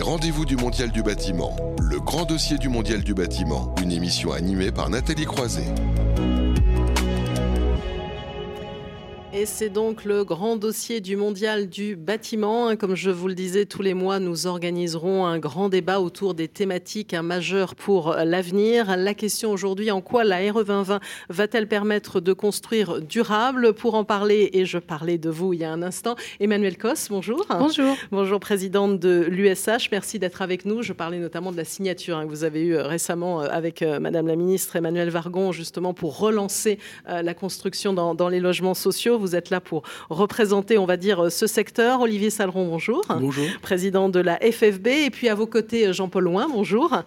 Rendez-vous 0.00 0.44
du 0.44 0.56
Mondial 0.56 0.90
du 0.90 1.02
bâtiment, 1.02 1.56
le 1.80 1.98
grand 1.98 2.24
dossier 2.24 2.56
du 2.56 2.68
Mondial 2.68 3.02
du 3.02 3.14
bâtiment, 3.14 3.74
une 3.82 3.90
émission 3.90 4.32
animée 4.32 4.70
par 4.70 4.90
Nathalie 4.90 5.24
Croiset. 5.24 5.74
Et 9.38 9.46
c'est 9.46 9.68
donc 9.68 10.04
le 10.04 10.24
grand 10.24 10.56
dossier 10.56 11.00
du 11.00 11.14
mondial 11.14 11.68
du 11.68 11.94
bâtiment. 11.94 12.74
Comme 12.74 12.96
je 12.96 13.08
vous 13.08 13.28
le 13.28 13.34
disais, 13.34 13.66
tous 13.66 13.82
les 13.82 13.94
mois, 13.94 14.18
nous 14.18 14.48
organiserons 14.48 15.26
un 15.26 15.38
grand 15.38 15.68
débat 15.68 16.00
autour 16.00 16.34
des 16.34 16.48
thématiques 16.48 17.14
majeures 17.14 17.76
pour 17.76 18.16
l'avenir. 18.16 18.96
La 18.96 19.14
question 19.14 19.52
aujourd'hui, 19.52 19.92
en 19.92 20.00
quoi 20.00 20.24
la 20.24 20.38
RE 20.38 20.64
2020 20.64 20.98
va-t-elle 21.28 21.68
permettre 21.68 22.18
de 22.18 22.32
construire 22.32 23.00
durable? 23.00 23.74
Pour 23.74 23.94
en 23.94 24.02
parler, 24.02 24.50
et 24.54 24.64
je 24.64 24.78
parlais 24.78 25.18
de 25.18 25.30
vous 25.30 25.52
il 25.52 25.60
y 25.60 25.64
a 25.64 25.70
un 25.70 25.82
instant, 25.82 26.16
Emmanuel 26.40 26.76
Cos, 26.76 27.06
bonjour. 27.08 27.46
Bonjour. 27.48 27.94
Bonjour, 28.10 28.40
présidente 28.40 28.98
de 28.98 29.24
l'USH. 29.30 29.92
Merci 29.92 30.18
d'être 30.18 30.42
avec 30.42 30.64
nous. 30.64 30.82
Je 30.82 30.92
parlais 30.92 31.20
notamment 31.20 31.52
de 31.52 31.56
la 31.56 31.64
signature 31.64 32.16
hein, 32.16 32.24
que 32.24 32.30
vous 32.30 32.42
avez 32.42 32.62
eue 32.62 32.76
euh, 32.76 32.82
récemment 32.82 33.42
euh, 33.42 33.46
avec 33.52 33.82
euh, 33.82 34.00
Madame 34.00 34.26
la 34.26 34.34
ministre 34.34 34.74
Emmanuel 34.74 35.10
Vargon, 35.10 35.52
justement 35.52 35.94
pour 35.94 36.18
relancer 36.18 36.80
la 37.06 37.34
construction 37.34 37.92
dans, 37.92 38.16
dans 38.16 38.28
les 38.28 38.40
logements 38.40 38.74
sociaux. 38.74 39.16
Vous 39.16 39.27
êtes 39.34 39.50
là 39.50 39.60
pour 39.60 39.82
représenter, 40.10 40.78
on 40.78 40.86
va 40.86 40.96
dire, 40.96 41.30
ce 41.30 41.46
secteur. 41.46 42.00
Olivier 42.00 42.30
Saleron, 42.30 42.66
bonjour. 42.66 43.02
Bonjour. 43.08 43.46
Président 43.62 44.08
de 44.08 44.20
la 44.20 44.36
FFB. 44.36 44.86
Et 44.86 45.10
puis 45.10 45.28
à 45.28 45.34
vos 45.34 45.46
côtés, 45.46 45.92
Jean-Paul 45.92 46.24
Loin, 46.24 46.48
bonjour 46.48 47.02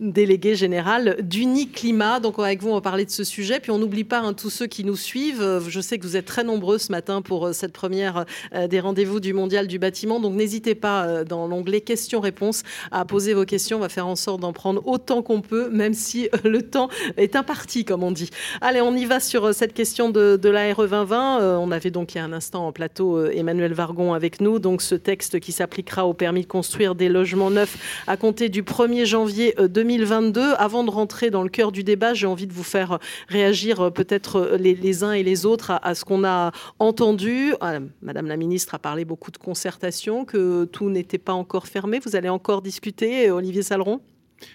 délégué 0.00 0.54
général 0.54 1.16
d'Uniclimat. 1.20 2.20
Donc 2.20 2.38
avec 2.38 2.62
vous, 2.62 2.70
on 2.70 2.74
va 2.74 2.80
parler 2.80 3.04
de 3.04 3.10
ce 3.10 3.24
sujet. 3.24 3.60
Puis 3.60 3.70
on 3.70 3.78
n'oublie 3.78 4.04
pas 4.04 4.20
hein, 4.20 4.32
tous 4.32 4.50
ceux 4.50 4.66
qui 4.66 4.84
nous 4.84 4.96
suivent. 4.96 5.62
Je 5.66 5.80
sais 5.80 5.98
que 5.98 6.06
vous 6.06 6.16
êtes 6.16 6.26
très 6.26 6.44
nombreux 6.44 6.78
ce 6.78 6.92
matin 6.92 7.22
pour 7.22 7.46
euh, 7.46 7.52
cette 7.52 7.72
première 7.72 8.24
euh, 8.54 8.66
des 8.66 8.80
rendez-vous 8.80 9.20
du 9.20 9.32
Mondial 9.32 9.66
du 9.66 9.78
bâtiment. 9.78 10.20
Donc 10.20 10.34
n'hésitez 10.34 10.74
pas 10.74 11.06
euh, 11.06 11.24
dans 11.24 11.46
l'onglet 11.46 11.80
questions-réponses 11.80 12.62
à 12.90 13.04
poser 13.04 13.34
vos 13.34 13.44
questions. 13.44 13.78
On 13.78 13.80
va 13.80 13.88
faire 13.88 14.06
en 14.06 14.16
sorte 14.16 14.40
d'en 14.40 14.52
prendre 14.52 14.86
autant 14.86 15.22
qu'on 15.22 15.40
peut, 15.40 15.68
même 15.70 15.94
si 15.94 16.28
le 16.44 16.62
temps 16.62 16.88
est 17.16 17.36
imparti, 17.36 17.84
comme 17.84 18.02
on 18.02 18.12
dit. 18.12 18.30
Allez, 18.60 18.80
on 18.80 18.94
y 18.94 19.04
va 19.04 19.20
sur 19.20 19.54
cette 19.54 19.72
question 19.72 20.10
de, 20.10 20.36
de 20.36 20.48
la 20.48 20.72
RE 20.74 20.86
2020. 20.86 21.23
On 21.40 21.70
avait 21.70 21.90
donc 21.90 22.14
il 22.14 22.18
y 22.18 22.20
a 22.20 22.24
un 22.24 22.32
instant 22.32 22.66
en 22.66 22.72
plateau 22.72 23.24
Emmanuel 23.26 23.72
Vargon 23.72 24.12
avec 24.12 24.40
nous. 24.40 24.58
Donc 24.58 24.82
ce 24.82 24.94
texte 24.94 25.40
qui 25.40 25.52
s'appliquera 25.52 26.06
au 26.06 26.14
permis 26.14 26.42
de 26.42 26.46
construire 26.46 26.94
des 26.94 27.08
logements 27.08 27.50
neufs 27.50 27.76
à 28.06 28.16
compter 28.16 28.48
du 28.48 28.62
1er 28.62 29.04
janvier 29.04 29.54
2022. 29.58 30.54
Avant 30.58 30.84
de 30.84 30.90
rentrer 30.90 31.30
dans 31.30 31.42
le 31.42 31.48
cœur 31.48 31.72
du 31.72 31.84
débat, 31.84 32.14
j'ai 32.14 32.26
envie 32.26 32.46
de 32.46 32.52
vous 32.52 32.62
faire 32.62 32.98
réagir 33.28 33.80
euh, 33.80 33.90
peut-être 33.90 34.36
euh, 34.36 34.56
les, 34.56 35.04
uns 35.04 35.12
et 35.12 35.22
les 35.22 35.46
autres 35.46 35.72
à, 35.82 35.94
ce 35.94 36.04
qu'on 36.04 36.24
a 36.24 36.52
entendu. 36.78 37.54
Madame 38.02 38.26
la 38.26 38.36
ministre 38.36 38.74
a 38.74 38.78
parlé 38.78 39.04
beaucoup 39.04 39.30
de 39.30 39.38
concertation, 39.38 40.24
que 40.24 40.64
tout 40.64 40.90
n'était 40.90 41.18
pas 41.18 41.32
encore 41.32 41.66
fermé. 41.66 42.00
Vous 42.04 42.16
allez 42.16 42.28
encore 42.28 42.62
discuter, 42.62 43.30
Olivier 43.30 43.62
Saleron 43.62 44.00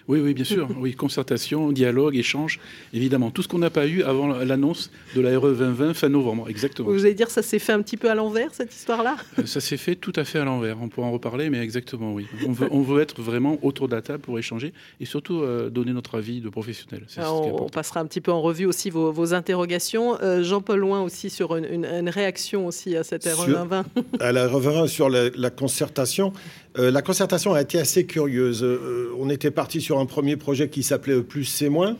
oui, 0.08 0.20
oui, 0.20 0.34
bien 0.34 0.44
sûr. 0.44 0.68
Oui, 0.78 0.94
concertation, 0.94 1.72
dialogue, 1.72 2.16
échange, 2.16 2.60
évidemment. 2.92 3.30
Tout 3.30 3.42
ce 3.42 3.48
qu'on 3.48 3.58
n'a 3.58 3.70
pas 3.70 3.86
eu 3.86 4.02
avant 4.02 4.28
l'annonce 4.28 4.90
de 5.14 5.20
la 5.20 5.38
RE 5.38 5.52
2020 5.52 5.94
fin 5.94 6.08
novembre, 6.08 6.48
exactement. 6.48 6.90
Vous 6.90 7.04
allez 7.04 7.14
dire 7.14 7.30
ça 7.30 7.42
s'est 7.42 7.58
fait 7.58 7.72
un 7.72 7.82
petit 7.82 7.96
peu 7.96 8.10
à 8.10 8.14
l'envers, 8.14 8.54
cette 8.54 8.74
histoire-là? 8.74 9.16
Euh, 9.38 9.46
Ça 9.46 9.60
s'est 9.60 9.76
fait 9.76 9.96
tout 9.96 10.12
à 10.16 10.24
fait 10.24 10.38
à 10.38 10.44
l'envers. 10.44 10.80
On 10.80 10.88
pourra 10.88 11.06
en 11.06 11.12
reparler, 11.12 11.50
mais 11.50 11.58
exactement, 11.58 12.12
oui. 12.12 12.26
On 12.46 12.52
veut, 12.52 12.68
on 12.70 12.82
veut 12.82 13.00
être 13.00 13.20
vraiment 13.20 13.58
autour 13.62 13.88
de 13.88 13.94
la 13.94 14.02
table 14.02 14.20
pour 14.20 14.38
échanger 14.38 14.72
et 15.00 15.04
surtout 15.04 15.42
euh, 15.42 15.70
donner 15.70 15.92
notre 15.92 16.18
avis 16.18 16.40
de 16.40 16.48
professionnel. 16.48 17.06
on, 17.18 17.68
passera 17.68 18.00
un 18.00 18.06
petit 18.06 18.20
peu 18.20 18.32
en 18.32 18.40
revue 18.40 18.66
aussi 18.66 18.90
vos, 18.90 19.34
interrogations. 19.34 20.20
Euh, 20.22 20.42
Jean-Paul 20.42 20.80
Loin 20.80 21.02
aussi 21.02 21.30
sur 21.30 21.56
une, 21.56 22.08
réaction 22.08 22.66
aussi 22.66 22.96
à 22.96 23.04
cette 23.04 23.24
RE 23.24 23.46
2020. 23.46 23.84
À 24.20 24.32
la 24.32 24.48
RE 24.48 24.60
2020 24.60 24.86
sur 24.88 25.08
la 25.08 25.50
concertation. 25.50 26.32
Euh, 26.78 26.90
la 26.90 27.02
concertation 27.02 27.52
a 27.52 27.60
été 27.60 27.78
assez 27.78 28.06
curieuse. 28.06 28.62
Euh, 28.62 29.12
on 29.18 29.28
était 29.28 29.50
parti 29.50 29.69
sur 29.78 29.98
un 29.98 30.06
premier 30.06 30.36
projet 30.36 30.68
qui 30.68 30.82
s'appelait 30.82 31.22
Plus 31.22 31.44
c'est 31.44 31.68
moins, 31.68 31.96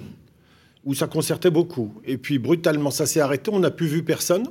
où 0.85 0.95
ça 0.95 1.07
concertait 1.07 1.51
beaucoup. 1.51 1.93
Et 2.05 2.17
puis 2.17 2.39
brutalement, 2.41 2.91
ça 2.91 3.07
s'est 3.07 3.21
arrêté. 3.21 3.53
On 3.55 3.61
n'a 3.61 3.71
plus 3.71 3.87
vu 3.87 4.03
personne, 4.03 4.49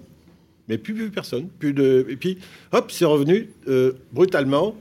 mais 0.69 0.77
plus 0.77 0.93
vu 0.93 1.09
personne. 1.09 1.49
Plus 1.59 1.73
de... 1.73 2.05
Et 2.07 2.15
puis, 2.15 2.37
hop, 2.71 2.91
c'est 2.91 3.05
revenu 3.05 3.49
euh, 3.67 3.93
brutalement 4.13 4.75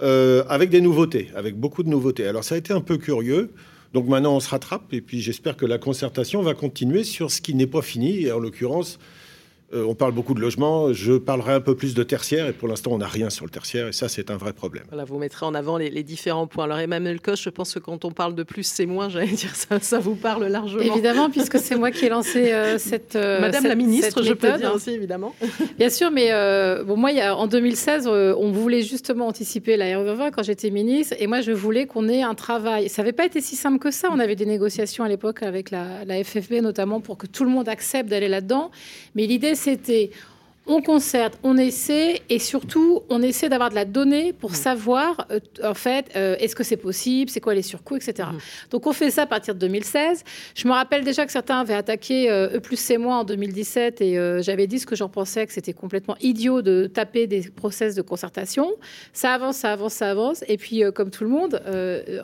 avec 0.00 0.70
des 0.70 0.82
nouveautés, 0.82 1.30
avec 1.34 1.56
beaucoup 1.56 1.82
de 1.82 1.88
nouveautés. 1.88 2.26
Alors 2.26 2.44
ça 2.44 2.56
a 2.56 2.58
été 2.58 2.74
un 2.74 2.82
peu 2.82 2.98
curieux. 2.98 3.50
Donc 3.94 4.08
maintenant, 4.08 4.34
on 4.34 4.40
se 4.40 4.50
rattrape. 4.50 4.92
Et 4.92 5.00
puis 5.00 5.20
j'espère 5.20 5.56
que 5.56 5.64
la 5.66 5.78
concertation 5.78 6.42
va 6.42 6.52
continuer 6.54 7.04
sur 7.04 7.30
ce 7.30 7.40
qui 7.40 7.54
n'est 7.54 7.68
pas 7.68 7.80
fini. 7.80 8.22
Et 8.22 8.32
en 8.32 8.40
l'occurrence, 8.40 8.98
euh, 9.74 9.84
on 9.84 9.94
parle 9.94 10.12
beaucoup 10.12 10.34
de 10.34 10.40
logement. 10.40 10.92
Je 10.92 11.14
parlerai 11.14 11.54
un 11.54 11.60
peu 11.60 11.74
plus 11.74 11.94
de 11.94 12.02
tertiaire. 12.02 12.46
Et 12.46 12.52
pour 12.52 12.68
l'instant, 12.68 12.92
on 12.92 12.98
n'a 12.98 13.08
rien 13.08 13.30
sur 13.30 13.44
le 13.44 13.50
tertiaire. 13.50 13.88
Et 13.88 13.92
ça, 13.92 14.08
c'est 14.08 14.30
un 14.30 14.36
vrai 14.36 14.52
problème. 14.52 14.84
Voilà, 14.88 15.04
vous 15.04 15.18
mettrez 15.18 15.46
en 15.46 15.54
avant 15.54 15.78
les, 15.78 16.02
différents 16.02 16.46
points. 16.46 16.64
Alors, 16.64 16.78
Emmanuel 16.78 17.20
Koch, 17.20 17.40
je 17.42 17.50
pense 17.50 17.74
que 17.74 17.78
quand 17.80 18.04
on 18.04 18.12
parle 18.12 18.34
de 18.34 18.42
plus, 18.42 18.64
c'est 18.64 18.86
moins. 18.86 19.08
J'allais 19.14 19.32
dire 19.32 19.54
ça, 19.56 19.80
ça 19.80 19.98
vous 19.98 20.14
parle 20.14 20.46
largement. 20.46 20.82
Évidemment, 20.82 21.30
puisque 21.30 21.58
c'est 21.58 21.76
moi 21.76 21.90
qui 21.90 22.04
ai 22.04 22.08
lancé 22.08 22.52
euh, 22.52 22.78
cette. 22.78 23.16
Euh, 23.16 23.40
Madame 23.40 23.64
la 23.64 23.74
ministre, 23.74 24.22
je 24.22 24.32
peux 24.32 24.52
dire 24.56 24.74
aussi, 24.74 24.90
évidemment. 24.90 25.34
Bien 25.78 25.90
sûr, 25.90 26.10
mais 26.10 26.30
bon, 26.84 26.96
moi, 26.96 27.10
il 27.10 27.16
y 27.16 27.20
a, 27.20 27.36
en 27.36 27.46
2016, 27.46 28.06
on 28.06 28.52
voulait 28.52 28.82
justement 28.82 29.26
anticiper 29.26 29.76
la 29.76 29.86
RE20 29.86 30.30
quand 30.30 30.42
j'étais 30.42 30.70
ministre. 30.70 31.16
Et 31.18 31.26
moi, 31.26 31.40
je 31.40 31.52
voulais 31.52 31.86
qu'on 31.86 32.08
ait 32.08 32.22
un 32.22 32.34
travail. 32.34 32.88
Ça 32.88 33.02
n'avait 33.02 33.12
pas 33.12 33.26
été 33.26 33.40
si 33.40 33.56
simple 33.56 33.78
que 33.78 33.90
ça. 33.90 34.08
On 34.12 34.20
avait 34.20 34.36
des 34.36 34.46
négociations 34.46 35.04
à 35.04 35.08
l'époque 35.08 35.42
avec 35.42 35.70
la, 35.70 36.04
la 36.04 36.22
FFB, 36.22 36.54
notamment 36.62 37.00
pour 37.00 37.18
que 37.18 37.26
tout 37.26 37.44
le 37.44 37.50
monde 37.50 37.68
accepte 37.68 38.08
d'aller 38.08 38.28
là-dedans. 38.28 38.70
Mais 39.14 39.26
l'idée, 39.26 39.54
c'était 39.64 40.10
on 40.66 40.80
concerte, 40.80 41.38
on 41.42 41.58
essaie 41.58 42.22
et 42.30 42.38
surtout 42.38 43.02
on 43.10 43.20
essaie 43.22 43.50
d'avoir 43.50 43.68
de 43.68 43.74
la 43.74 43.84
donnée 43.84 44.32
pour 44.32 44.54
savoir 44.54 45.26
euh, 45.30 45.38
en 45.62 45.74
fait 45.74 46.06
euh, 46.16 46.36
est-ce 46.38 46.56
que 46.56 46.64
c'est 46.64 46.78
possible, 46.78 47.30
c'est 47.30 47.40
quoi 47.40 47.54
les 47.54 47.62
surcoûts, 47.62 47.96
etc. 47.96 48.28
Mmh. 48.32 48.38
Donc 48.70 48.86
on 48.86 48.92
fait 48.92 49.10
ça 49.10 49.22
à 49.22 49.26
partir 49.26 49.54
de 49.54 49.60
2016. 49.60 50.24
Je 50.54 50.66
me 50.66 50.72
rappelle 50.72 51.04
déjà 51.04 51.26
que 51.26 51.32
certains 51.32 51.60
avaient 51.60 51.74
attaqué 51.74 52.30
euh, 52.30 52.56
E 52.56 52.60
plus 52.60 52.76
C 52.76 52.96
moins 52.96 53.20
en 53.20 53.24
2017 53.24 54.00
et 54.00 54.42
j'avais 54.42 54.66
dit 54.66 54.78
ce 54.78 54.86
que 54.86 54.96
j'en 54.96 55.08
pensais 55.08 55.46
que 55.46 55.52
c'était 55.52 55.74
complètement 55.74 56.16
idiot 56.20 56.62
de 56.62 56.86
taper 56.86 57.26
des 57.26 57.42
process 57.50 57.94
de 57.94 58.02
concertation. 58.02 58.72
Ça 59.12 59.34
avance, 59.34 59.56
ça 59.56 59.72
avance, 59.72 59.94
ça 59.94 60.10
avance 60.10 60.44
et 60.48 60.56
puis 60.56 60.82
comme 60.94 61.10
tout 61.10 61.24
le 61.24 61.30
monde 61.30 61.60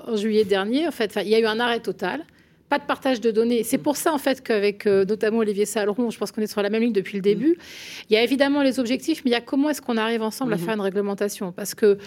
en 0.06 0.16
juillet 0.16 0.44
dernier 0.44 0.86
en 0.88 0.92
fait 0.92 1.18
il 1.22 1.28
y 1.28 1.34
a 1.34 1.40
eu 1.40 1.46
un 1.46 1.60
arrêt 1.60 1.80
total 1.80 2.24
pas 2.70 2.78
de 2.78 2.84
partage 2.84 3.20
de 3.20 3.32
données. 3.32 3.64
C'est 3.64 3.78
pour 3.78 3.96
ça, 3.96 4.14
en 4.14 4.18
fait, 4.18 4.42
qu'avec 4.42 4.86
euh, 4.86 5.04
notamment 5.04 5.38
Olivier 5.38 5.66
Saleron, 5.66 6.08
je 6.08 6.16
pense 6.16 6.30
qu'on 6.30 6.40
est 6.40 6.46
sur 6.46 6.62
la 6.62 6.70
même 6.70 6.82
ligne 6.82 6.92
depuis 6.92 7.16
le 7.16 7.22
début. 7.22 7.58
Il 8.08 8.14
y 8.14 8.16
a 8.16 8.22
évidemment 8.22 8.62
les 8.62 8.78
objectifs, 8.78 9.22
mais 9.24 9.32
il 9.32 9.34
y 9.34 9.36
a 9.36 9.40
comment 9.40 9.68
est-ce 9.70 9.82
qu'on 9.82 9.96
arrive 9.96 10.22
ensemble 10.22 10.54
à 10.54 10.56
mhm. 10.56 10.62
faire 10.64 10.74
une 10.74 10.80
réglementation? 10.80 11.50
Parce 11.50 11.74
que 11.74 11.98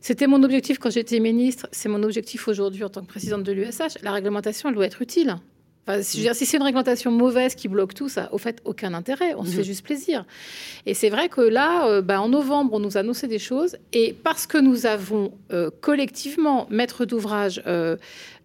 c'était 0.00 0.28
mon 0.28 0.42
objectif 0.44 0.78
quand 0.78 0.90
j'étais 0.90 1.18
ministre, 1.18 1.68
c'est 1.72 1.88
mon 1.88 2.02
objectif 2.04 2.46
aujourd'hui 2.46 2.84
en 2.84 2.88
tant 2.88 3.02
que 3.02 3.08
présidente 3.08 3.42
de 3.42 3.52
l'USH. 3.52 4.00
La 4.02 4.12
réglementation, 4.12 4.68
elle 4.68 4.76
doit 4.76 4.86
être 4.86 5.02
utile 5.02 5.36
si, 6.02 6.28
c'est 6.32 6.56
une 6.56 6.62
réglementation 6.62 7.10
mauvaise 7.10 7.56
qui 7.56 7.66
bloque 7.66 7.94
tout, 7.94 8.08
ça, 8.08 8.32
au 8.32 8.38
fait, 8.38 8.60
aucun 8.64 8.94
intérêt. 8.94 9.34
On 9.36 9.44
se 9.44 9.50
fait 9.50 9.58
mhm. 9.58 9.64
juste 9.64 9.84
plaisir. 9.84 10.24
Et 10.86 10.94
c'est 10.94 11.10
vrai 11.10 11.28
que 11.28 11.40
là, 11.40 11.88
euh, 11.88 12.02
bah, 12.02 12.20
en 12.20 12.28
novembre, 12.28 12.74
on 12.74 12.78
nous 12.78 12.96
a 12.96 13.00
annoncé 13.00 13.26
des 13.26 13.40
choses. 13.40 13.76
Et 13.92 14.12
parce 14.12 14.46
que 14.46 14.58
nous 14.58 14.86
avons 14.86 15.32
euh, 15.52 15.70
collectivement, 15.80 16.68
maître 16.70 17.04
d'ouvrage, 17.04 17.62
euh, 17.66 17.96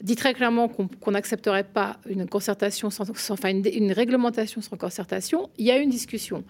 dit 0.02 0.16
très 0.16 0.34
clairement 0.34 0.68
qu'on 0.68 1.12
n'accepterait 1.12 1.64
pas 1.64 1.98
une 2.10 2.28
concertation, 2.28 2.90
sans, 2.90 3.10
enfin 3.30 3.50
une, 3.50 3.64
une, 3.72 3.92
réglementation 3.92 4.62
sans 4.62 4.78
concertation, 4.78 5.50
il 5.58 5.66
y 5.66 5.72
a 5.72 5.78
une 5.78 5.90
discussion. 5.90 6.44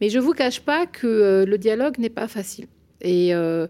Mais 0.00 0.08
je 0.08 0.18
ne 0.18 0.22
vous 0.22 0.32
cache 0.32 0.60
pas 0.60 0.86
que 0.86 1.44
le 1.46 1.58
dialogue 1.58 1.98
n'est 1.98 2.10
pas 2.10 2.28
facile. 2.28 2.66
Et, 3.02 3.34
euh, 3.34 3.66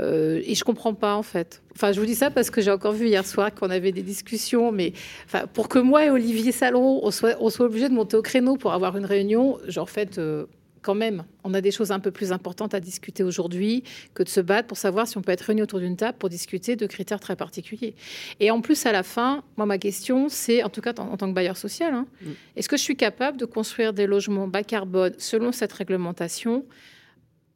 euh, 0.00 0.40
et 0.44 0.54
je 0.54 0.64
comprends 0.64 0.94
pas 0.94 1.16
en 1.16 1.22
fait. 1.22 1.62
Enfin, 1.74 1.92
je 1.92 2.00
vous 2.00 2.06
dis 2.06 2.14
ça 2.14 2.30
parce 2.30 2.50
que 2.50 2.60
j'ai 2.60 2.70
encore 2.70 2.92
vu 2.92 3.08
hier 3.08 3.26
soir 3.26 3.54
qu'on 3.54 3.70
avait 3.70 3.92
des 3.92 4.02
discussions, 4.02 4.72
mais 4.72 4.92
enfin, 5.26 5.46
pour 5.52 5.68
que 5.68 5.78
moi 5.78 6.06
et 6.06 6.10
Olivier 6.10 6.52
Salon, 6.52 7.00
on 7.02 7.10
soit, 7.10 7.36
on 7.40 7.50
soit 7.50 7.66
obligés 7.66 7.88
de 7.88 7.94
monter 7.94 8.16
au 8.16 8.22
créneau 8.22 8.56
pour 8.56 8.72
avoir 8.72 8.96
une 8.96 9.04
réunion, 9.04 9.58
genre, 9.66 9.84
en 9.84 9.86
fait, 9.86 10.18
euh, 10.18 10.46
quand 10.82 10.94
même, 10.94 11.24
on 11.42 11.52
a 11.52 11.60
des 11.60 11.72
choses 11.72 11.90
un 11.90 11.98
peu 11.98 12.12
plus 12.12 12.30
importantes 12.30 12.72
à 12.72 12.78
discuter 12.78 13.24
aujourd'hui 13.24 13.82
que 14.14 14.22
de 14.22 14.28
se 14.28 14.40
battre 14.40 14.68
pour 14.68 14.78
savoir 14.78 15.08
si 15.08 15.18
on 15.18 15.22
peut 15.22 15.32
être 15.32 15.42
réunis 15.42 15.62
autour 15.62 15.80
d'une 15.80 15.96
table 15.96 16.16
pour 16.16 16.28
discuter 16.28 16.76
de 16.76 16.86
critères 16.86 17.18
très 17.18 17.34
particuliers. 17.34 17.96
Et 18.38 18.52
en 18.52 18.60
plus, 18.60 18.86
à 18.86 18.92
la 18.92 19.02
fin, 19.02 19.42
moi, 19.56 19.66
ma 19.66 19.78
question, 19.78 20.28
c'est, 20.28 20.62
en 20.62 20.68
tout 20.68 20.80
cas 20.80 20.94
en, 20.98 21.16
tant 21.16 21.28
que 21.28 21.34
bailleur 21.34 21.56
social, 21.56 21.92
hein, 21.92 22.06
mm. 22.22 22.30
est-ce 22.54 22.68
que 22.68 22.76
je 22.76 22.82
suis 22.82 22.96
capable 22.96 23.36
de 23.36 23.46
construire 23.46 23.92
des 23.92 24.06
logements 24.06 24.46
bas 24.46 24.62
carbone 24.62 25.14
selon 25.18 25.50
cette 25.50 25.72
réglementation 25.72 26.64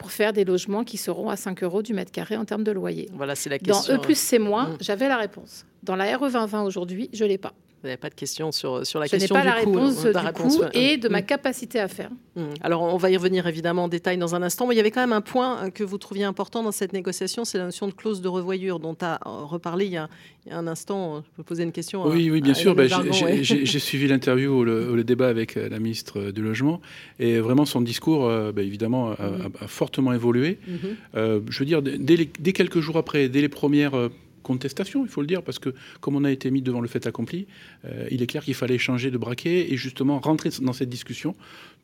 pour 0.00 0.10
faire 0.10 0.32
des 0.32 0.46
logements 0.46 0.82
qui 0.82 0.96
seront 0.96 1.28
à 1.28 1.36
5 1.36 1.62
euros 1.62 1.82
du 1.82 1.92
mètre 1.92 2.10
carré 2.10 2.34
en 2.34 2.46
termes 2.46 2.64
de 2.64 2.72
loyer. 2.72 3.10
Voilà, 3.12 3.34
c'est 3.34 3.50
la 3.50 3.58
question. 3.58 3.94
Dans 3.94 4.00
E 4.00 4.02
plus 4.02 4.18
c'est 4.18 4.38
moins, 4.38 4.70
mm. 4.70 4.76
j'avais 4.80 5.08
la 5.08 5.18
réponse. 5.18 5.66
Dans 5.82 5.94
la 5.94 6.16
RE 6.16 6.30
2020 6.30 6.62
aujourd'hui, 6.62 7.10
je 7.12 7.26
l'ai 7.26 7.36
pas. 7.36 7.52
Vous 7.82 7.86
n'avez 7.88 7.96
pas 7.96 8.10
de 8.10 8.14
question 8.14 8.52
sur, 8.52 8.86
sur 8.86 9.00
la 9.00 9.06
Je 9.06 9.12
question 9.12 9.34
pas 9.34 9.40
du 9.40 9.46
la 9.46 9.62
coût, 9.62 9.72
réponse 9.72 10.04
euh, 10.04 10.12
du 10.12 10.18
réponse, 10.18 10.56
coût 10.56 10.62
ouais. 10.64 10.68
et 10.74 10.96
de 10.98 11.08
ma 11.08 11.20
Mm. 11.22 11.24
capacité 11.26 11.80
à 11.80 11.88
faire. 11.88 12.10
Mm. 12.36 12.42
Alors, 12.60 12.82
on 12.82 12.98
va 12.98 13.10
y 13.10 13.16
revenir 13.16 13.46
évidemment 13.46 13.84
en 13.84 13.88
détail 13.88 14.18
dans 14.18 14.34
un 14.34 14.42
instant, 14.42 14.66
mais 14.66 14.74
il 14.74 14.76
y 14.76 14.80
avait 14.80 14.90
quand 14.90 15.00
même 15.00 15.14
un 15.14 15.22
point 15.22 15.64
euh, 15.64 15.70
que 15.70 15.82
vous 15.82 15.96
trouviez 15.96 16.24
important 16.24 16.62
dans 16.62 16.72
cette 16.72 16.92
négociation, 16.92 17.46
c'est 17.46 17.56
la 17.56 17.64
notion 17.64 17.86
de 17.88 17.92
clause 17.92 18.20
de 18.20 18.28
revoyure 18.28 18.80
dont 18.80 18.96
a 19.00 19.14
euh, 19.26 19.44
reparlé 19.44 19.86
il 19.86 19.92
y 19.92 19.96
a, 19.96 20.10
il 20.44 20.52
y 20.52 20.54
a 20.54 20.58
un 20.58 20.66
instant. 20.66 21.22
Je 21.22 21.36
peux 21.38 21.42
poser 21.42 21.62
une 21.62 21.72
question. 21.72 22.04
à- 22.04 22.08
Oui, 22.08 22.30
oui, 22.30 22.42
bien 22.42 22.52
à 22.52 22.54
sûr. 22.54 22.74
Bah, 22.74 22.86
j'ai- 22.86 23.24
ouais. 23.24 23.64
suivi 23.80 24.08
l'interview 24.08 24.50
ou 24.60 24.64
le, 24.64 25.02
débat 25.02 25.28
avec 25.28 25.56
euh, 25.56 25.70
la 25.70 25.78
ministre 25.78 26.20
euh, 26.20 26.32
du 26.32 26.42
Logement. 26.42 26.82
Et 27.18 27.38
vraiment, 27.38 27.64
son 27.64 27.80
discours, 27.80 28.26
euh, 28.26 28.52
bah, 28.52 28.62
évidemment, 28.62 29.12
a, 29.12 29.30
Mhm. 29.30 29.52
a- 29.60 29.64
a 29.64 29.68
fortement 29.68 30.12
évolué. 30.12 30.58
Mhm. 30.68 30.78
Euh, 31.16 31.40
je 31.48 31.58
veux 31.60 31.64
dire, 31.64 31.80
dès, 31.80 32.16
les- 32.16 32.30
dès 32.38 32.52
quelques 32.52 32.80
jours 32.80 32.98
après, 32.98 33.30
dès 33.30 33.40
les 33.40 33.48
premières 33.48 33.94
contestations, 34.42 35.04
il 35.04 35.08
faut 35.08 35.20
le 35.20 35.26
dire, 35.26 35.42
parce 35.42 35.58
que 35.58 35.74
comme 36.00 36.16
on 36.16 36.24
a 36.24 36.30
été 36.30 36.50
mis 36.50 36.62
devant 36.62 36.80
le 36.80 36.88
fait 36.88 37.06
accompli, 37.06 37.46
euh, 37.84 38.06
il 38.10 38.22
est 38.22 38.26
clair 38.26 38.44
qu'il 38.44 38.54
fallait 38.54 38.78
changer 38.78 39.10
de 39.10 39.18
braquet 39.18 39.72
et 39.72 39.76
justement 39.76 40.18
rentrer 40.20 40.50
dans 40.62 40.72
cette 40.72 40.88
discussion. 40.88 41.34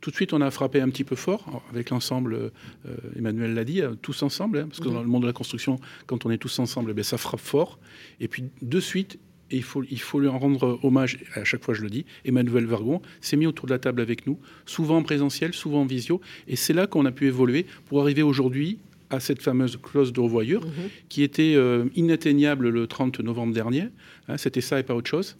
Tout 0.00 0.10
de 0.10 0.16
suite, 0.16 0.32
on 0.32 0.40
a 0.40 0.50
frappé 0.50 0.80
un 0.80 0.88
petit 0.88 1.04
peu 1.04 1.16
fort 1.16 1.62
avec 1.70 1.90
l'ensemble, 1.90 2.34
euh, 2.34 2.96
Emmanuel 3.16 3.54
l'a 3.54 3.64
dit, 3.64 3.82
euh, 3.82 3.94
tous 4.00 4.22
ensemble, 4.22 4.58
hein, 4.58 4.66
parce 4.68 4.80
que 4.80 4.88
dans 4.88 5.02
le 5.02 5.08
monde 5.08 5.22
de 5.22 5.26
la 5.26 5.32
construction, 5.32 5.78
quand 6.06 6.26
on 6.26 6.30
est 6.30 6.38
tous 6.38 6.58
ensemble, 6.58 6.90
eh 6.90 6.94
bien, 6.94 7.02
ça 7.02 7.18
frappe 7.18 7.40
fort. 7.40 7.78
Et 8.20 8.28
puis, 8.28 8.44
de 8.62 8.80
suite, 8.80 9.18
et 9.50 9.56
il 9.56 9.62
faut, 9.62 9.84
il 9.88 10.00
faut 10.00 10.18
lui 10.20 10.28
en 10.28 10.38
rendre 10.38 10.78
hommage, 10.82 11.18
à 11.34 11.44
chaque 11.44 11.64
fois 11.64 11.74
je 11.74 11.82
le 11.82 11.90
dis, 11.90 12.04
Emmanuel 12.24 12.66
Vargon 12.66 13.00
s'est 13.20 13.36
mis 13.36 13.46
autour 13.46 13.66
de 13.66 13.72
la 13.72 13.78
table 13.78 14.00
avec 14.00 14.26
nous, 14.26 14.38
souvent 14.64 14.96
en 14.96 15.02
présentiel, 15.02 15.54
souvent 15.54 15.82
en 15.82 15.86
visio, 15.86 16.20
et 16.48 16.56
c'est 16.56 16.72
là 16.72 16.86
qu'on 16.86 17.06
a 17.06 17.12
pu 17.12 17.26
évoluer 17.26 17.66
pour 17.86 18.00
arriver 18.00 18.22
aujourd'hui 18.22 18.78
à 19.10 19.20
cette 19.20 19.42
fameuse 19.42 19.78
clause 19.82 20.12
de 20.12 20.20
revoyure 20.20 20.64
Mhm. 20.64 20.70
qui 21.08 21.22
était 21.22 21.54
euh, 21.56 21.84
inatteignable 21.94 22.68
le 22.68 22.86
30 22.86 23.20
novembre 23.20 23.54
dernier. 23.54 23.88
Hein, 24.28 24.36
C'était 24.36 24.60
ça 24.60 24.78
et 24.80 24.82
pas 24.82 24.94
autre 24.94 25.08
chose 25.10 25.36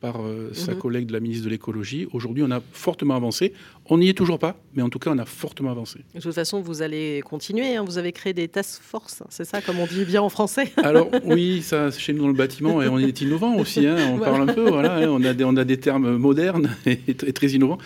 par 0.00 0.22
euh, 0.22 0.48
sa 0.54 0.72
Mhm. 0.72 0.78
collègue 0.78 1.06
de 1.08 1.12
la 1.12 1.20
ministre 1.20 1.44
de 1.44 1.50
l'écologie. 1.50 2.06
Aujourd'hui, 2.14 2.42
on 2.42 2.50
a 2.50 2.62
fortement 2.72 3.16
avancé. 3.16 3.52
On 3.84 3.98
n'y 3.98 4.08
est 4.08 4.14
toujours 4.16 4.38
pas, 4.38 4.56
mais 4.74 4.82
en 4.82 4.88
tout 4.88 4.98
cas, 4.98 5.10
on 5.10 5.18
a 5.18 5.26
fortement 5.26 5.70
avancé. 5.70 5.98
De 6.14 6.20
toute 6.20 6.32
façon, 6.32 6.62
vous 6.62 6.80
allez 6.80 7.20
continuer. 7.22 7.76
hein. 7.76 7.84
Vous 7.84 7.98
avez 7.98 8.12
créé 8.12 8.32
des 8.32 8.48
task 8.48 8.80
force, 8.82 9.22
c'est 9.28 9.44
ça, 9.44 9.60
comme 9.60 9.78
on 9.78 9.86
dit 9.86 10.06
bien 10.06 10.22
en 10.22 10.30
français? 10.30 10.72
Alors 10.82 11.10
oui, 11.24 11.60
ça 11.60 11.90
chez 11.90 12.14
nous 12.14 12.22
dans 12.22 12.28
le 12.28 12.32
bâtiment, 12.34 12.80
et 12.80 12.88
on 12.88 12.98
est 12.98 13.20
innovant 13.20 13.56
aussi. 13.56 13.86
hein, 13.86 13.98
on 14.12 14.16
Voilà. 14.16 14.32
parle 14.32 14.48
un 14.48 14.54
peu, 14.54 14.68
voilà. 14.70 14.96
hein, 15.00 15.08
on 15.10 15.22
a 15.22 15.34
des, 15.34 15.44
on 15.44 15.56
a 15.56 15.64
des 15.64 15.76
termes 15.78 16.16
modernes 16.16 16.70
et, 16.86 16.96
très 17.34 17.48
innovants. 17.48 17.76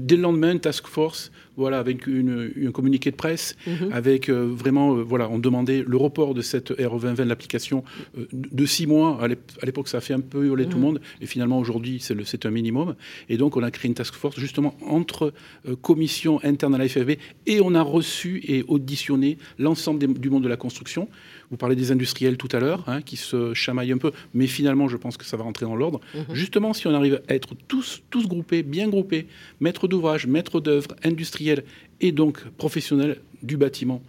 Dès 0.00 0.16
le 0.16 0.22
lendemain, 0.22 0.52
une 0.52 0.60
task 0.60 0.86
force, 0.86 1.30
voilà, 1.56 1.78
avec 1.78 2.06
une, 2.08 2.50
un 2.66 2.72
communiqué 2.72 3.10
de 3.12 3.16
presse, 3.16 3.56
Mhm. 3.66 3.90
avec 3.92 4.28
euh, 4.28 4.44
vraiment, 4.52 4.96
euh, 4.96 5.02
voilà, 5.02 5.28
on 5.30 5.38
demandait 5.38 5.84
le 5.86 5.96
report 5.96 6.34
de 6.34 6.42
cette 6.42 6.70
RE 6.70 6.98
2020, 6.98 7.24
l'application, 7.26 7.84
euh, 8.18 8.26
de 8.32 8.66
six 8.66 8.86
mois. 8.86 9.18
À 9.22 9.28
l'ép- 9.28 9.52
à 9.62 9.66
l'époque, 9.66 9.86
ça 9.88 9.98
a 9.98 10.00
fait 10.00 10.14
un 10.14 10.20
peu 10.20 10.46
hurler 10.46 10.64
tout 10.64 10.72
le 10.72 10.76
Mhm. 10.78 10.80
monde, 10.80 11.00
et 11.20 11.26
finalement 11.26 11.58
aujourd'hui, 11.58 12.00
c'est 12.00 12.46
un 12.46 12.50
minimum. 12.50 12.94
Et 13.28 13.36
donc, 13.36 13.56
on 13.56 13.62
a 13.62 13.70
créé 13.70 13.88
une 13.88 13.94
task 13.94 14.14
force 14.14 14.38
justement 14.38 14.74
entre 14.86 15.32
commissions 15.82 16.40
internes 16.42 16.74
à 16.74 16.78
la 16.78 16.88
FFB, 16.88 17.18
et 17.46 17.60
on 17.60 17.74
a 17.74 17.82
reçu 17.82 18.42
et 18.48 18.64
auditionné 18.68 19.38
l'ensemble 19.58 20.18
du 20.18 20.30
monde 20.30 20.42
de 20.44 20.48
la 20.48 20.56
construction. 20.56 21.08
Vous 21.50 21.56
parlez 21.56 21.76
des 21.76 21.92
industriels 21.92 22.36
tout 22.36 22.48
à 22.52 22.60
l'heure, 22.60 22.84
hein, 22.88 23.02
qui 23.02 23.16
se 23.16 23.54
chamaillent 23.54 23.92
un 23.92 23.98
peu, 23.98 24.12
mais 24.32 24.46
finalement, 24.46 24.88
je 24.88 24.96
pense 24.96 25.16
que 25.16 25.24
ça 25.24 25.36
va 25.36 25.44
rentrer 25.44 25.66
dans 25.66 25.76
l'ordre. 25.76 26.00
Mhm. 26.14 26.34
Justement, 26.34 26.72
si 26.72 26.86
on 26.86 26.94
arrive 26.94 27.20
à 27.28 27.34
être 27.34 27.54
tous, 27.68 28.02
tous 28.10 28.26
groupés, 28.26 28.62
bien 28.62 28.88
groupés, 28.88 29.26
maîtres 29.60 29.88
d'ouvrage, 29.88 30.26
maîtres 30.26 30.60
d'œuvre, 30.60 30.88
industriels 31.04 31.64
et 32.00 32.12
donc 32.12 32.44
professionnels 32.56 33.20
du 33.42 33.56
bâtiment 33.56 34.02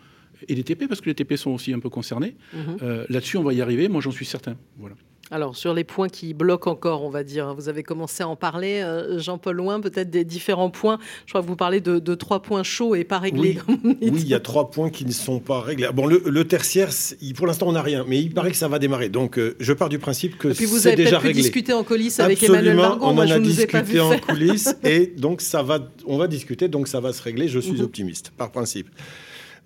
et 0.48 0.56
des 0.56 0.64
TP, 0.64 0.88
parce 0.88 1.02
que 1.02 1.06
les 1.10 1.16
TP 1.16 1.38
sont 1.38 1.52
aussi 1.52 1.74
un 1.74 1.80
peu 1.80 1.90
concernés, 1.90 2.36
Mhm. 2.54 2.78
euh, 2.82 3.06
là-dessus, 3.10 3.38
on 3.38 3.44
va 3.44 3.54
y 3.54 3.62
arriver, 3.62 3.88
moi 3.88 4.02
j'en 4.02 4.12
suis 4.12 4.26
certain. 4.26 4.56
Voilà. 4.78 4.96
Alors, 5.32 5.56
sur 5.56 5.74
les 5.74 5.84
points 5.84 6.08
qui 6.08 6.36
bloquent 6.36 6.70
encore, 6.70 7.04
on 7.04 7.10
va 7.10 7.24
dire, 7.24 7.56
vous 7.56 7.68
avez 7.68 7.82
commencé 7.82 8.22
à 8.22 8.28
en 8.28 8.36
parler, 8.36 8.82
euh, 8.84 9.18
Jean-Paul 9.18 9.56
Loin, 9.56 9.80
peut-être 9.82 10.12
des 10.12 10.24
différents 10.24 10.70
points. 10.70 11.00
Je 11.26 11.32
crois 11.32 11.42
que 11.42 11.48
vous 11.48 11.56
parlez 11.56 11.82
de, 11.82 11.98
de 11.98 12.14
trois 12.14 12.44
points 12.44 12.62
chauds 12.62 12.94
et 12.94 13.04
pas 13.04 13.18
réglés. 13.18 13.58
Oui. 13.58 13.64
comme 13.66 13.78
vous 13.84 13.94
dites. 13.96 14.14
Oui, 14.14 14.20
il 14.22 14.28
y 14.28 14.36
a 14.36 14.40
trois 14.40 14.70
points 14.70 14.92
qui 14.92 15.04
ne 15.04 15.12
sont 15.12 15.40
pas 15.40 15.62
réglés. 15.62 15.88
Bon, 15.96 16.06
le, 16.06 16.22
le 16.26 16.48
tertiaire, 16.48 16.90
pour 17.36 17.48
l'instant, 17.48 17.68
on 17.68 17.72
n'a 17.72 17.82
rien, 17.82 18.06
mais 18.08 18.22
il 18.22 18.34
paraît 18.36 18.52
que 18.52 18.58
ça 18.58 18.68
va 18.68 18.78
démarrer. 18.78 19.10
Donc, 19.10 19.40
euh, 19.40 19.56
je 19.60 19.74
pars 19.74 19.90
du 19.90 19.98
principe 19.98 20.38
que 20.38 20.50
puis 20.50 20.66
vous 20.66 20.78
c'est 20.78 20.90
avez 20.90 20.98
déjà 20.98 21.10
peut-être 21.12 21.22
pu 21.22 21.28
réglé. 21.28 21.42
discuter 21.42 21.74
en 21.74 21.84
coulisses 21.84 22.20
avec 22.20 22.44
Emmanuel 22.44 22.76
Vargon. 22.78 23.08
on 23.08 23.14
Moi, 23.14 23.26
en 23.26 23.32
a 23.32 23.38
vous 23.40 23.44
discuté 23.46 24.00
en 24.00 24.18
coulisses 24.20 24.76
et 24.84 25.08
donc 25.18 25.42
ça 25.42 25.64
va, 25.64 25.80
on 26.06 26.18
va 26.20 26.28
discuter, 26.28 26.68
donc 26.68 26.88
ça 26.88 27.00
va 27.00 27.12
se 27.14 27.24
régler. 27.24 27.48
Je 27.48 27.60
suis 27.60 27.74
Mhm. 27.74 27.82
optimiste 27.82 28.32
par 28.38 28.52
principe. 28.52 28.90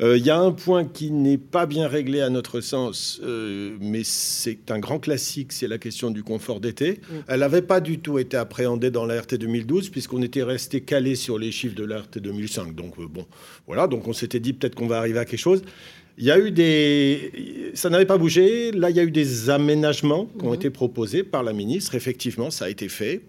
Euh, 0.02 0.18
Il 0.18 0.26
y 0.26 0.30
a 0.30 0.40
un 0.40 0.52
point 0.52 0.86
qui 0.86 1.12
n'est 1.12 1.38
pas 1.38 1.66
bien 1.66 1.88
réglé 1.88 2.22
à 2.22 2.30
notre 2.30 2.62
sens, 2.62 3.20
euh, 3.24 3.76
mais 3.82 4.02
c'est 4.06 4.72
un 4.72 4.80
grand 4.80 5.00
classique, 5.00 5.52
c'est 5.52 5.68
la 5.68 5.78
question 5.78 6.10
du 6.10 6.24
confort 6.24 6.62
d'été. 6.62 7.02
Elle 7.28 7.42
n'avait 7.42 7.62
pas 7.62 7.82
du 7.82 8.00
tout 8.00 8.18
été 8.18 8.38
appréhendée 8.38 8.92
dans 8.92 9.06
la 9.06 9.20
RT 9.20 9.36
2012 9.38 9.90
puisqu'on 9.90 10.22
était 10.22 10.44
resté 10.44 10.82
calé 10.82 11.16
sur 11.16 11.38
les 11.38 11.52
chiffres 11.52 11.76
de 11.76 11.84
la 11.84 12.00
RT 12.00 12.20
2005. 12.20 12.76
Donc 12.76 12.94
euh, 13.00 13.08
bon, 13.10 13.26
voilà, 13.68 13.88
donc 13.88 14.08
on 14.08 14.14
s'était 14.14 14.40
dit 14.40 14.54
peut-être 14.54 14.76
qu'on 14.76 14.88
va 14.88 15.00
arriver 15.00 15.20
à 15.20 15.26
quelque 15.26 15.40
chose. 15.40 15.62
Il 16.18 16.26
y 16.26 16.32
a 16.32 16.40
eu 16.40 16.52
des... 16.52 17.72
Ça 17.76 17.90
n'avait 17.90 18.06
pas 18.06 18.18
bougé. 18.18 18.72
Là, 18.74 18.90
il 18.90 18.96
y 18.98 19.00
a 19.00 19.04
eu 19.04 19.12
des 19.12 19.50
aménagements 19.50 20.26
qui 20.38 20.46
ont 20.46 20.50
Mhm. 20.50 20.56
été 20.56 20.70
proposés 20.70 21.24
par 21.24 21.44
la 21.44 21.54
ministre. 21.54 21.96
Effectivement, 21.96 22.52
ça 22.52 22.66
a 22.66 22.70
été 22.70 22.90
fait. 22.90 23.22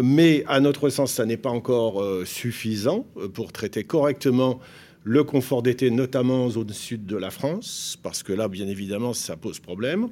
Mais 0.00 0.44
à 0.48 0.60
notre 0.60 0.90
sens, 0.90 1.12
ça 1.12 1.24
n'est 1.26 1.36
pas 1.36 1.50
encore 1.50 2.02
euh, 2.02 2.24
suffisant 2.24 3.06
euh, 3.16 3.28
pour 3.28 3.52
traiter 3.52 3.84
correctement 3.84 4.60
le 5.04 5.24
confort 5.24 5.62
d'été, 5.62 5.90
notamment 5.90 6.44
en 6.44 6.50
zone 6.50 6.72
sud 6.72 7.06
de 7.06 7.16
la 7.16 7.30
France, 7.30 7.98
parce 8.02 8.22
que 8.22 8.32
là, 8.32 8.48
bien 8.48 8.68
évidemment, 8.68 9.12
ça 9.14 9.36
pose 9.36 9.58
problème. 9.58 10.08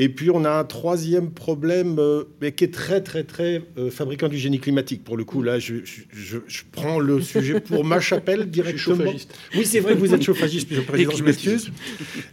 Et 0.00 0.08
puis, 0.10 0.30
on 0.30 0.44
a 0.44 0.50
un 0.50 0.64
troisième 0.64 1.30
problème, 1.32 1.96
euh, 1.98 2.22
mais 2.40 2.52
qui 2.52 2.62
est 2.64 2.72
très, 2.72 3.00
très, 3.02 3.24
très 3.24 3.62
euh, 3.78 3.90
fabricant 3.90 4.28
du 4.28 4.36
génie 4.38 4.60
climatique. 4.60 5.02
Pour 5.02 5.16
le 5.16 5.24
coup, 5.24 5.42
là, 5.42 5.58
je, 5.58 5.76
je- 5.84 6.02
je- 6.12 6.38
je 6.46 6.62
prends 6.70 7.00
le 7.00 7.20
sujet 7.20 7.58
pour 7.58 7.84
ma 7.84 7.98
chapelle 7.98 8.38
Je 8.40 8.42
suis 8.44 8.50
directement. 8.50 8.96
chauffagiste. 8.96 9.34
Oui, 9.56 9.64
c'est 9.66 9.80
vrai 9.80 9.94
que 9.94 9.98
vous 9.98 10.14
êtes 10.14 10.22
chauffagiste, 10.22 10.68
monsieur 10.70 10.82
le 10.82 10.86
président, 10.86 11.16
je 11.16 11.24
m'excuse. 11.24 11.70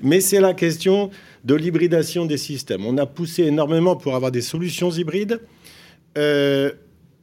Mais 0.03 0.19
c'est 0.19 0.41
la 0.41 0.53
question 0.53 1.09
de 1.43 1.55
l'hybridation 1.55 2.25
des 2.27 2.37
systèmes. 2.37 2.85
On 2.85 2.97
a 2.99 3.05
poussé 3.07 3.43
énormément 3.43 3.95
pour 3.95 4.15
avoir 4.15 4.31
des 4.31 4.41
solutions 4.41 4.91
hybrides. 4.91 5.39
Euh, 6.17 6.71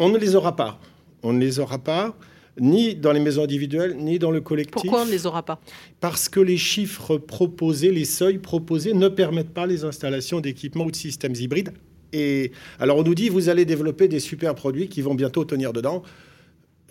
on 0.00 0.08
ne 0.08 0.18
les 0.18 0.34
aura 0.34 0.56
pas. 0.56 0.80
On 1.22 1.32
ne 1.32 1.38
les 1.40 1.60
aura 1.60 1.78
pas, 1.78 2.16
ni 2.60 2.94
dans 2.94 3.12
les 3.12 3.20
maisons 3.20 3.44
individuelles, 3.44 3.96
ni 3.96 4.18
dans 4.18 4.30
le 4.30 4.40
collectif. 4.40 4.74
Pourquoi 4.74 5.02
on 5.02 5.06
ne 5.06 5.10
les 5.10 5.26
aura 5.26 5.42
pas? 5.42 5.60
Parce 6.00 6.28
que 6.28 6.40
les 6.40 6.56
chiffres 6.56 7.16
proposés, 7.16 7.90
les 7.90 8.04
seuils 8.04 8.38
proposés 8.38 8.92
ne 8.92 9.08
permettent 9.08 9.54
pas 9.54 9.66
les 9.66 9.84
installations 9.84 10.40
d'équipements 10.40 10.84
ou 10.84 10.90
de 10.90 10.96
systèmes 10.96 11.34
hybrides. 11.34 11.72
Et 12.12 12.52
alors 12.78 12.98
on 12.98 13.02
nous 13.02 13.14
dit, 13.14 13.28
vous 13.30 13.48
allez 13.48 13.64
développer 13.64 14.06
des 14.06 14.20
super 14.20 14.54
produits 14.54 14.88
qui 14.88 15.00
vont 15.00 15.14
bientôt 15.14 15.44
tenir 15.44 15.72
dedans. 15.72 16.02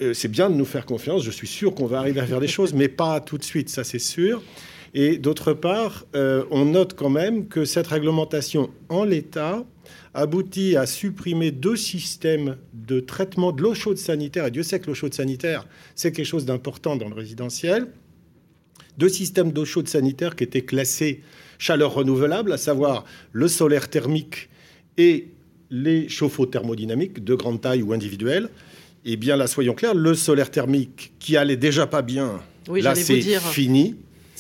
Euh, 0.02 0.14
c'est 0.14 0.30
bien 0.30 0.50
de 0.50 0.56
nous 0.56 0.66
faire 0.66 0.86
confiance, 0.86 1.24
je 1.24 1.30
suis 1.30 1.48
sûr 1.48 1.76
qu'on 1.76 1.86
va 1.86 2.00
arriver 2.00 2.20
à 2.22 2.26
faire 2.26 2.40
des 2.40 2.48
choses, 2.48 2.74
mais 2.74 2.88
pas 2.88 3.20
tout 3.20 3.38
de 3.38 3.44
suite, 3.44 3.70
ça 3.70 3.84
c'est 3.84 4.00
sûr. 4.00 4.42
Et 4.94 5.18
d'autre 5.18 5.54
part, 5.54 6.06
euh, 6.16 6.44
on 6.52 6.66
note 6.66 6.96
quand 6.96 7.10
même 7.10 7.48
que 7.48 7.64
cette 7.64 7.88
réglementation 7.88 8.70
en 8.90 9.06
l'état 9.06 9.64
aboutit 10.14 10.76
à 10.76 10.86
supprimer 10.86 11.52
deux 11.52 11.78
systèmes 11.78 12.58
de 12.74 13.00
traitement 13.00 13.54
de 13.54 13.62
l'eau 13.62 13.74
chaude 13.74 13.98
sanitaire. 13.98 14.46
Et 14.48 14.52
Dieu 14.52 14.64
sait 14.64 14.80
que 14.80 14.88
l'eau 14.88 14.94
chaude 14.94 15.14
sanitaire, 15.14 15.66
c'est 15.96 16.12
quelque 16.12 16.26
chose 16.26 16.46
d'important 16.46 16.98
dans 16.98 17.08
le 17.08 17.16
résidentiel. 17.16 17.88
Deux 18.98 19.08
systèmes 19.10 19.54
d'eau 19.54 19.64
chaude 19.64 19.88
sanitaire 19.88 20.36
qui 20.36 20.44
étaient 20.44 20.64
classés 20.64 21.22
chaleur 21.58 21.94
renouvelable, 21.94 22.52
à 22.52 22.58
savoir 22.58 23.06
le 23.32 23.48
solaire 23.48 23.90
thermique 23.90 24.50
et 24.98 25.28
les 25.70 26.10
chauffe-eau 26.10 26.48
thermodynamiques 26.48 27.24
de 27.24 27.36
grande 27.36 27.62
taille 27.62 27.82
ou 27.82 27.94
individuels. 27.94 28.50
Eh 29.06 29.16
bien 29.16 29.38
là, 29.38 29.48
soyons 29.48 29.74
clairs, 29.74 29.96
le 29.96 30.14
solaire 30.16 30.52
thermique 30.52 31.14
qui 31.20 31.38
allait 31.38 31.58
déjà 31.58 31.88
pas 31.88 32.02
bien, 32.02 32.42
Oui, 32.68 32.82
là 32.82 32.94
c'est 32.96 33.22
fini. 33.22 33.96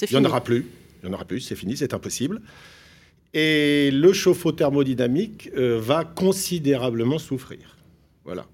Il 0.09 0.17
n'y 0.17 0.25
en 0.25 0.29
aura 0.29 0.43
plus. 0.43 0.65
Il 1.01 1.07
n'y 1.07 1.11
en 1.11 1.15
aura 1.15 1.25
plus, 1.25 1.41
c'est 1.41 1.55
fini, 1.55 1.77
c'est 1.77 1.93
impossible. 1.93 2.41
Et 3.33 3.89
le 3.91 4.13
chauffe-eau 4.13 4.51
thermodynamique 4.51 5.49
euh, 5.55 5.79
va 5.79 6.03
considérablement 6.03 7.17
souffrir. 7.17 7.77
Voilà. 8.25 8.45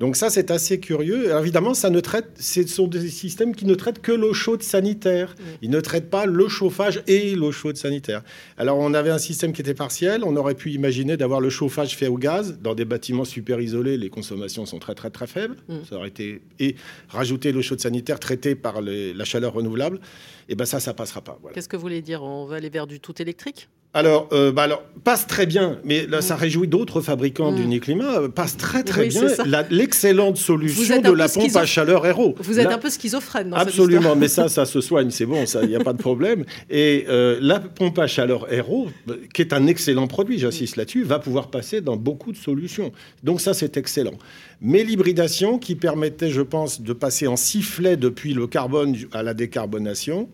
Donc 0.00 0.16
ça, 0.16 0.28
c'est 0.28 0.50
assez 0.50 0.80
curieux. 0.80 1.26
Alors, 1.30 1.40
évidemment, 1.42 1.72
ça 1.72 1.88
ne 1.88 2.00
traite, 2.00 2.26
ce 2.40 2.66
sont 2.66 2.88
des 2.88 3.08
systèmes 3.08 3.54
qui 3.54 3.64
ne 3.64 3.74
traitent 3.76 4.02
que 4.02 4.10
l'eau 4.10 4.34
chaude 4.34 4.62
sanitaire. 4.62 5.36
Ils 5.62 5.70
ne 5.70 5.80
traitent 5.80 6.10
pas 6.10 6.26
le 6.26 6.48
chauffage 6.48 7.02
et 7.06 7.36
l'eau 7.36 7.52
chaude 7.52 7.76
sanitaire. 7.76 8.24
Alors, 8.56 8.76
on 8.78 8.92
avait 8.92 9.10
un 9.10 9.18
système 9.18 9.52
qui 9.52 9.60
était 9.60 9.72
partiel. 9.74 10.24
On 10.24 10.34
aurait 10.34 10.56
pu 10.56 10.72
imaginer 10.72 11.16
d'avoir 11.16 11.40
le 11.40 11.48
chauffage 11.48 11.96
fait 11.96 12.08
au 12.08 12.18
gaz. 12.18 12.58
Dans 12.60 12.74
des 12.74 12.84
bâtiments 12.84 13.24
super 13.24 13.60
isolés, 13.60 13.96
les 13.96 14.10
consommations 14.10 14.66
sont 14.66 14.80
très, 14.80 14.96
très, 14.96 15.10
très 15.10 15.28
faibles. 15.28 15.56
Mm. 15.68 15.74
Ça 15.88 15.96
aurait 15.96 16.08
été... 16.08 16.42
Et 16.58 16.74
rajouter 17.08 17.52
l'eau 17.52 17.62
chaude 17.62 17.80
sanitaire 17.80 18.18
traitée 18.18 18.56
par 18.56 18.80
les- 18.82 19.14
la 19.14 19.24
chaleur 19.24 19.52
renouvelable, 19.52 20.00
et 20.48 20.56
ben 20.56 20.64
ça, 20.64 20.80
ça 20.80 20.92
passera 20.92 21.20
pas. 21.20 21.38
Voilà. 21.40 21.54
Qu'est-ce 21.54 21.68
que 21.68 21.76
vous 21.76 21.82
voulez 21.82 22.02
dire? 22.02 22.22
On 22.22 22.46
va 22.46 22.56
aller 22.56 22.68
vers 22.68 22.86
du 22.88 22.98
tout 22.98 23.14
électrique? 23.22 23.68
Alors, 23.96 24.28
euh, 24.32 24.50
bah 24.50 24.62
alors, 24.62 24.82
passe 25.04 25.28
très 25.28 25.46
bien, 25.46 25.78
mais 25.84 26.04
là, 26.08 26.20
ça 26.20 26.34
réjouit 26.34 26.66
d'autres 26.66 27.00
fabricants 27.00 27.52
mmh. 27.52 27.56
d'Uniclimat, 27.56 28.22
euh, 28.22 28.28
passe 28.28 28.56
très 28.56 28.82
très 28.82 29.06
bien 29.06 29.22
l'excellente 29.70 30.36
solution 30.36 31.00
de 31.00 31.12
la 31.12 31.28
pompe 31.28 31.54
à 31.54 31.64
chaleur 31.64 32.04
Hero. 32.04 32.34
Vous 32.40 32.58
êtes 32.58 32.66
un 32.66 32.78
peu 32.78 32.90
schizophrène 32.90 33.50
dans 33.50 33.56
Absolument, 33.56 34.16
mais 34.16 34.26
ça, 34.26 34.48
ça 34.48 34.66
se 34.66 34.80
soigne, 34.80 35.10
c'est 35.10 35.26
bon, 35.26 35.44
il 35.62 35.68
n'y 35.68 35.76
a 35.76 35.80
pas 35.80 35.92
de 35.92 36.02
problème. 36.02 36.44
Et 36.70 37.04
euh, 37.08 37.38
la 37.40 37.60
pompe 37.60 38.00
à 38.00 38.08
chaleur 38.08 38.52
Hero, 38.52 38.88
qui 39.32 39.42
est 39.42 39.52
un 39.52 39.68
excellent 39.68 40.08
produit, 40.08 40.40
j'insiste 40.40 40.74
là-dessus, 40.74 41.04
va 41.04 41.20
pouvoir 41.20 41.48
passer 41.48 41.80
dans 41.80 41.96
beaucoup 41.96 42.32
de 42.32 42.36
solutions. 42.36 42.90
Donc 43.22 43.40
ça, 43.40 43.54
c'est 43.54 43.76
excellent. 43.76 44.18
Mais 44.60 44.82
l'hybridation, 44.82 45.60
qui 45.60 45.76
permettait, 45.76 46.30
je 46.30 46.42
pense, 46.42 46.80
de 46.80 46.92
passer 46.92 47.28
en 47.28 47.36
sifflet 47.36 47.96
depuis 47.96 48.34
le 48.34 48.48
carbone 48.48 48.96
à 49.12 49.22
la 49.22 49.34
décarbonation, 49.34 50.28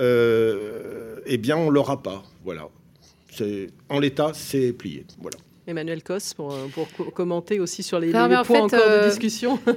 eh 0.00 1.38
bien, 1.38 1.56
on 1.56 1.70
l'aura 1.70 2.00
pas. 2.00 2.22
Voilà 2.44 2.68
en 3.88 3.98
l'état, 3.98 4.32
c'est 4.34 4.72
plié. 4.72 5.04
Voilà. 5.20 5.38
Emmanuel 5.66 6.02
Cos, 6.02 6.34
pour, 6.36 7.14
commenter 7.14 7.58
aussi 7.58 7.82
sur 7.82 7.98
les, 7.98 8.10
points 8.10 8.38
encore 8.38 8.68
de 8.68 8.76
euh, 8.76 9.08
discussion. 9.08 9.58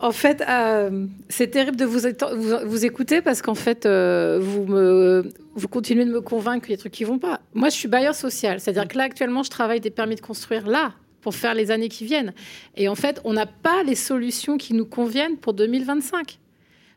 En, 0.00 0.12
fait, 0.12 0.42
euh, 0.48 1.06
c'est 1.28 1.48
terrible 1.48 1.76
de 1.76 1.84
vous, 1.84 2.00
vous, 2.66 2.84
écouter 2.84 3.22
parce 3.22 3.40
qu'en 3.40 3.54
fait, 3.54 3.86
euh, 3.86 4.40
vous, 4.42 4.66
me, 4.66 5.28
vous 5.54 5.68
continuez 5.68 6.04
de 6.04 6.10
me 6.10 6.20
convaincre 6.20 6.66
qu'il 6.66 6.72
y 6.72 6.74
a 6.74 6.76
des 6.76 6.80
trucs 6.80 6.92
qui 6.92 7.04
vont 7.04 7.18
pas. 7.18 7.40
Moi, 7.54 7.68
je 7.68 7.74
suis 7.74 7.88
bailleur 7.88 8.14
social, 8.14 8.58
c'est-à-dire 8.60 8.88
que 8.88 8.98
là, 8.98 9.04
actuellement, 9.04 9.42
je 9.44 9.50
travaille 9.50 9.80
des 9.80 9.90
permis 9.90 10.16
de 10.16 10.20
construire 10.20 10.66
là 10.66 10.94
pour 11.20 11.34
faire 11.34 11.54
les 11.54 11.70
années 11.70 11.88
qui 11.88 12.04
viennent. 12.04 12.32
Et 12.76 12.88
en 12.88 12.96
fait, 12.96 13.20
on 13.24 13.32
n'a 13.32 13.46
pas 13.46 13.84
les 13.84 13.94
solutions 13.94 14.56
qui 14.56 14.74
nous 14.74 14.86
conviennent 14.86 15.36
pour 15.36 15.54
2025. 15.54 16.38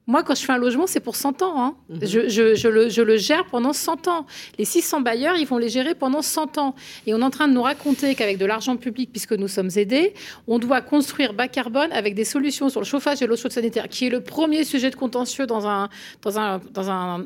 Moi, 0.05 0.23
quand 0.23 0.35
je 0.35 0.43
fais 0.43 0.51
un 0.51 0.57
logement, 0.57 0.85
c'est 0.85 0.99
pour 0.99 1.15
100 1.15 1.41
ans. 1.43 1.53
Hein. 1.63 1.75
Mhm. 1.89 1.99
je, 2.05 3.01
le, 3.01 3.17
gère 3.17 3.45
pendant 3.45 3.71
100 3.71 4.07
ans. 4.07 4.25
Les 4.57 4.65
600 4.65 5.01
bailleurs, 5.01 5.37
ils 5.37 5.47
vont 5.47 5.57
les 5.57 5.69
gérer 5.69 5.95
pendant 5.95 6.21
100 6.21 6.57
ans. 6.57 6.75
Et 7.07 7.13
on 7.13 7.19
est 7.19 7.23
en 7.23 7.29
train 7.29 7.47
de 7.47 7.53
nous 7.53 7.61
raconter 7.61 8.13
qu'avec 8.15 8.37
de 8.37 8.45
l'argent 8.45 8.75
public, 8.75 9.11
puisque 9.11 9.33
nous 9.33 9.47
sommes 9.47 9.69
aidés, 9.75 10.13
on 10.47 10.59
doit 10.59 10.81
construire 10.81 11.33
bas 11.33 11.47
carbone 11.47 11.91
avec 11.93 12.15
des 12.15 12.25
solutions 12.25 12.69
sur 12.69 12.81
le 12.81 12.85
chauffage 12.85 13.21
et 13.21 13.27
l'eau 13.27 13.37
chaude 13.37 13.51
sanitaire, 13.51 13.87
qui 13.87 14.07
est 14.07 14.09
le 14.09 14.21
premier 14.21 14.65
sujet 14.65 14.89
de 14.89 14.95
contentieux 14.95 15.47
dans 15.47 15.67
un, 15.67 15.89
dans 16.21 16.37
un, 16.37 16.59
dans 16.73 16.89
un 16.89 17.25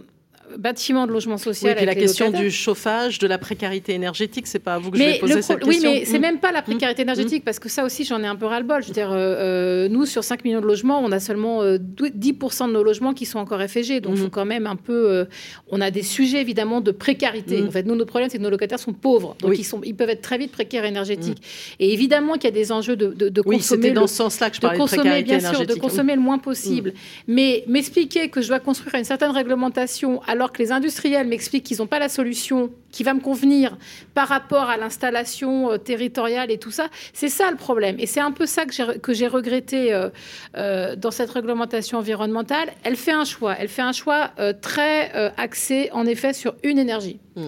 bâtiment 0.58 1.08
de 1.08 1.12
logement 1.12 1.38
social. 1.38 1.76
Oui, 1.80 1.86
la 1.86 1.96
question 1.96 2.32
du 2.32 2.52
chauffage, 2.52 3.20
de 3.20 3.28
la 3.28 3.38
précarité 3.38 3.94
énergétique, 3.94 4.48
c'est 4.48 4.60
pas 4.60 4.76
à 4.76 4.80
vous 4.80 4.92
que 4.92 4.98
je 4.98 5.04
vais 5.04 5.20
poser 5.20 5.42
cette 5.42 5.60
question. 5.60 5.92
Oui, 5.92 6.00
mais 6.00 6.06
c'est 6.06 6.20
même 6.20 6.40
pas 6.40 6.52
la 6.52 6.62
mmh. 6.62 6.66
précarité 6.66 7.02
énergétique, 7.02 7.42
mmh. 7.44 7.46
parce 7.46 7.60
que 7.60 7.70
ça 7.70 7.84
aussi, 7.84 8.04
j'en 8.04 8.24
ai 8.24 8.28
un 8.28 8.36
peu 8.36 8.46
ras-le-bol. 8.46 8.82
Je 8.82 8.88
veux 8.88 8.94
dire, 8.94 9.12
euh, 9.12 9.16
euh, 9.16 9.90
nous, 9.90 10.06
sur 10.06 10.24
5 10.24 10.44
millions 10.46 10.62
de 10.62 10.66
logements, 10.66 11.02
on 11.04 11.12
a 11.12 11.20
seulement 11.20 11.64
10% 11.64 11.66
euh, 11.66 12.68
de 12.68 12.72
nos 12.72 12.84
logements 12.84 13.14
qui 13.14 13.26
sont 13.26 13.40
encore 13.40 13.62
FG. 13.62 14.02
Donc, 14.02 14.14
il 14.16 14.20
faut 14.20 14.28
mmh. 14.28 14.30
quand 14.30 14.46
même 14.46 14.68
un 14.68 14.76
peu. 14.76 15.26
on 15.70 15.82
a 15.82 15.92
des 15.92 16.04
sujets, 16.04 16.42
évidemment, 16.42 16.82
de 16.82 16.92
précarité. 16.92 17.64
En 17.64 17.72
fait, 17.72 17.84
nous, 17.84 17.96
notre 17.96 18.10
problème, 18.10 18.30
c'est 18.30 18.38
que 18.38 18.44
nos 18.44 18.50
locataires 18.50 18.80
sont 18.80 18.94
pauvres. 18.94 19.36
Donc, 19.42 19.58
ils, 19.58 19.64
sont, 19.64 19.82
ils 19.84 19.96
peuvent 19.96 20.10
être 20.10 20.22
très 20.22 20.38
vite 20.38 20.52
précaires 20.52 20.86
énergétiques. 20.86 21.42
Et 21.80 21.94
évidemment 21.94 22.34
qu'il 22.34 22.46
y 22.46 22.48
a 22.48 22.52
des 22.52 22.72
enjeux 22.72 22.96
de, 22.96 23.08
de, 23.08 23.42
oui, 23.46 23.58
consommer. 23.58 23.92
dans 23.92 24.08
ce 24.08 24.16
sens-là 24.16 24.50
que 24.50 24.56
je 24.56 24.62
parlais 24.62 24.78
de, 24.78 24.82
consommer, 24.82 25.24
bien 25.24 25.40
sûr, 25.40 25.66
de 25.66 25.74
consommer 25.76 26.16
le 26.16 26.22
moins 26.22 26.38
possible. 26.38 26.94
Mais 27.28 27.64
m'expliquer 27.68 28.30
que 28.30 28.42
je 28.42 28.48
dois 28.48 28.60
construire 28.60 28.96
une 28.96 29.04
certaine 29.04 29.32
réglementation 29.32 30.22
alors 30.38 30.52
que 30.52 30.62
les 30.62 30.72
industriels 30.72 31.28
m'explique 31.28 31.64
qu'ils 31.64 31.80
n'ont 31.80 31.88
pas 31.88 31.98
la 31.98 32.10
solution 32.10 32.70
qui 32.92 33.04
va 33.04 33.16
me 33.16 33.20
convenir 33.20 33.76
par 34.14 34.28
rapport 34.28 34.70
à 34.70 34.78
l'installation 34.78 35.72
euh, 35.72 35.78
territoriale 35.78 36.52
et 36.52 36.60
tout 36.60 36.70
ça. 36.70 36.90
C'est 37.12 37.28
ça 37.28 37.50
le 37.50 37.58
problème. 37.58 37.96
Et 37.98 38.06
c'est 38.06 38.20
un 38.20 38.32
peu 38.32 38.46
ça 38.46 38.66
que 38.66 39.14
j'ai 39.14 39.28
regretté 39.28 39.92
euh, 39.92 40.10
euh, 40.56 40.96
dans 40.96 41.10
cette 41.10 41.32
réglementation 41.32 41.98
environnementale. 41.98 42.70
Elle 42.84 42.98
fait 42.98 43.14
un 43.14 43.26
choix. 43.26 43.56
Elle 43.58 43.68
fait 43.68 43.82
un 43.82 43.94
choix 43.94 44.32
très 44.62 45.12
axé, 45.38 45.90
en 45.92 46.06
effet, 46.06 46.34
sur 46.34 46.54
une 46.64 46.78
énergie. 46.78 47.20
Mmh. 47.36 47.48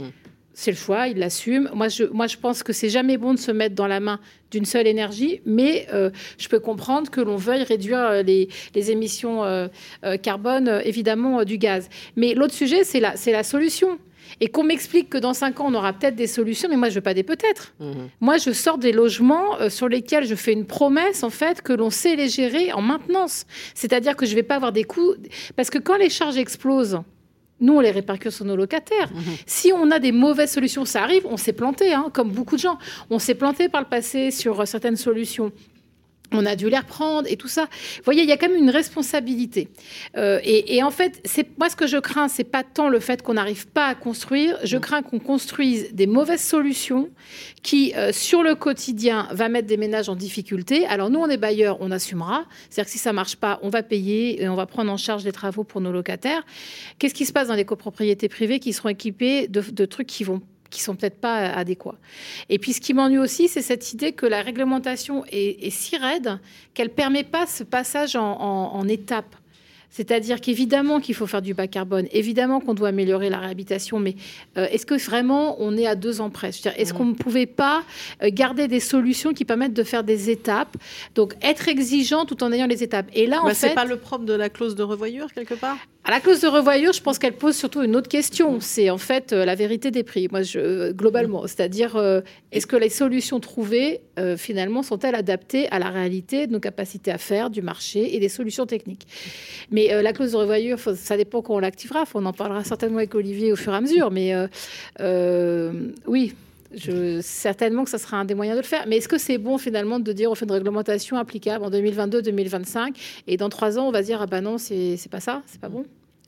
C'est 0.61 0.71
le 0.71 0.77
choix, 0.77 1.07
il 1.07 1.19
l'assume. 1.19 1.69
Moi 1.73 1.87
je, 1.87 2.03
moi, 2.03 2.27
je 2.27 2.35
pense 2.35 2.63
que 2.63 2.73
c'est 2.73 2.89
jamais 2.89 3.15
bon 3.15 3.33
de 3.33 3.39
se 3.39 3.51
mettre 3.51 3.75
dans 3.75 3.87
la 3.87 4.01
main 4.01 4.19
d'une 4.51 4.65
seule 4.65 4.87
énergie, 4.87 5.39
mais 5.45 5.87
je 6.37 6.49
peux 6.49 6.59
comprendre 6.59 7.09
que 7.09 7.21
l'on 7.21 7.37
veuille 7.37 7.63
réduire 7.63 8.23
les, 8.23 8.49
les 8.75 8.91
émissions 8.91 9.69
carbone, 10.21 10.81
évidemment, 10.83 11.45
du 11.45 11.57
gaz. 11.57 11.87
Mais 12.17 12.33
l'autre 12.33 12.53
sujet, 12.53 12.83
c'est 12.83 12.99
la, 12.99 13.13
la 13.25 13.43
solution 13.43 13.99
et 14.41 14.49
qu'on 14.49 14.63
m'explique 14.63 15.09
que 15.09 15.17
dans 15.17 15.33
cinq 15.33 15.59
ans, 15.59 15.67
on 15.69 15.73
aura 15.73 15.93
peut-être 15.93 16.15
des 16.15 16.27
solutions, 16.27 16.69
mais 16.69 16.75
moi, 16.75 16.89
je 16.89 16.95
veux 16.95 17.01
pas 17.01 17.13
des 17.13 17.23
peut-être. 17.23 17.73
Mmh. 17.79 17.93
Moi, 18.21 18.37
je 18.37 18.51
sors 18.51 18.77
des 18.77 18.91
logements 18.91 19.59
euh, 19.59 19.69
sur 19.69 19.87
lesquels 19.87 20.25
je 20.25 20.35
fais 20.35 20.53
une 20.53 20.65
promesse, 20.65 21.23
en 21.23 21.29
fait, 21.29 21.61
que 21.61 21.73
l'on 21.73 21.89
sait 21.89 22.15
les 22.15 22.29
gérer 22.29 22.71
en 22.73 22.81
maintenance. 22.81 23.45
C'est-à-dire 23.73 24.15
que 24.15 24.25
je 24.25 24.35
vais 24.35 24.43
pas 24.43 24.55
avoir 24.55 24.71
des 24.71 24.83
coûts... 24.83 25.15
Parce 25.55 25.69
que 25.69 25.79
quand 25.79 25.97
les 25.97 26.09
charges 26.09 26.37
explosent, 26.37 26.99
nous, 27.61 27.73
on 27.73 27.79
les 27.79 27.91
répercute 27.91 28.31
sur 28.31 28.45
nos 28.45 28.55
locataires. 28.55 29.09
Mmh. 29.13 29.21
Si 29.45 29.71
on 29.73 29.91
a 29.91 29.99
des 29.99 30.11
mauvaises 30.11 30.51
solutions, 30.51 30.85
ça 30.85 31.03
arrive, 31.03 31.25
on 31.25 31.37
s'est 31.37 31.53
planté, 31.53 31.93
hein, 31.93 32.09
comme 32.13 32.31
beaucoup 32.31 32.55
de 32.55 32.61
gens. 32.61 32.77
On 33.09 33.19
s'est 33.19 33.35
planté 33.35 33.69
par 33.69 33.81
le 33.81 33.87
passé 33.87 34.31
sur 34.31 34.67
certaines 34.67 34.95
solutions 34.95 35.51
on 36.31 36.45
a 36.45 36.55
dû 36.55 36.69
les 36.69 36.77
reprendre 36.77 37.27
et 37.29 37.35
tout 37.37 37.47
ça. 37.47 37.63
Vous 37.97 38.03
voyez, 38.05 38.23
il 38.23 38.29
y 38.29 38.31
a 38.31 38.37
quand 38.37 38.49
même 38.49 38.61
une 38.61 38.69
responsabilité. 38.69 39.69
Euh, 40.17 40.39
et, 40.43 40.81
en 40.83 40.91
fait, 40.91 41.21
c'est 41.25 41.57
moi 41.57 41.69
ce 41.69 41.75
que 41.75 41.87
je 41.87 41.97
crains, 41.97 42.27
c'est 42.27 42.43
pas 42.43 42.63
tant 42.63 42.89
le 42.89 42.99
fait 42.99 43.21
qu'on 43.21 43.33
n'arrive 43.33 43.67
pas 43.67 43.87
à 43.87 43.95
construire. 43.95 44.57
Je 44.63 44.77
crains 44.77 45.01
qu'on 45.01 45.19
construise 45.19 45.93
des 45.93 46.07
mauvaises 46.07 46.43
solutions 46.43 47.09
qui, 47.63 47.93
euh, 47.95 48.11
sur 48.11 48.43
le 48.43 48.55
quotidien, 48.55 49.27
va 49.31 49.49
mettre 49.49 49.67
des 49.67 49.77
ménages 49.77 50.09
en 50.09 50.15
difficulté. 50.15 50.85
Alors 50.85 51.09
nous, 51.09 51.19
on 51.19 51.27
est 51.27 51.37
bailleurs, 51.37 51.77
on 51.81 51.91
assumera. 51.91 52.45
C'est-à-dire 52.69 52.85
que 52.85 52.91
si 52.91 52.99
ça 52.99 53.13
marche 53.13 53.35
pas, 53.35 53.59
on 53.61 53.69
va 53.69 53.83
payer 53.83 54.41
et 54.41 54.49
on 54.49 54.55
va 54.55 54.65
prendre 54.65 54.91
en 54.91 54.97
charge 54.97 55.23
les 55.23 55.31
travaux 55.31 55.63
pour 55.63 55.81
nos 55.81 55.91
locataires. 55.91 56.43
Qu'est-ce 56.97 57.13
qui 57.13 57.25
se 57.25 57.33
passe 57.33 57.47
dans 57.47 57.55
les 57.55 57.65
copropriétés 57.65 58.29
privées 58.29 58.59
qui 58.59 58.73
seront 58.73 58.89
équipées 58.89 59.47
de, 59.47 59.61
de 59.61 59.85
trucs 59.85 60.07
qui 60.07 60.23
vont 60.23 60.41
qui 60.69 60.81
sont 60.81 60.95
peut-être 60.95 61.19
pas 61.19 61.49
adéquats. 61.49 61.97
Et 62.49 62.59
puis 62.59 62.73
ce 62.73 62.81
qui 62.81 62.93
m'ennuie 62.93 63.17
aussi, 63.17 63.47
c'est 63.47 63.61
cette 63.61 63.93
idée 63.93 64.11
que 64.11 64.25
la 64.25 64.41
réglementation 64.41 65.23
est, 65.31 65.69
si 65.69 65.97
raide 65.97 66.39
qu'elle 66.73 66.89
permet 66.89 67.23
pas 67.23 67.47
ce 67.47 67.63
passage 67.63 68.15
en, 68.15 68.37
en 68.39 68.87
étapes. 68.87 69.35
C'est-à-dire 69.89 70.39
qu'évidemment 70.39 70.99
qu'il 70.99 71.15
faut 71.15 71.27
faire 71.27 71.41
du 71.41 71.53
bas 71.53 71.67
carbone, 71.67 72.07
évidemment 72.11 72.59
qu'on 72.59 72.73
doit 72.73 72.89
améliorer 72.89 73.29
la 73.29 73.39
réhabilitation, 73.39 73.99
mais 73.99 74.15
euh, 74.57 74.67
est-ce 74.71 74.85
que 74.85 74.95
vraiment 74.95 75.57
on 75.59 75.75
est 75.77 75.87
à 75.87 75.95
deux 75.95 76.21
ans 76.21 76.29
près? 76.29 76.49
Est-ce 76.49 76.93
qu'on 76.93 77.05
ne 77.05 77.13
pouvait 77.13 77.47
pas 77.47 77.83
euh, 78.21 78.29
garder 78.31 78.67
des 78.67 78.79
solutions 78.79 79.33
qui 79.33 79.45
permettent 79.45 79.73
de 79.73 79.83
faire 79.83 80.03
des 80.03 80.29
étapes? 80.29 80.77
Donc 81.15 81.33
être 81.41 81.67
exigeant 81.67 82.25
tout 82.25 82.43
en 82.43 82.51
ayant 82.51 82.67
les 82.67 82.83
étapes. 82.83 83.07
Et 83.13 83.25
là, 83.25 83.41
en 83.41 83.45
bah, 83.45 83.49
fait, 83.53 83.69
c'est 83.69 83.75
pas 83.75 83.85
le 83.85 83.97
propre 83.97 84.25
de 84.25 84.33
la 84.33 84.49
clause 84.49 84.75
de 84.75 84.83
revoyure 84.83 85.33
quelque 85.33 85.55
part? 85.55 85.77
À 86.05 86.11
la 86.11 86.19
clause 86.21 86.41
de 86.41 86.47
revoyure, 86.47 86.93
je 86.93 87.01
pense 87.01 87.19
qu'elle 87.19 87.33
pose 87.33 87.55
surtout 87.55 87.83
une 87.83 87.95
autre 87.95 88.07
question. 88.07 88.59
C'est 88.61 88.89
en 88.89 88.97
fait 88.97 89.33
euh, 89.33 89.43
la 89.43 89.55
vérité 89.55 89.91
des 89.91 90.03
prix. 90.03 90.27
Moi, 90.31 90.43
je, 90.43 90.91
globalement, 90.91 91.45
c'est-à-dire 91.45 91.97
est-ce 92.51 92.67
que 92.67 92.75
les 92.75 92.89
solutions 92.89 93.39
trouvées 93.39 94.01
finalement 94.37 94.83
sont-elles 94.83 95.15
adaptées 95.15 95.69
à 95.69 95.79
la 95.79 95.89
réalité 95.89 96.47
de 96.47 96.51
nos 96.51 96.59
capacités 96.59 97.11
à 97.11 97.17
faire, 97.17 97.49
du 97.49 97.61
marché 97.61 98.15
et 98.15 98.19
des 98.19 98.29
solutions 98.29 98.65
techniques? 98.65 99.07
mais 99.78 99.78
euh, 99.91 100.01
la 100.01 100.13
clause 100.13 100.31
de 100.31 100.37
revoyure, 100.37 100.79
ça 100.79 101.17
dépend 101.17 101.41
quand 101.41 101.55
on 101.55 101.59
l'activera. 101.59 102.03
On 102.13 102.25
en 102.25 102.33
parlera 102.33 102.63
certainement 102.63 102.97
avec 102.97 103.13
Olivier 103.15 103.51
au 103.51 103.55
fur 103.55 103.73
et 103.73 103.75
à 103.75 103.81
mesure. 103.81 104.11
Mais 104.11 104.33
euh, 104.33 104.47
euh, 104.99 105.91
oui, 106.07 106.35
je, 106.73 107.19
certainement 107.21 107.83
que 107.83 107.89
ça 107.89 107.97
sera 107.97 108.17
un 108.17 108.25
des 108.25 108.35
moyens 108.35 108.57
de 108.57 108.61
le 108.61 108.67
faire. 108.67 108.85
Mais 108.87 108.97
est-ce 108.97 109.07
que 109.07 109.17
c'est 109.17 109.37
bon 109.37 109.57
finalement 109.57 109.99
de 109.99 110.11
dire 110.11 110.31
on 110.31 110.35
fait 110.35 110.45
une 110.45 110.51
réglementation 110.51 111.17
applicable 111.17 111.65
en 111.65 111.69
2022-2025 111.71 112.95
et 113.27 113.37
dans 113.37 113.49
trois 113.49 113.79
ans 113.79 113.87
on 113.87 113.91
va 113.91 114.01
dire 114.01 114.21
ah 114.21 114.27
ben 114.27 114.41
non 114.41 114.57
c'est 114.57 114.97
pas 115.09 115.19
ça, 115.19 115.41
c'est 115.45 115.61
pas 115.61 115.69
bon? 115.69 115.85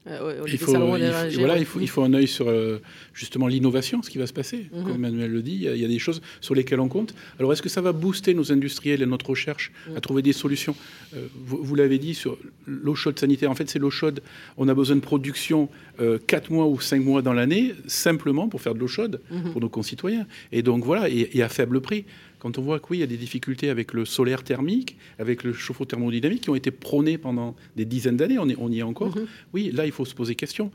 Euh, 0.08 0.42
il, 0.48 0.58
faut, 0.58 0.72
voilà, 0.72 1.60
il, 1.60 1.66
faut, 1.66 1.80
il 1.80 1.88
faut 1.88 2.02
un 2.02 2.14
œil 2.16 2.28
sur 2.28 2.50
euh, 2.50 2.82
justement 3.14 3.46
l'innovation, 3.46 4.02
ce 4.02 4.10
qui 4.10 4.18
va 4.18 4.26
se 4.26 4.34
passer. 4.34 4.66
Mhm. 4.74 4.84
Comme 4.84 4.96
Emmanuel 4.96 5.32
le 5.32 5.42
dit, 5.44 5.68
il 5.72 5.78
y, 5.78 5.86
a, 5.86 5.88
des 5.88 6.00
choses 6.00 6.22
sur 6.40 6.56
lesquelles 6.56 6.80
on 6.80 6.88
compte. 6.88 7.14
Alors, 7.38 7.54
est-ce 7.54 7.62
que 7.62 7.70
ça 7.70 7.82
va 7.82 7.92
booster 7.92 8.34
nos 8.34 8.52
industriels 8.52 9.04
et 9.04 9.06
notre 9.06 9.30
recherche 9.30 9.72
à 9.88 9.92
mhm. 9.92 10.02
trouver 10.02 10.22
des 10.24 10.34
solutions? 10.34 10.76
Euh, 11.16 11.28
Vous, 11.46 11.76
l'avez 11.76 12.00
dit 12.00 12.16
sur 12.16 12.38
l'eau 12.66 12.96
chaude 12.96 13.20
sanitaire. 13.20 13.52
En 13.52 13.56
fait, 13.56 13.70
c'est 13.70 13.80
l'eau 13.80 13.92
chaude. 13.92 14.22
On 14.58 14.68
a 14.68 14.74
besoin 14.74 14.96
de 14.96 15.02
production 15.02 15.70
4 16.26 16.52
mois 16.52 16.66
ou 16.66 16.82
5 16.82 17.04
mois 17.04 17.22
dans 17.22 17.34
l'année, 17.34 17.76
simplement 17.86 18.48
pour 18.48 18.60
faire 18.62 18.74
de 18.74 18.80
l'eau 18.80 18.88
chaude 18.88 19.22
mhm. 19.30 19.52
pour 19.52 19.62
nos 19.62 19.70
concitoyens. 19.70 20.26
Et 20.52 20.64
donc, 20.64 20.84
voilà, 20.84 21.10
et 21.10 21.44
à 21.44 21.50
faible 21.50 21.80
prix. 21.80 22.06
Quand 22.42 22.58
on 22.58 22.64
voit 22.64 22.80
qu'il 22.80 22.98
y 22.98 23.04
a 23.04 23.06
des 23.06 23.18
difficultés 23.18 23.70
avec 23.70 23.94
le 23.94 24.04
solaire 24.04 24.44
thermique, 24.44 24.98
avec 25.20 25.44
le 25.44 25.54
chauffe-eau 25.54 25.86
thermodynamique, 25.86 26.42
qui 26.42 26.50
ont 26.50 26.56
été 26.56 26.72
prônés 26.72 27.20
pendant 27.20 27.56
des 27.76 27.86
dizaines 27.86 28.18
d'années, 28.18 28.40
on, 28.40 28.72
y 28.72 28.80
est 28.80 28.82
encore, 28.82 29.16
mhm. 29.16 29.28
oui, 29.54 29.70
là, 29.72 29.86
il 29.86 29.92
faut 29.92 30.06
se 30.06 30.16
poser 30.16 30.34
question. 30.34 30.72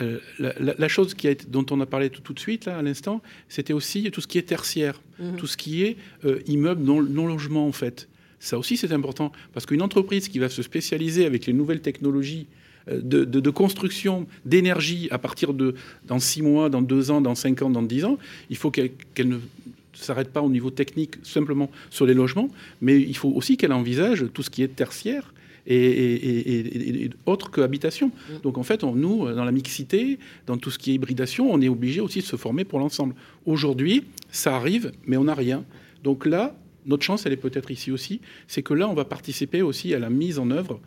Euh, 0.00 0.20
la, 0.38 0.88
chose 0.88 1.14
qui 1.14 1.26
a 1.26 1.34
dont 1.48 1.66
on 1.72 1.80
a 1.80 1.86
parlé 1.86 2.10
tout, 2.10 2.32
de 2.32 2.38
suite, 2.38 2.66
là, 2.66 2.78
à 2.78 2.82
l'instant, 2.82 3.22
c'était 3.48 3.72
aussi 3.72 4.08
tout 4.12 4.20
ce 4.20 4.28
qui 4.28 4.38
est 4.38 4.42
tertiaire, 4.42 5.02
mhm. 5.18 5.34
tout 5.34 5.48
ce 5.48 5.56
qui 5.56 5.82
est 5.82 5.96
euh, 6.24 6.38
immeuble 6.46 6.84
non-logement, 6.84 7.66
en 7.66 7.72
fait. 7.72 8.08
Ça 8.38 8.56
aussi, 8.56 8.76
c'est 8.76 8.92
important, 8.92 9.32
parce 9.52 9.66
qu'une 9.66 9.82
entreprise 9.82 10.28
qui 10.28 10.38
va 10.38 10.48
se 10.48 10.62
spécialiser 10.62 11.26
avec 11.26 11.44
les 11.44 11.52
nouvelles 11.52 11.80
technologies 11.80 12.46
euh, 12.88 13.00
de, 13.02 13.50
construction 13.50 14.26
d'énergie 14.44 15.08
à 15.10 15.18
partir 15.18 15.52
de 15.54 15.74
dans 16.06 16.18
six 16.18 16.40
mois, 16.40 16.70
dans 16.70 16.82
deux 16.82 17.10
ans, 17.10 17.20
dans 17.20 17.34
cinq 17.34 17.62
ans, 17.62 17.68
dans 17.68 17.82
dix 17.82 18.04
ans, 18.04 18.16
il 18.48 18.56
faut 18.56 18.70
qu'elle 18.70 18.92
ne 19.18 19.38
s'arrête 20.04 20.32
pas 20.32 20.42
au 20.42 20.48
niveau 20.48 20.70
technique 20.70 21.16
simplement 21.22 21.70
sur 21.90 22.06
les 22.06 22.14
logements, 22.14 22.48
mais 22.80 23.00
il 23.00 23.16
faut 23.16 23.30
aussi 23.30 23.56
qu'elle 23.56 23.72
envisage 23.72 24.24
tout 24.32 24.42
ce 24.42 24.50
qui 24.50 24.62
est 24.62 24.68
tertiaire 24.68 25.32
et, 25.66 27.10
autre 27.26 27.50
que 27.50 27.60
habitation. 27.60 28.08
Mm. 28.08 28.40
Donc 28.42 28.58
en 28.58 28.62
fait, 28.62 28.82
nous, 28.82 29.32
dans 29.32 29.44
la 29.44 29.52
mixité, 29.52 30.18
dans 30.46 30.56
tout 30.56 30.70
ce 30.70 30.78
qui 30.78 30.92
est 30.92 30.94
hybridation, 30.94 31.52
on 31.52 31.60
est 31.60 31.68
obligé 31.68 32.00
aussi 32.00 32.20
de 32.20 32.24
se 32.24 32.36
former 32.36 32.64
pour 32.64 32.78
l'ensemble. 32.78 33.14
Aujourd'hui, 33.46 34.04
ça 34.30 34.56
arrive, 34.56 34.92
mais 35.06 35.16
on 35.16 35.24
n'a 35.24 35.34
rien. 35.34 35.64
Donc 36.02 36.26
là, 36.26 36.56
notre 36.86 37.04
chance, 37.04 37.26
elle 37.26 37.32
est 37.32 37.36
peut-être 37.36 37.70
ici 37.70 37.90
aussi, 37.90 38.20
c'est 38.48 38.62
que 38.62 38.74
là, 38.74 38.88
on 38.88 38.94
va 38.94 39.04
participer 39.04 39.62
aussi 39.62 39.94
à 39.94 39.98
la 39.98 40.10
mise 40.10 40.38
en 40.38 40.50
œuvre 40.50 40.80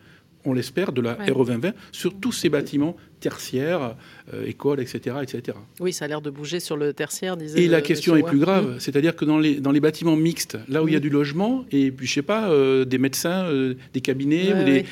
on 0.44 0.52
l'espère, 0.52 0.92
de 0.92 1.00
la 1.00 1.14
RE 1.14 1.44
2020 1.44 1.72
sur 1.92 2.14
tous 2.14 2.32
ces 2.32 2.48
bâtiments 2.48 2.96
tertiaires, 3.20 3.96
euh, 4.34 4.44
écoles, 4.46 4.80
etc., 4.80 5.16
etc. 5.22 5.56
Oui, 5.80 5.94
ça 5.94 6.04
a 6.04 6.08
l'air 6.08 6.20
de 6.20 6.28
bouger 6.28 6.60
sur 6.60 6.76
le 6.76 6.92
tertiaire, 6.92 7.38
disait. 7.38 7.62
Et 7.62 7.68
la 7.68 7.80
question 7.80 8.16
est 8.16 8.22
plus 8.22 8.38
grave, 8.38 8.76
mmh. 8.76 8.80
c'est-à-dire 8.80 9.16
que 9.16 9.24
dans 9.24 9.38
les, 9.38 9.60
dans 9.60 9.72
les 9.72 9.80
bâtiments 9.80 10.16
mixtes, 10.16 10.58
là 10.68 10.82
où 10.82 10.88
il 10.88 10.92
y 10.92 10.96
a 10.96 10.98
mmh. 10.98 11.02
du 11.02 11.08
logement, 11.08 11.64
et 11.72 11.90
puis 11.90 12.06
je 12.06 12.12
sais 12.12 12.22
pas, 12.22 12.50
euh, 12.50 12.84
des 12.84 12.98
médecins, 12.98 13.46
euh, 13.46 13.74
des 13.94 14.02
cabinets 14.02 14.52
ou, 14.52 14.64
des, 14.64 14.84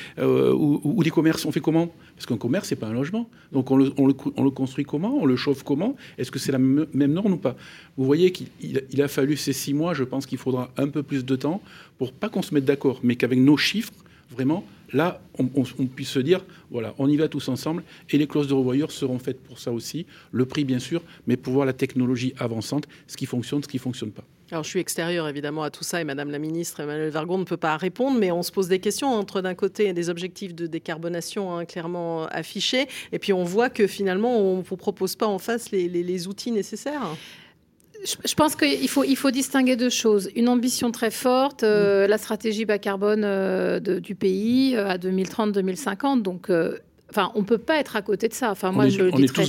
ou, 0.83 1.03
des 1.03 1.11
commerces, 1.11 1.45
on 1.45 1.51
fait 1.51 1.59
comment? 1.59 1.93
Parce 2.15 2.25
qu'un 2.25 2.37
commerce, 2.37 2.69
c'est 2.69 2.75
pas 2.75 2.87
un 2.87 2.93
logement. 2.93 3.29
Donc 3.51 3.69
on 3.69 3.77
le, 3.77 3.93
on, 3.97 4.07
le, 4.07 4.15
on 4.35 4.43
le, 4.43 4.49
construit 4.49 4.85
comment? 4.85 5.15
On 5.21 5.25
le 5.25 5.35
chauffe 5.35 5.61
comment? 5.61 5.95
Est-ce 6.17 6.31
que 6.31 6.39
c'est 6.39 6.51
la 6.51 6.59
même, 6.59 7.13
norme 7.13 7.33
ou 7.33 7.37
pas? 7.37 7.55
Vous 7.97 8.05
voyez 8.05 8.31
qu'il 8.31 8.47
il 8.59 9.01
a 9.01 9.07
fallu 9.07 9.37
ces 9.37 9.53
six 9.53 9.75
mois, 9.75 9.93
je 9.93 10.03
pense 10.03 10.25
qu'il 10.25 10.39
faudra 10.39 10.71
un 10.77 10.87
peu 10.87 11.03
plus 11.03 11.23
de 11.23 11.35
temps 11.35 11.61
pour 11.99 12.13
pas 12.13 12.29
qu'on 12.29 12.41
se 12.41 12.53
mette 12.53 12.65
d'accord, 12.65 12.99
mais 13.03 13.15
qu'avec 13.15 13.39
nos 13.39 13.57
chiffres, 13.57 13.93
vraiment, 14.29 14.65
là, 14.91 15.21
on, 15.37 15.45
puisse 15.87 16.09
se 16.09 16.19
dire, 16.19 16.45
voilà, 16.71 16.93
on 16.97 17.09
y 17.09 17.17
va 17.17 17.27
tous 17.27 17.49
ensemble, 17.49 17.83
et 18.09 18.17
les 18.17 18.27
clauses 18.27 18.47
de 18.47 18.53
revoyure 18.53 18.91
seront 18.91 19.19
faites 19.19 19.41
pour 19.41 19.59
ça 19.59 19.71
aussi, 19.71 20.05
le 20.31 20.45
prix 20.45 20.65
bien 20.65 20.79
sûr, 20.79 21.01
mais 21.27 21.37
pour 21.37 21.53
voir 21.53 21.65
la 21.65 21.73
technologie 21.73 22.33
avançante, 22.37 22.87
ce 23.07 23.17
qui 23.17 23.25
fonctionne, 23.25 23.63
ce 23.63 23.67
qui 23.67 23.77
ne 23.77 23.81
fonctionne 23.81 24.11
pas. 24.11 24.23
Alors, 24.51 24.63
je 24.63 24.69
suis 24.69 24.79
extérieure 24.79 25.27
évidemment 25.27 25.63
à 25.63 25.71
tout 25.71 25.83
ça 25.83 25.99
et 25.99 26.03
Madame 26.03 26.29
la 26.29 26.37
ministre 26.37 26.79
Emmanuel 26.79 27.09
Vargon 27.09 27.39
ne 27.39 27.43
peut 27.43 27.57
pas 27.57 27.75
répondre, 27.75 28.19
mais 28.19 28.31
on 28.31 28.43
se 28.43 28.51
pose 28.51 28.67
des 28.67 28.77
questions 28.77 29.07
entre 29.07 29.41
d'un 29.41 29.55
côté 29.55 29.93
des 29.93 30.09
objectifs 30.09 30.53
de 30.53 30.67
décarbonation 30.67 31.57
hein, 31.57 31.65
clairement 31.65 32.27
affichés, 32.27 32.87
et 33.11 33.19
puis 33.19 33.33
on 33.33 33.43
voit 33.43 33.69
que 33.69 33.87
finalement 33.87 34.37
on 34.37 34.57
ne 34.57 34.61
vous 34.61 34.77
propose 34.77 35.15
pas 35.15 35.27
en 35.27 35.39
face 35.39 35.71
les 35.71 36.27
outils 36.27 36.51
nécessaires 36.51 37.01
je 38.03 38.33
pense 38.35 38.55
qu'il 38.55 38.89
faut, 38.89 39.03
il 39.03 39.15
faut 39.15 39.31
distinguer 39.31 39.75
deux 39.75 39.89
choses. 39.89 40.29
Une 40.35 40.49
ambition 40.49 40.91
très 40.91 41.11
forte, 41.11 41.63
euh, 41.63 42.05
mm. 42.05 42.09
la 42.09 42.17
stratégie 42.17 42.65
bas 42.65 42.77
carbone 42.77 43.23
euh, 43.23 43.79
du 43.79 44.15
pays 44.15 44.75
euh, 44.75 44.89
à 44.89 44.97
2030-2050. 44.97 46.21
Donc, 46.21 46.51
Enfin, 47.13 47.31
on 47.35 47.43
peut 47.43 47.59
pas 47.59 47.77
être 47.77 47.95
à 47.95 48.01
côté 48.01 48.27
de 48.27 48.33
ça. 48.33 48.49
Enfin, 48.49 48.71
moi, 48.71 48.89
je 48.89 49.03
le 49.03 49.11
dis 49.11 49.27
très, 49.27 49.45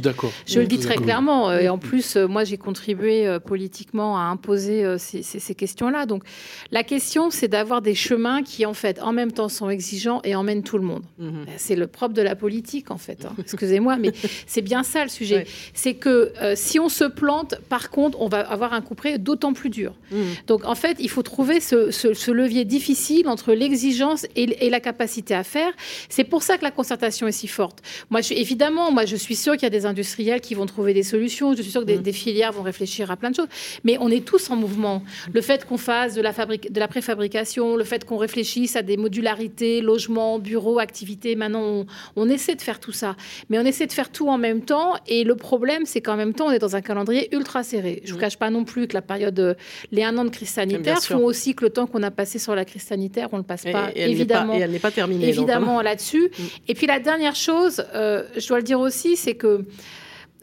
Je 0.46 0.60
le 0.60 0.66
dis 0.66 0.78
très 0.78 0.96
clairement. 0.96 1.50
Et 1.50 1.70
en 1.70 1.78
plus, 1.78 2.16
euh, 2.16 2.26
moi, 2.26 2.44
j'ai 2.44 2.58
contribué 2.58 3.26
euh, 3.26 3.38
politiquement 3.38 4.18
à 4.18 4.24
imposer 4.24 4.84
euh, 4.84 4.98
ces, 4.98 5.54
questions-là. 5.54 6.04
Donc, 6.04 6.24
la 6.72 6.82
question, 6.82 7.30
c'est 7.30 7.48
d'avoir 7.48 7.80
des 7.80 7.94
chemins 7.94 8.42
qui, 8.42 8.66
en 8.66 8.74
fait, 8.74 9.00
en 9.00 9.12
même 9.12 9.32
temps, 9.32 9.48
sont 9.48 9.70
exigeants 9.70 10.20
et 10.24 10.34
emmènent 10.34 10.62
tout 10.62 10.76
le 10.76 10.84
monde. 10.84 11.04
Mhm. 11.18 11.46
C'est 11.56 11.74
le 11.74 11.86
propre 11.86 12.12
de 12.12 12.20
la 12.20 12.36
politique, 12.36 12.90
en 12.90 12.98
fait. 12.98 13.24
Hein. 13.24 13.32
Excusez-moi, 13.38 13.96
mais 13.96 14.12
c'est 14.46 14.60
bien 14.60 14.82
ça 14.82 15.02
le 15.02 15.08
sujet. 15.08 15.46
C'est 15.72 15.94
que 15.94 16.34
si 16.56 16.78
on 16.78 16.90
se 16.90 17.04
plante, 17.04 17.54
par 17.70 17.88
contre, 17.88 18.20
on 18.20 18.28
va 18.28 18.40
avoir 18.40 18.74
un 18.74 18.82
coup 18.82 18.94
près 18.94 19.18
d'autant 19.18 19.54
plus 19.54 19.70
dur. 19.70 19.94
Mhm. 20.10 20.18
Donc, 20.48 20.66
en 20.66 20.74
fait, 20.74 20.98
il 21.00 21.08
faut 21.08 21.22
trouver 21.22 21.60
ce, 21.60 22.30
levier 22.30 22.66
difficile 22.66 23.26
entre 23.28 23.54
l'exigence 23.54 24.26
et, 24.36 24.66
et 24.66 24.68
la 24.68 24.80
capacité 24.80 25.34
à 25.34 25.44
faire. 25.44 25.72
C'est 26.10 26.24
pour 26.24 26.42
ça 26.42 26.58
que 26.58 26.64
la 26.64 26.70
concertation 26.70 27.26
est 27.26 27.32
si 27.32 27.48
forte. 27.54 27.82
Moi, 28.10 28.20
je, 28.20 28.34
évidemment, 28.34 28.90
moi, 28.90 29.04
je 29.06 29.16
suis 29.16 29.36
sûre 29.36 29.54
qu'il 29.54 29.62
y 29.62 29.66
a 29.66 29.70
des 29.70 29.86
industriels 29.86 30.40
qui 30.40 30.54
vont 30.54 30.66
trouver 30.66 30.92
des 30.92 31.02
solutions. 31.02 31.54
Je 31.54 31.62
suis 31.62 31.70
sûre 31.70 31.82
que 31.82 31.86
des, 31.86 31.98
mm. 31.98 32.02
des, 32.02 32.12
filières 32.12 32.52
vont 32.52 32.62
réfléchir 32.62 33.10
à 33.10 33.16
plein 33.16 33.30
de 33.30 33.36
choses. 33.36 33.48
Mais 33.84 33.96
on 34.00 34.10
est 34.10 34.24
tous 34.24 34.50
en 34.50 34.56
mouvement. 34.56 35.02
Le 35.32 35.40
fait 35.40 35.64
qu'on 35.64 35.78
fasse 35.78 36.14
de 36.14 36.22
la, 36.22 36.32
fabrique, 36.32 36.72
de 36.72 36.80
la 36.80 36.88
préfabrication, 36.88 37.76
le 37.76 37.84
fait 37.84 38.04
qu'on 38.04 38.16
réfléchisse 38.16 38.76
à 38.76 38.82
des 38.82 38.96
modularités, 38.96 39.80
logements, 39.80 40.38
bureaux, 40.38 40.78
activités, 40.78 41.36
maintenant, 41.36 41.86
on, 42.16 42.28
essaie 42.28 42.54
de 42.54 42.62
faire 42.62 42.80
tout 42.80 42.92
ça. 42.92 43.16
Mais 43.48 43.58
on 43.58 43.64
essaie 43.64 43.86
de 43.86 43.92
faire 43.92 44.10
tout 44.10 44.28
en 44.28 44.38
même 44.38 44.62
temps. 44.62 44.94
Et 45.06 45.24
le 45.24 45.36
problème, 45.36 45.86
c'est 45.86 46.00
qu'en 46.00 46.16
même 46.16 46.34
temps, 46.34 46.46
on 46.46 46.50
est 46.50 46.58
dans 46.58 46.76
un 46.76 46.80
calendrier 46.80 47.34
ultra 47.34 47.62
serré. 47.62 48.02
Je 48.04 48.08
ne 48.08 48.12
vous 48.12 48.18
mm. 48.18 48.20
cache 48.20 48.36
pas 48.36 48.50
non 48.50 48.64
plus 48.64 48.88
que 48.88 48.94
la 48.94 49.02
période, 49.02 49.56
les 49.92 50.02
un 50.04 50.16
an 50.18 50.24
de 50.24 50.30
crise 50.30 50.50
sanitaire 50.50 51.02
font 51.02 51.24
aussi 51.24 51.54
que 51.54 51.64
le 51.64 51.70
temps 51.70 51.86
qu'on 51.86 52.02
a 52.02 52.10
passé 52.10 52.38
sur 52.38 52.54
la 52.54 52.64
crise 52.64 52.82
sanitaire, 52.82 53.28
on 53.32 53.36
ne 53.36 53.42
le 53.42 53.46
passe 53.46 53.64
pas. 53.64 53.90
évidemment. 53.94 54.54
et 54.54 54.60
elle 54.60 54.70
n'est 54.70 54.78
pas 54.78 54.90
terminée. 54.90 55.28
Évidemment, 55.28 55.80
là-dessus. 55.82 56.30
Mm. 56.38 56.42
Et 56.68 56.74
puis 56.74 56.86
la 56.86 57.00
dernière 57.00 57.34
chose, 57.34 57.43
euh, 57.50 58.24
je 58.36 58.48
dois 58.48 58.58
le 58.58 58.64
dire 58.64 58.80
aussi, 58.80 59.16
c'est 59.16 59.34
que 59.34 59.64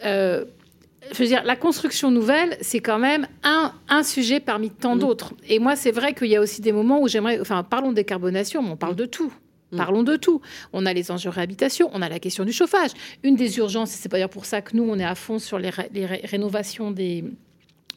euh, 0.05 0.45
je 1.11 1.17
veux 1.17 1.27
dire, 1.27 1.43
la 1.43 1.55
construction 1.55 2.11
nouvelle, 2.11 2.57
c'est 2.61 2.79
quand 2.79 2.99
même 2.99 3.27
un, 3.43 3.73
un, 3.89 4.03
sujet 4.03 4.39
parmi 4.39 4.69
tant 4.69 4.95
mm. 4.95 4.99
d'autres. 4.99 5.33
Et 5.47 5.59
moi, 5.59 5.75
c'est 5.75 5.91
vrai 5.91 6.13
qu'il 6.13 6.27
y 6.27 6.35
a 6.35 6.41
aussi 6.41 6.61
des 6.61 6.71
moments 6.71 7.01
où 7.01 7.07
j'aimerais. 7.07 7.39
Enfin, 7.39 7.63
parlons 7.63 7.89
de 7.89 7.95
décarbonation, 7.95 8.61
mais 8.61 8.69
on 8.69 8.77
parle 8.77 8.93
mm. 8.93 8.97
de 8.97 9.05
tout. 9.05 9.33
Mm. 9.71 9.77
Parlons 9.77 10.03
de 10.03 10.15
tout. 10.15 10.41
On 10.73 10.85
a 10.85 10.93
les 10.93 11.11
enjeux 11.11 11.29
réhabilitation, 11.29 11.89
on 11.93 12.01
a 12.01 12.09
la 12.09 12.19
question 12.19 12.45
du 12.45 12.51
chauffage. 12.51 12.91
Une 13.23 13.35
des 13.35 13.57
urgences, 13.57 13.91
c'est 13.91 14.09
d'ailleurs 14.11 14.29
pour 14.29 14.45
ça 14.45 14.61
que 14.61 14.75
nous, 14.75 14.83
on 14.83 14.97
est 14.99 15.05
à 15.05 15.15
fond 15.15 15.39
sur 15.39 15.59
les 15.59 15.69
rénovations 15.69 16.91
des, 16.91 17.23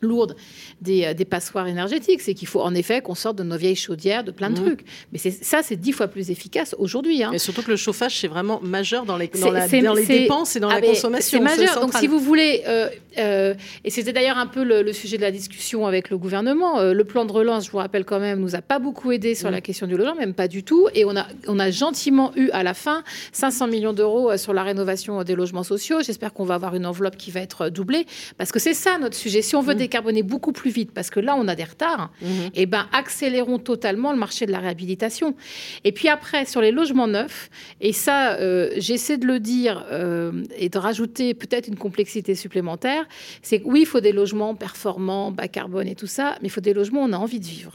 lourde 0.00 0.36
des, 0.80 1.04
euh, 1.04 1.14
des 1.14 1.24
passoires 1.24 1.66
énergétiques. 1.66 2.20
C'est 2.20 2.34
qu'il 2.34 2.48
faut 2.48 2.60
en 2.60 2.74
effet 2.74 3.00
qu'on 3.00 3.14
sorte 3.14 3.36
de 3.36 3.42
nos 3.42 3.56
vieilles 3.56 3.76
chaudières, 3.76 4.24
de 4.24 4.30
plein 4.30 4.50
de 4.50 4.60
mmh. 4.60 4.64
trucs. 4.64 4.84
Mais 5.12 5.18
ça, 5.18 5.62
c'est 5.62 5.76
dix 5.76 5.92
fois 5.92 6.08
plus 6.08 6.30
efficace 6.30 6.74
aujourd'hui. 6.78 7.22
Hein. 7.22 7.32
Et 7.32 7.38
surtout 7.38 7.62
que 7.62 7.70
le 7.70 7.76
chauffage, 7.76 8.18
c'est 8.18 8.28
vraiment 8.28 8.60
majeur 8.62 9.04
dans 9.04 9.16
les, 9.16 9.28
dans 9.28 9.94
les 9.94 10.06
dépenses 10.06 10.56
et 10.56 10.60
dans 10.60 10.68
la 10.68 10.76
ah, 10.76 10.80
consommation. 10.80 11.38
C'est 11.38 11.44
majeur. 11.44 11.80
Donc, 11.80 11.94
si 11.94 12.06
vous 12.06 12.20
voulez, 12.20 12.62
euh, 12.66 12.88
euh, 13.18 13.54
et 13.84 13.90
c'était 13.90 14.12
d'ailleurs 14.12 14.38
un 14.38 14.46
peu 14.46 14.62
le, 14.62 14.92
sujet 14.92 15.16
de 15.16 15.22
la 15.22 15.32
discussion 15.32 15.86
avec 15.86 16.10
le 16.10 16.18
gouvernement, 16.18 16.82
le 16.82 17.04
plan 17.04 17.24
de 17.24 17.32
relance, 17.32 17.66
je 17.66 17.70
vous 17.70 17.78
rappelle 17.78 18.04
quand 18.04 18.20
même, 18.20 18.40
nous 18.40 18.54
a 18.54 18.62
pas 18.62 18.78
beaucoup 18.78 19.12
aidé 19.12 19.34
sur 19.34 19.48
mmh. 19.48 19.52
la 19.52 19.60
question 19.60 19.86
du 19.86 19.96
logement, 19.96 20.14
même 20.14 20.34
pas 20.34 20.48
du 20.48 20.62
tout. 20.62 20.88
Et 20.94 21.04
on 21.04 21.16
a, 21.16 21.26
on 21.48 21.58
a 21.58 21.70
gentiment 21.70 22.32
eu 22.36 22.50
à 22.50 22.62
la 22.62 22.74
fin 22.74 23.02
500 23.32 23.66
millions 23.68 23.92
d'euros 23.92 24.36
sur 24.36 24.52
la 24.52 24.62
rénovation 24.62 25.22
des 25.24 25.34
logements 25.34 25.62
sociaux. 25.62 25.98
J'espère 26.02 26.32
qu'on 26.32 26.44
va 26.44 26.54
avoir 26.54 26.74
une 26.74 26.86
enveloppe 26.86 27.16
qui 27.16 27.30
va 27.30 27.40
être 27.40 27.68
doublée, 27.68 28.06
parce 28.38 28.52
que 28.52 28.58
c'est 28.58 28.74
ça 28.74 28.98
notre 28.98 29.16
sujet. 29.16 29.42
Si 29.42 29.56
on 29.56 29.62
veut 29.62 29.74
mmh 29.74 29.83
décarboner 29.84 30.22
beaucoup 30.22 30.52
plus 30.52 30.70
vite, 30.70 30.92
parce 30.92 31.10
que 31.10 31.20
là, 31.20 31.36
on 31.36 31.46
a 31.48 31.54
des 31.54 31.64
retards, 31.64 32.10
mhm. 32.20 32.28
et 32.54 32.62
eh 32.62 32.66
ben, 32.66 32.86
accélérons 32.92 33.58
totalement 33.58 34.12
le 34.12 34.18
marché 34.18 34.46
de 34.46 34.52
la 34.52 34.58
réhabilitation. 34.58 35.34
Et 35.84 35.92
puis 35.92 36.08
après, 36.08 36.44
sur 36.46 36.60
les 36.60 36.72
logements 36.72 37.08
neufs, 37.08 37.50
et 37.80 37.92
ça, 37.92 38.34
euh, 38.34 38.70
j'essaie 38.76 39.18
de 39.18 39.26
le 39.26 39.40
dire 39.40 39.84
euh, 39.90 40.44
et 40.56 40.68
de 40.68 40.78
rajouter 40.78 41.34
peut-être 41.34 41.68
une 41.68 41.76
complexité 41.76 42.34
supplémentaire, 42.34 43.06
c'est 43.42 43.60
que 43.60 43.66
oui, 43.66 43.80
il 43.80 43.86
faut 43.86 44.00
des 44.00 44.12
logements 44.12 44.54
performants, 44.54 45.30
bas 45.30 45.48
carbone 45.48 45.88
et 45.88 45.94
tout 45.94 46.06
ça, 46.06 46.36
mais 46.40 46.48
il 46.48 46.50
faut 46.50 46.60
des 46.60 46.74
logements 46.74 47.02
où 47.02 47.08
on 47.08 47.12
a 47.12 47.18
envie 47.18 47.40
de 47.40 47.46
vivre. 47.46 47.72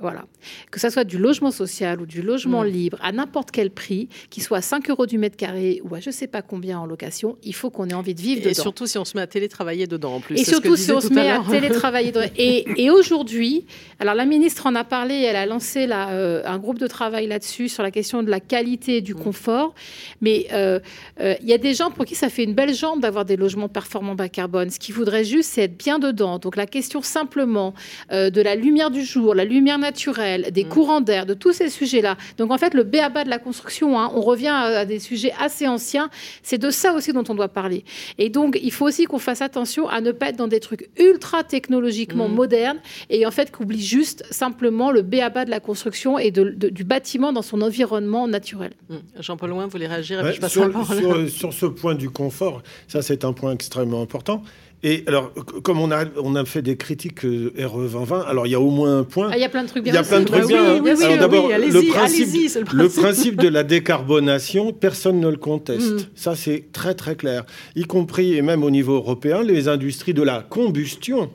Voilà. 0.00 0.24
Que 0.72 0.80
ça 0.80 0.90
soit 0.90 1.04
du 1.04 1.18
logement 1.18 1.52
social 1.52 2.00
ou 2.00 2.06
du 2.06 2.20
logement 2.20 2.64
mm. 2.64 2.66
libre, 2.66 2.98
à 3.00 3.12
n'importe 3.12 3.52
quel 3.52 3.70
prix, 3.70 4.08
qu'il 4.28 4.42
soit 4.42 4.60
5 4.60 4.90
euros 4.90 5.06
du 5.06 5.18
mètre 5.18 5.36
carré 5.36 5.80
ou 5.84 5.94
à 5.94 6.00
je 6.00 6.08
ne 6.08 6.14
sais 6.14 6.26
pas 6.26 6.42
combien 6.42 6.80
en 6.80 6.86
location, 6.86 7.36
il 7.44 7.54
faut 7.54 7.70
qu'on 7.70 7.88
ait 7.88 7.94
envie 7.94 8.14
de 8.14 8.20
vivre 8.20 8.38
et 8.38 8.40
dedans. 8.40 8.50
Et 8.50 8.54
surtout 8.54 8.86
si 8.86 8.98
on 8.98 9.04
se 9.04 9.16
met 9.16 9.22
à 9.22 9.28
télétravailler 9.28 9.86
dedans 9.86 10.14
en 10.14 10.20
plus. 10.20 10.40
Et 10.40 10.44
surtout 10.44 10.74
si 10.76 10.90
on 10.90 11.00
se 11.00 11.12
met 11.12 11.30
à 11.30 11.40
télétravailler 11.48 12.10
dedans. 12.10 12.26
Et, 12.36 12.90
aujourd'hui, 12.90 13.64
alors 14.00 14.14
la 14.14 14.24
ministre 14.24 14.66
en 14.66 14.74
a 14.74 14.84
parlé, 14.84 15.14
elle 15.14 15.36
a 15.36 15.46
lancé 15.46 15.86
euh, 15.88 16.42
un 16.44 16.58
groupe 16.58 16.78
de 16.78 16.88
travail 16.88 17.26
là-dessus 17.28 17.68
sur 17.68 17.82
la 17.82 17.90
question 17.90 18.22
de 18.22 18.30
la 18.30 18.40
qualité 18.40 18.96
et 18.96 19.00
du 19.00 19.14
mm. 19.14 19.20
confort. 19.20 19.74
Mais 20.20 20.48
euh, 20.52 20.80
euh, 21.20 21.34
il 21.40 21.48
y 21.48 21.52
a 21.52 21.58
des 21.58 21.74
gens 21.74 21.90
pour 21.90 22.04
qui 22.04 22.16
ça 22.16 22.28
fait 22.28 22.42
une 22.42 22.54
belle 22.54 22.74
jambe 22.74 23.00
d'avoir 23.00 23.24
des 23.24 23.36
logements 23.36 23.68
performants 23.68 24.16
bas 24.16 24.28
carbone. 24.28 24.70
Ce 24.70 24.80
qu'ils 24.80 24.94
voudraient 24.94 25.24
juste, 25.24 25.50
c'est 25.52 25.62
être 25.62 25.78
bien 25.78 26.00
dedans. 26.00 26.40
Donc 26.40 26.56
la 26.56 26.66
question 26.66 27.00
simplement 27.00 27.74
de 28.10 28.40
la 28.40 28.54
lumière 28.54 28.90
du 28.90 29.04
jour, 29.04 29.34
la 29.34 29.44
lumière 29.44 29.51
naturelle, 29.60 30.50
des 30.52 30.64
mm. 30.64 30.68
courants 30.68 31.00
d'air, 31.00 31.26
de 31.26 31.34
tous 31.34 31.52
ces 31.52 31.68
sujets-là. 31.68 32.16
Donc 32.38 32.50
en 32.50 32.58
fait, 32.58 32.74
le 32.74 32.82
béaba 32.82 33.24
de 33.24 33.30
la 33.30 33.38
construction, 33.38 33.98
hein, 33.98 34.10
on 34.14 34.20
revient 34.20 34.48
à, 34.48 34.84
des 34.84 34.98
sujets 34.98 35.32
assez 35.38 35.66
anciens. 35.66 36.10
C'est 36.42 36.58
de 36.58 36.70
ça 36.70 36.92
aussi 36.94 37.12
dont 37.12 37.24
on 37.28 37.34
doit 37.34 37.48
parler. 37.48 37.84
Et 38.18 38.28
donc, 38.28 38.58
il 38.62 38.72
faut 38.72 38.86
aussi 38.86 39.04
qu'on 39.04 39.18
fasse 39.18 39.42
attention 39.42 39.88
à 39.88 40.00
ne 40.00 40.12
pas 40.12 40.30
être 40.30 40.36
dans 40.36 40.48
des 40.48 40.60
trucs 40.60 40.90
ultra 40.98 41.44
technologiquement 41.44 42.28
mm. 42.28 42.34
modernes 42.34 42.78
et 43.10 43.26
en 43.26 43.30
fait 43.30 43.50
qu'oublie 43.50 43.82
juste 43.82 44.24
simplement 44.30 44.90
le 44.90 45.02
béaba 45.02 45.44
de 45.44 45.50
la 45.50 45.60
construction 45.60 46.18
et 46.18 46.30
du 46.30 46.84
bâtiment 46.84 47.32
dans 47.32 47.42
son 47.42 47.60
environnement 47.62 48.28
naturel. 48.28 48.72
Mm. 48.88 48.96
Jean-Paul 49.20 49.50
Loin, 49.50 49.64
vous 49.64 49.70
voulez 49.70 49.86
réagir? 49.86 50.22
Sur, 50.48 51.28
sur, 51.28 51.52
ce 51.52 51.66
point 51.66 51.94
du 51.94 52.10
confort, 52.10 52.62
ça 52.88 53.02
c'est 53.02 53.24
un 53.24 53.32
point 53.32 53.52
extrêmement 53.52 54.02
important. 54.02 54.42
Et 54.84 55.04
alors, 55.06 55.32
comme 55.62 55.78
on 55.78 55.92
a, 55.92 56.04
on 56.20 56.34
a 56.34 56.44
fait 56.44 56.60
des 56.60 56.76
critiques 56.76 57.24
euh, 57.24 57.52
RE 57.56 57.86
2020, 57.86 58.22
alors 58.22 58.48
il 58.48 58.50
y 58.50 58.54
a 58.56 58.60
au 58.60 58.70
moins 58.70 58.98
un 58.98 59.04
point. 59.04 59.30
Ah, 59.30 59.36
il 59.36 59.40
y 59.40 59.44
a 59.44 59.48
plein 59.48 59.62
de 59.62 59.68
trucs 59.68 59.84
bien. 59.84 59.92
Il 59.92 59.96
y 59.96 59.98
a 59.98 60.02
plein 60.02 60.20
de 60.20 60.24
trucs 60.24 60.46
bien. 60.46 60.60
alors 60.60 61.18
d'abord, 61.18 61.48
le, 61.48 61.88
principe, 61.92 62.72
le, 62.72 62.88
principe 62.88 63.40
de 63.40 63.48
la 63.48 63.62
décarbonation, 63.62 64.72
personne 64.72 65.20
ne 65.20 65.28
le 65.28 65.36
conteste. 65.36 65.92
Mm. 65.92 65.98
Ça, 66.16 66.34
c'est 66.34 66.72
très 66.72 66.94
très 66.94 67.14
clair. 67.14 67.44
Y 67.76 67.84
compris, 67.84 68.34
et 68.34 68.42
même 68.42 68.64
au 68.64 68.70
niveau 68.70 68.94
européen, 68.94 69.42
les 69.42 69.68
industries 69.68 70.14
de 70.14 70.22
la 70.22 70.44
combustion 70.48 71.30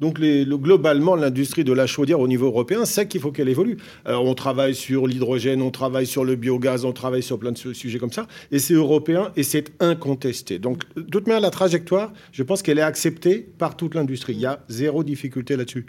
donc 0.00 0.20
globalement, 0.20 1.16
l'industrie 1.16 1.64
de 1.64 1.72
la 1.72 1.86
chaudière 1.86 2.20
au 2.20 2.28
niveau 2.28 2.46
européen 2.46 2.84
sait 2.84 3.08
qu'il 3.08 3.20
faut 3.20 3.32
qu'elle 3.32 3.48
évolue. 3.48 3.78
Alors 4.04 4.24
on 4.24 4.34
travaille 4.34 4.74
sur 4.74 5.06
l'hydrogène, 5.06 5.60
on 5.60 5.70
travaille 5.70 6.06
sur 6.06 6.24
le 6.24 6.36
biogaz, 6.36 6.84
on 6.84 6.92
travaille 6.92 7.22
sur 7.22 7.38
plein 7.38 7.52
de 7.52 7.58
sujets 7.58 7.98
comme 7.98 8.12
ça, 8.12 8.28
et 8.52 8.60
c'est 8.60 8.74
européen 8.74 9.32
et 9.36 9.42
c'est 9.42 9.72
incontesté. 9.80 10.58
Donc 10.58 10.82
de 10.94 11.02
toute 11.02 11.26
manière, 11.26 11.40
la 11.40 11.50
trajectoire, 11.50 12.12
je 12.32 12.42
pense 12.42 12.62
qu'elle 12.62 12.78
est 12.78 12.82
acceptée 12.82 13.48
par 13.58 13.76
toute 13.76 13.94
l'industrie. 13.94 14.34
Il 14.34 14.40
y 14.40 14.46
a 14.46 14.60
zéro 14.68 15.02
difficulté 15.02 15.56
là-dessus. 15.56 15.86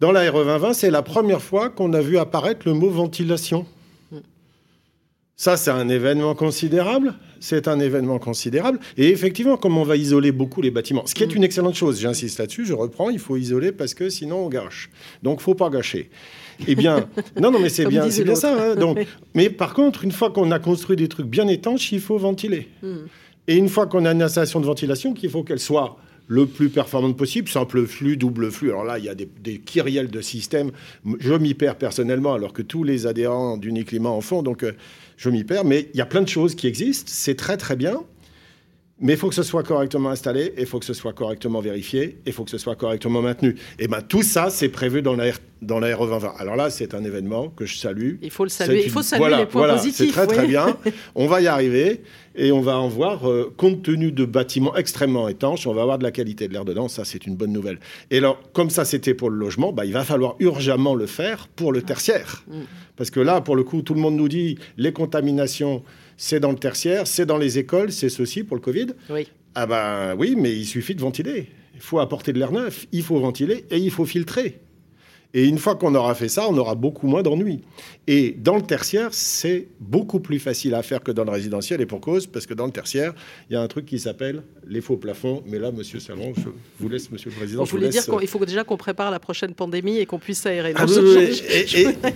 Dans 0.00 0.12
la 0.12 0.30
RE 0.30 0.44
2020, 0.44 0.74
c'est 0.74 0.90
la 0.90 1.02
première 1.02 1.42
fois 1.42 1.70
qu'on 1.70 1.92
a 1.92 2.00
vu 2.00 2.18
apparaître 2.18 2.66
le 2.66 2.74
mot 2.74 2.90
ventilation. 2.90 3.66
Ça, 5.40 5.56
c'est 5.56 5.70
un 5.70 5.88
événement 5.88 6.34
considérable. 6.34 7.14
C'est 7.38 7.68
un 7.68 7.78
événement 7.78 8.18
considérable. 8.18 8.80
Et 8.96 9.10
effectivement, 9.10 9.56
comme 9.56 9.78
on 9.78 9.84
va 9.84 9.94
isoler 9.94 10.32
beaucoup 10.32 10.60
les 10.60 10.72
bâtiments, 10.72 11.06
ce 11.06 11.14
qui 11.14 11.22
est 11.22 11.32
une 11.32 11.44
excellente 11.44 11.76
chose, 11.76 12.00
j'insiste 12.00 12.40
là-dessus, 12.40 12.66
je 12.66 12.72
reprends, 12.72 13.08
il 13.08 13.20
faut 13.20 13.36
isoler 13.36 13.70
parce 13.70 13.94
que 13.94 14.08
sinon 14.08 14.46
on 14.46 14.48
gâche. 14.48 14.90
Donc, 15.22 15.40
faut 15.40 15.54
pas 15.54 15.70
gâcher. 15.70 16.10
Eh 16.66 16.74
bien, 16.74 17.08
non, 17.40 17.52
non, 17.52 17.60
mais 17.60 17.68
c'est 17.68 17.86
bien, 17.86 18.10
c'est 18.10 18.24
bien 18.24 18.34
ça. 18.34 18.72
Hein. 18.72 18.74
donc, 18.74 18.98
mais 19.34 19.48
par 19.48 19.74
contre, 19.74 20.02
une 20.02 20.10
fois 20.10 20.30
qu'on 20.30 20.50
a 20.50 20.58
construit 20.58 20.96
des 20.96 21.06
trucs 21.06 21.28
bien 21.28 21.46
étanches, 21.46 21.92
il 21.92 22.00
faut 22.00 22.18
ventiler. 22.18 22.68
Hmm. 22.82 23.06
Et 23.46 23.54
une 23.54 23.68
fois 23.68 23.86
qu'on 23.86 24.06
a 24.06 24.10
une 24.10 24.22
installation 24.22 24.58
de 24.58 24.66
ventilation, 24.66 25.14
qu'il 25.14 25.30
faut 25.30 25.44
qu'elle 25.44 25.60
soit 25.60 25.98
le 26.28 26.46
plus 26.46 26.68
performante 26.68 27.16
possible, 27.16 27.48
simple 27.48 27.86
flux, 27.86 28.16
double 28.16 28.50
flux. 28.50 28.68
Alors 28.68 28.84
là, 28.84 28.98
il 28.98 29.04
y 29.04 29.08
a 29.08 29.14
des, 29.14 29.28
des 29.42 29.58
kyriels 29.58 30.10
de 30.10 30.20
systèmes. 30.20 30.70
Je 31.18 31.34
m'y 31.34 31.54
perds 31.54 31.76
personnellement, 31.76 32.34
alors 32.34 32.52
que 32.52 32.62
tous 32.62 32.84
les 32.84 33.06
adhérents 33.06 33.56
d'Uniclimat 33.56 34.10
en 34.10 34.20
font. 34.20 34.42
Donc, 34.42 34.62
euh, 34.62 34.72
je 35.16 35.30
m'y 35.30 35.42
perds, 35.42 35.64
mais 35.64 35.88
il 35.94 35.98
y 35.98 36.00
a 36.02 36.06
plein 36.06 36.22
de 36.22 36.28
choses 36.28 36.54
qui 36.54 36.66
existent, 36.66 37.10
c'est 37.12 37.34
très 37.34 37.56
très 37.56 37.76
bien, 37.76 38.02
mais 39.00 39.12
il 39.12 39.18
faut 39.18 39.28
que 39.28 39.34
ce 39.34 39.42
soit 39.42 39.62
correctement 39.62 40.10
installé, 40.10 40.52
il 40.58 40.66
faut 40.66 40.78
que 40.78 40.84
ce 40.84 40.94
soit 40.94 41.12
correctement 41.12 41.60
vérifié, 41.60 42.18
il 42.26 42.32
faut 42.32 42.44
que 42.44 42.50
ce 42.50 42.58
soit 42.58 42.74
correctement 42.74 43.22
maintenu. 43.22 43.54
Et 43.78 43.86
bien 43.86 44.00
tout 44.00 44.22
ça, 44.22 44.50
c'est 44.50 44.68
prévu 44.68 45.02
dans 45.02 45.14
la, 45.14 45.32
dans 45.62 45.78
la 45.78 45.94
RE 45.96 46.06
2020. 46.06 46.34
Alors 46.38 46.56
là, 46.56 46.68
c'est 46.70 46.94
un 46.94 47.04
événement 47.04 47.48
que 47.48 47.64
je 47.64 47.76
salue. 47.76 48.14
Il 48.22 48.30
faut 48.30 48.44
le 48.44 48.50
saluer, 48.50 48.82
il 48.84 48.90
faut 48.90 49.02
saluer 49.02 49.36
les 49.36 49.46
points 49.46 49.62
voilà, 49.62 49.74
positifs. 49.74 50.06
C'est 50.06 50.12
très 50.12 50.26
très 50.26 50.46
bien, 50.46 50.76
on 51.14 51.26
va 51.26 51.40
y 51.40 51.46
arriver, 51.46 52.02
et 52.34 52.50
on 52.50 52.60
va 52.60 52.78
en 52.78 52.88
voir, 52.88 53.28
euh, 53.28 53.52
compte 53.56 53.82
tenu 53.82 54.10
de 54.10 54.24
bâtiments 54.24 54.76
extrêmement 54.76 55.28
étanches, 55.28 55.66
on 55.66 55.74
va 55.74 55.82
avoir 55.82 55.98
de 55.98 56.04
la 56.04 56.10
qualité 56.10 56.48
de 56.48 56.52
l'air 56.52 56.64
dedans, 56.64 56.88
ça 56.88 57.04
c'est 57.04 57.26
une 57.26 57.36
bonne 57.36 57.52
nouvelle. 57.52 57.78
Et 58.10 58.18
alors, 58.18 58.40
comme 58.52 58.70
ça 58.70 58.84
c'était 58.84 59.14
pour 59.14 59.30
le 59.30 59.36
logement, 59.36 59.72
bah, 59.72 59.84
il 59.84 59.92
va 59.92 60.04
falloir 60.04 60.34
urgemment 60.40 60.94
le 60.94 61.06
faire 61.06 61.48
pour 61.54 61.72
le 61.72 61.82
tertiaire. 61.82 62.44
Mm. 62.48 62.60
Parce 62.96 63.10
que 63.10 63.20
là, 63.20 63.40
pour 63.40 63.54
le 63.54 63.62
coup, 63.62 63.82
tout 63.82 63.94
le 63.94 64.00
monde 64.00 64.16
nous 64.16 64.28
dit 64.28 64.58
les 64.76 64.92
contaminations, 64.92 65.84
c'est 66.18 66.40
dans 66.40 66.50
le 66.50 66.58
tertiaire, 66.58 67.06
c'est 67.06 67.24
dans 67.24 67.38
les 67.38 67.58
écoles, 67.58 67.92
c'est 67.92 68.10
ceci 68.10 68.44
pour 68.44 68.56
le 68.56 68.60
Covid. 68.60 68.88
Oui. 69.08 69.28
Ah 69.54 69.66
ben 69.66 70.14
oui, 70.18 70.34
mais 70.36 70.54
il 70.54 70.66
suffit 70.66 70.94
de 70.94 71.00
ventiler. 71.00 71.48
Il 71.74 71.80
faut 71.80 72.00
apporter 72.00 72.32
de 72.34 72.38
l'air 72.38 72.52
neuf, 72.52 72.86
il 72.92 73.02
faut 73.02 73.18
ventiler 73.18 73.64
et 73.70 73.78
il 73.78 73.90
faut 73.90 74.04
filtrer. 74.04 74.60
Et 75.34 75.44
une 75.44 75.58
fois 75.58 75.76
qu'on 75.76 75.94
aura 75.94 76.14
fait 76.14 76.28
ça, 76.28 76.46
on 76.48 76.56
aura 76.56 76.74
beaucoup 76.74 77.06
moins 77.06 77.22
d'ennuis. 77.22 77.60
Et 78.06 78.34
dans 78.38 78.56
le 78.56 78.62
tertiaire, 78.62 79.10
c'est 79.12 79.68
beaucoup 79.78 80.20
plus 80.20 80.38
facile 80.38 80.74
à 80.74 80.82
faire 80.82 81.02
que 81.02 81.12
dans 81.12 81.24
le 81.24 81.30
résidentiel, 81.30 81.82
et 81.82 81.86
pour 81.86 82.00
cause, 82.00 82.26
parce 82.26 82.46
que 82.46 82.54
dans 82.54 82.64
le 82.64 82.72
tertiaire, 82.72 83.12
il 83.50 83.52
y 83.52 83.56
a 83.56 83.60
un 83.60 83.68
truc 83.68 83.84
qui 83.84 83.98
s'appelle 83.98 84.42
les 84.66 84.80
faux 84.80 84.96
plafonds. 84.96 85.42
Mais 85.46 85.58
là, 85.58 85.70
Monsieur 85.70 86.00
Salon, 86.00 86.32
je 86.34 86.48
vous 86.80 86.88
laisse, 86.88 87.10
Monsieur 87.10 87.28
le 87.28 87.36
Président. 87.36 87.64
Vous 87.64 87.70
voulez 87.70 87.90
dire 87.90 88.06
qu'il 88.06 88.28
faut 88.28 88.44
déjà 88.46 88.64
qu'on 88.64 88.78
prépare 88.78 89.10
la 89.10 89.20
prochaine 89.20 89.52
pandémie 89.52 89.98
et 89.98 90.06
qu'on 90.06 90.18
puisse 90.18 90.38
s'aérer. 90.38 90.72
Ah 90.76 90.86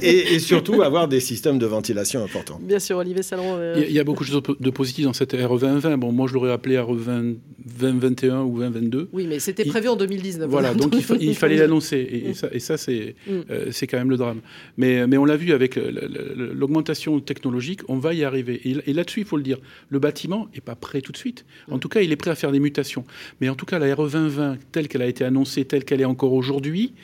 et, 0.00 0.38
surtout 0.38 0.80
avoir 0.80 1.06
des 1.06 1.20
systèmes 1.20 1.58
de 1.58 1.66
ventilation 1.66 2.24
importants. 2.24 2.58
Bien 2.62 2.78
sûr, 2.78 2.96
Olivier 2.96 3.22
Salon. 3.22 3.56
Euh, 3.58 3.84
il, 3.86 3.92
y 3.92 4.00
a, 4.00 4.04
beaucoup 4.04 4.24
de 4.24 4.30
choses 4.30 4.42
de 4.58 4.70
positives 4.70 5.04
dans 5.04 5.12
cette 5.12 5.32
RE 5.32 5.58
2020. 5.58 5.98
Bon, 5.98 6.12
moi, 6.12 6.26
je 6.28 6.32
l'aurais 6.32 6.52
appelé 6.52 6.78
RE 6.78 6.96
2021 6.96 8.40
ou 8.42 8.58
2022. 8.58 9.10
Oui, 9.12 9.26
mais 9.28 9.38
c'était 9.38 9.66
prévu 9.66 9.88
en 9.88 9.96
2019. 9.96 10.48
Voilà, 10.48 10.72
donc 10.74 10.94
il, 11.20 11.34
fallait 11.34 11.56
l'annoncer. 11.56 12.24
Et, 12.28 12.32
ça, 12.32 12.48
et 12.50 12.58
ça 12.58 12.78
c'est 12.78 13.01
mm. 13.26 13.30
euh, 13.50 13.66
c'est 13.70 13.86
quand 13.86 13.98
même 13.98 14.10
le 14.10 14.16
drame. 14.16 14.40
Mais, 14.76 15.06
mais 15.06 15.16
on 15.16 15.24
l'a 15.24 15.36
vu 15.36 15.52
avec 15.52 15.76
l'augmentation 15.76 17.20
technologique, 17.20 17.80
on 17.88 17.98
va 17.98 18.14
y 18.14 18.24
arriver. 18.24 18.60
Et, 18.64 18.92
là-dessus, 18.92 19.20
il 19.20 19.26
faut 19.26 19.36
le 19.36 19.42
dire, 19.42 19.58
le 19.88 19.98
bâtiment 19.98 20.48
n'est 20.54 20.60
pas 20.60 20.74
prêt 20.74 21.00
tout 21.00 21.12
de 21.12 21.16
suite. 21.16 21.44
En 21.70 21.78
tout 21.78 21.88
cas, 21.88 22.00
il 22.00 22.12
est 22.12 22.16
prêt 22.16 22.30
à 22.30 22.34
faire 22.34 22.52
des 22.52 22.60
mutations. 22.60 23.04
Mais 23.40 23.48
en 23.48 23.54
tout 23.54 23.66
cas, 23.66 23.78
la 23.78 23.94
RE 23.94 24.08
2020, 24.08 24.58
telle 24.72 24.88
qu'elle 24.88 25.02
a 25.02 25.06
été 25.06 25.24
annoncée, 25.24 25.64
telle 25.64 25.84
qu'elle 25.84 26.00
est 26.00 26.06
encore 26.06 26.32
aujourd'hui, 26.32 26.94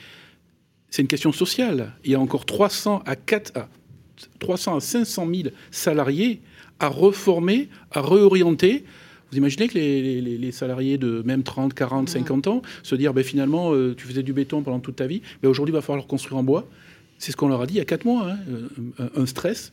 c'est 0.89 1.01
une 1.01 1.07
question 1.07 1.31
sociale. 1.31 1.93
Il 2.03 2.11
y 2.11 2.15
a 2.15 2.19
encore 2.19 2.45
300 2.45 3.03
à 3.05 3.15
4 3.15 3.57
à 3.57 3.69
300 4.39 4.77
à 4.77 4.79
500 4.79 5.27
000 5.33 5.49
salariés 5.71 6.41
à 6.79 6.87
reformer, 6.87 7.69
à 7.91 8.01
réorienter. 8.01 8.83
Vous 9.31 9.37
imaginez 9.37 9.67
que 9.67 9.77
les, 9.77 10.51
salariés 10.51 10.97
de 10.97 11.21
même 11.25 11.43
30, 11.43 11.73
40, 11.73 12.09
50 12.09 12.47
ans 12.47 12.61
se 12.83 12.95
dire 12.95 13.13
ben, 13.13 13.23
finalement, 13.23 13.73
euh, 13.73 13.95
tu 13.95 14.07
faisais 14.07 14.23
du 14.23 14.33
béton 14.33 14.63
pendant 14.63 14.79
toute 14.79 14.95
ta 14.95 15.07
vie, 15.07 15.21
mais 15.21 15.39
ben, 15.43 15.49
aujourd'hui, 15.49 15.71
il 15.71 15.75
va 15.75 15.81
falloir 15.81 16.07
construire 16.07 16.37
en 16.37 16.43
bois. 16.43 16.67
C'est 17.17 17.31
ce 17.31 17.37
qu'on 17.37 17.49
leur 17.49 17.61
a 17.61 17.67
dit 17.67 17.75
il 17.75 17.77
y 17.77 17.81
a 17.81 17.85
quatre 17.85 18.05
mois. 18.05 18.31
Hein. 18.31 18.37
Euh, 18.99 19.09
un 19.15 19.25
stress 19.25 19.71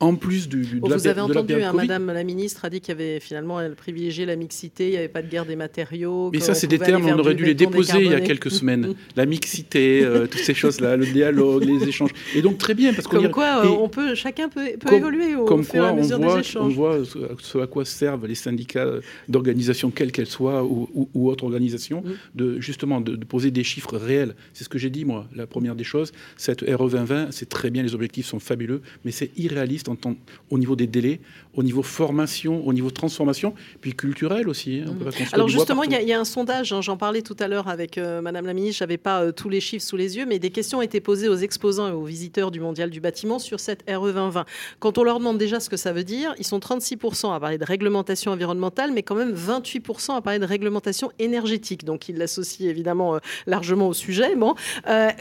en 0.00 0.14
plus 0.14 0.48
du, 0.48 0.62
de 0.62 0.80
Vous 0.80 1.06
avez 1.06 1.20
entendu, 1.20 1.54
hein, 1.62 1.72
Madame 1.74 2.06
la 2.06 2.24
ministre 2.24 2.64
a 2.64 2.70
dit 2.70 2.80
qu'il 2.80 2.88
y 2.88 2.96
avait 2.98 3.20
finalement, 3.20 3.60
elle 3.60 3.74
privilégiait 3.74 4.24
la 4.24 4.36
mixité, 4.36 4.86
il 4.86 4.90
n'y 4.92 4.96
avait 4.96 5.08
pas 5.08 5.22
de 5.22 5.28
guerre 5.28 5.44
des 5.44 5.56
matériaux. 5.56 6.30
Mais 6.32 6.40
ça, 6.40 6.54
c'est 6.54 6.66
des 6.66 6.78
termes, 6.78 7.06
on 7.06 7.18
aurait 7.18 7.34
dû 7.34 7.44
les 7.44 7.54
déposer 7.54 8.04
il 8.04 8.10
y 8.10 8.14
a 8.14 8.20
quelques 8.20 8.50
semaines. 8.50 8.94
la 9.16 9.26
mixité, 9.26 10.02
euh, 10.02 10.26
toutes 10.26 10.40
ces 10.40 10.54
choses-là, 10.54 10.96
le 10.96 11.06
dialogue, 11.06 11.64
les 11.64 11.86
échanges. 11.86 12.10
Et 12.34 12.40
donc 12.40 12.58
très 12.58 12.74
bien, 12.74 12.94
parce 12.94 13.06
qu'on 13.06 13.20
Comme 13.20 13.30
quoi, 13.30 13.66
on 13.66 13.88
peut, 13.88 14.14
chacun 14.14 14.48
peut, 14.48 14.68
évoluer 14.92 15.36
au 15.36 15.44
comme 15.44 15.64
fur 15.64 15.84
et 15.84 15.88
à 15.88 15.92
mesure 15.92 16.18
voit, 16.18 16.34
des 16.34 16.40
échanges. 16.40 16.64
On 16.64 16.68
voit 16.68 16.98
ce 17.38 17.58
à 17.58 17.66
quoi 17.66 17.84
servent 17.84 18.26
les 18.26 18.34
syndicats 18.34 18.88
d'organisation, 19.28 19.90
quelles 19.90 20.12
qu'elles 20.12 20.26
soient, 20.26 20.64
ou, 20.64 20.88
ou, 21.14 21.28
autres 21.28 21.44
organisations, 21.44 22.02
mm. 22.02 22.12
de 22.36 22.60
justement 22.60 23.00
de, 23.02 23.16
poser 23.16 23.50
des 23.50 23.64
chiffres 23.64 23.98
réels. 23.98 24.34
C'est 24.54 24.64
ce 24.64 24.68
que 24.70 24.78
j'ai 24.78 24.90
dit, 24.90 25.04
moi, 25.04 25.26
la 25.34 25.46
première 25.46 25.74
des 25.74 25.84
choses. 25.84 26.12
Cette 26.36 26.62
RE 26.62 26.88
2020, 26.88 27.28
c'est 27.32 27.48
très 27.48 27.70
bien, 27.70 27.82
les 27.82 27.94
objectifs 27.94 28.26
sont 28.26 28.40
fabuleux, 28.40 28.80
mais 29.04 29.10
c'est 29.10 29.30
irréaliste 29.36 29.89
en 29.90 30.14
au 30.50 30.58
niveau 30.58 30.76
des 30.76 30.86
délais, 30.86 31.20
au 31.54 31.62
niveau 31.62 31.82
formation, 31.82 32.66
au 32.66 32.72
niveau 32.72 32.90
transformation, 32.90 33.54
puis 33.80 33.94
culturel 33.94 34.48
aussi. 34.48 34.82
Hein, 34.86 34.92
mmh. 34.92 35.10
Alors 35.32 35.48
justement, 35.48 35.82
il 35.82 35.92
y, 35.92 36.12
a 36.12 36.20
un 36.20 36.24
sondage, 36.24 36.72
hein, 36.72 36.80
j'en 36.80 36.96
parlais 36.96 37.22
tout 37.22 37.36
à 37.40 37.48
l'heure 37.48 37.68
avec 37.68 37.98
euh, 37.98 38.20
Madame 38.20 38.46
la 38.46 38.54
Ministre, 38.54 38.78
je 38.78 38.84
n'avais 38.84 38.98
pas 38.98 39.22
euh, 39.22 39.32
tous 39.32 39.48
les 39.48 39.60
chiffres 39.60 39.84
sous 39.84 39.96
les 39.96 40.16
yeux, 40.16 40.26
mais 40.26 40.38
des 40.38 40.50
questions 40.50 40.78
ont 40.78 40.82
été 40.82 41.00
posées 41.00 41.28
aux 41.28 41.36
exposants 41.36 41.88
et 41.88 41.92
aux 41.92 42.04
visiteurs 42.04 42.50
du 42.50 42.60
Mondial 42.60 42.90
du 42.90 43.00
bâtiment 43.00 43.38
sur 43.38 43.58
cette 43.58 43.82
RE 43.88 44.12
2020. 44.12 44.44
Quand 44.78 44.98
on 44.98 45.02
leur 45.02 45.18
demande 45.18 45.38
déjà 45.38 45.60
ce 45.60 45.68
que 45.68 45.76
ça 45.76 45.92
veut 45.92 46.04
dire, 46.04 46.34
ils 46.38 46.46
sont 46.46 46.58
36% 46.58 47.34
à 47.34 47.40
parler 47.40 47.58
de 47.58 47.64
réglementation 47.64 48.32
environnementale, 48.32 48.92
mais 48.92 49.02
quand 49.02 49.16
même 49.16 49.34
28% 49.34 50.16
à 50.16 50.20
parler 50.20 50.38
de 50.38 50.46
réglementation 50.46 51.10
énergétique. 51.18 51.84
Donc 51.84 52.08
ils 52.08 52.16
l'associent 52.16 52.68
évidemment 52.68 53.16
euh, 53.16 53.18
largement 53.46 53.88
au 53.88 53.94
sujet. 53.94 54.36
Bon, 54.36 54.54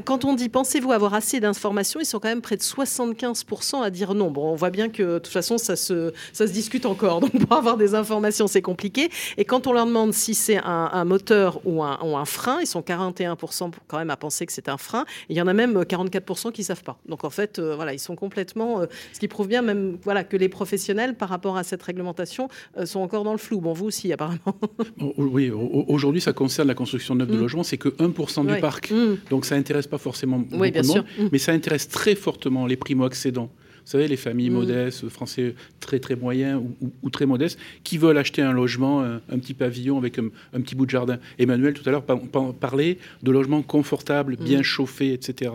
quand 0.05 0.25
on 0.25 0.33
dit 0.33 0.49
pensez-vous 0.49 0.91
avoir 0.91 1.13
assez 1.13 1.39
d'informations, 1.39 1.99
ils 1.99 2.05
sont 2.05 2.19
quand 2.19 2.29
même 2.29 2.41
près 2.41 2.57
de 2.57 2.61
75% 2.61 3.81
à 3.81 3.89
dire 3.89 4.13
non. 4.13 4.31
Bon, 4.31 4.51
on 4.51 4.55
voit 4.59 4.69
bien 4.69 4.89
que 4.89 5.03
de 5.03 5.19
toute 5.19 5.33
façon 5.33 5.57
ça 5.57 5.75
se 5.75 6.13
ça 6.33 6.47
se 6.47 6.51
discute 6.51 6.85
encore. 6.85 7.19
Donc 7.21 7.45
pour 7.45 7.57
avoir 7.57 7.77
des 7.77 7.95
informations, 7.95 8.47
c'est 8.47 8.61
compliqué. 8.61 9.09
Et 9.37 9.45
quand 9.45 9.67
on 9.67 9.73
leur 9.73 9.85
demande 9.85 10.13
si 10.13 10.35
c'est 10.35 10.59
un, 10.63 11.05
moteur 11.05 11.59
ou 11.65 11.83
un, 11.83 11.99
ou 12.03 12.17
un, 12.17 12.25
frein, 12.25 12.59
ils 12.61 12.67
sont 12.67 12.81
41% 12.81 13.71
quand 13.87 13.97
même 13.97 14.09
à 14.09 14.17
penser 14.17 14.45
que 14.45 14.53
c'est 14.53 14.69
un 14.69 14.77
frein. 14.77 15.05
il 15.29 15.37
y 15.37 15.41
en 15.41 15.47
a 15.47 15.53
même 15.53 15.81
44% 15.81 16.51
qui 16.51 16.63
savent 16.63 16.83
pas. 16.83 16.99
Donc 17.07 17.23
en 17.23 17.29
fait, 17.29 17.59
euh, 17.59 17.75
voilà, 17.75 17.93
ils 17.93 17.99
sont 17.99 18.15
complètement. 18.15 18.81
Euh, 18.81 18.85
ce 19.13 19.19
qui 19.19 19.27
prouve 19.27 19.47
bien 19.47 19.61
même 19.61 19.97
voilà 20.03 20.23
que 20.23 20.37
les 20.37 20.49
professionnels 20.49 21.15
par 21.15 21.29
rapport 21.29 21.57
à 21.57 21.63
cette 21.63 21.81
réglementation 21.81 22.49
euh, 22.77 22.85
sont 22.85 22.99
encore 22.99 23.23
dans 23.23 23.31
le 23.31 23.37
flou. 23.37 23.61
Bon, 23.61 23.73
vous 23.73 23.85
aussi 23.85 24.11
apparemment. 24.11 24.39
oui, 25.17 25.51
aujourd'hui 25.51 26.21
ça 26.21 26.33
concerne 26.33 26.67
la 26.67 26.75
construction 26.75 27.15
neuve 27.15 27.29
de 27.29 27.37
mm. 27.37 27.41
logements, 27.41 27.63
c'est 27.63 27.77
que 27.77 27.89
1% 27.89 28.45
du 28.45 28.59
parc. 28.59 28.91
Mm. 28.91 29.17
Donc 29.29 29.45
ça 29.45 29.55
intéresse 29.55 29.87
pas 29.87 29.97
forcément 29.97 30.39
beaucoup 30.39 30.69
de 30.69 30.87
monde, 30.87 31.05
mm. 31.17 31.29
mais 31.31 31.37
ça 31.37 31.51
intéresse 31.51 31.87
très 31.87 32.15
fortement 32.15 32.65
les 32.65 32.77
primo-accédants. 32.77 33.49
Vous 33.89 33.93
savez, 33.93 34.07
les 34.07 34.17
familles 34.17 34.51
mm. 34.51 34.53
modestes, 34.53 35.09
français 35.09 35.55
très 35.79 35.97
très 35.97 36.15
moyens 36.15 36.61
ou, 37.01 37.09
très 37.09 37.25
modestes, 37.25 37.57
qui 37.83 37.97
veulent 37.97 38.19
acheter 38.19 38.43
un 38.43 38.53
logement, 38.53 39.01
un, 39.01 39.39
petit 39.39 39.55
pavillon 39.55 39.97
avec 39.97 40.19
un, 40.19 40.29
petit 40.61 40.75
bout 40.75 40.85
de 40.85 40.91
jardin. 40.91 41.17
Emmanuel, 41.39 41.73
tout 41.73 41.81
à 41.89 41.91
l'heure, 41.91 42.03
parlait 42.03 42.99
de 43.23 43.31
logements 43.31 43.63
confortables, 43.63 44.33
mm. 44.39 44.43
bien 44.43 44.61
chauffés, 44.61 45.11
etc. 45.13 45.53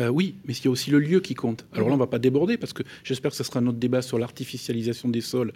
Euh, 0.00 0.08
oui, 0.08 0.34
mais 0.44 0.52
il 0.52 0.66
y 0.66 0.68
a 0.68 0.70
aussi 0.70 0.90
le 0.90 0.98
lieu 0.98 1.20
qui 1.20 1.32
compte. 1.32 1.64
Alors 1.72 1.88
là, 1.88 1.94
on 1.94 1.96
ne 1.96 2.02
va 2.02 2.06
pas 2.06 2.18
déborder, 2.18 2.58
parce 2.58 2.74
que 2.74 2.82
j'espère 3.04 3.30
que 3.30 3.38
ce 3.38 3.44
sera 3.44 3.62
notre 3.62 3.78
débat 3.78 4.02
sur 4.02 4.18
l'artificialisation 4.18 5.08
des 5.08 5.22
sols 5.22 5.54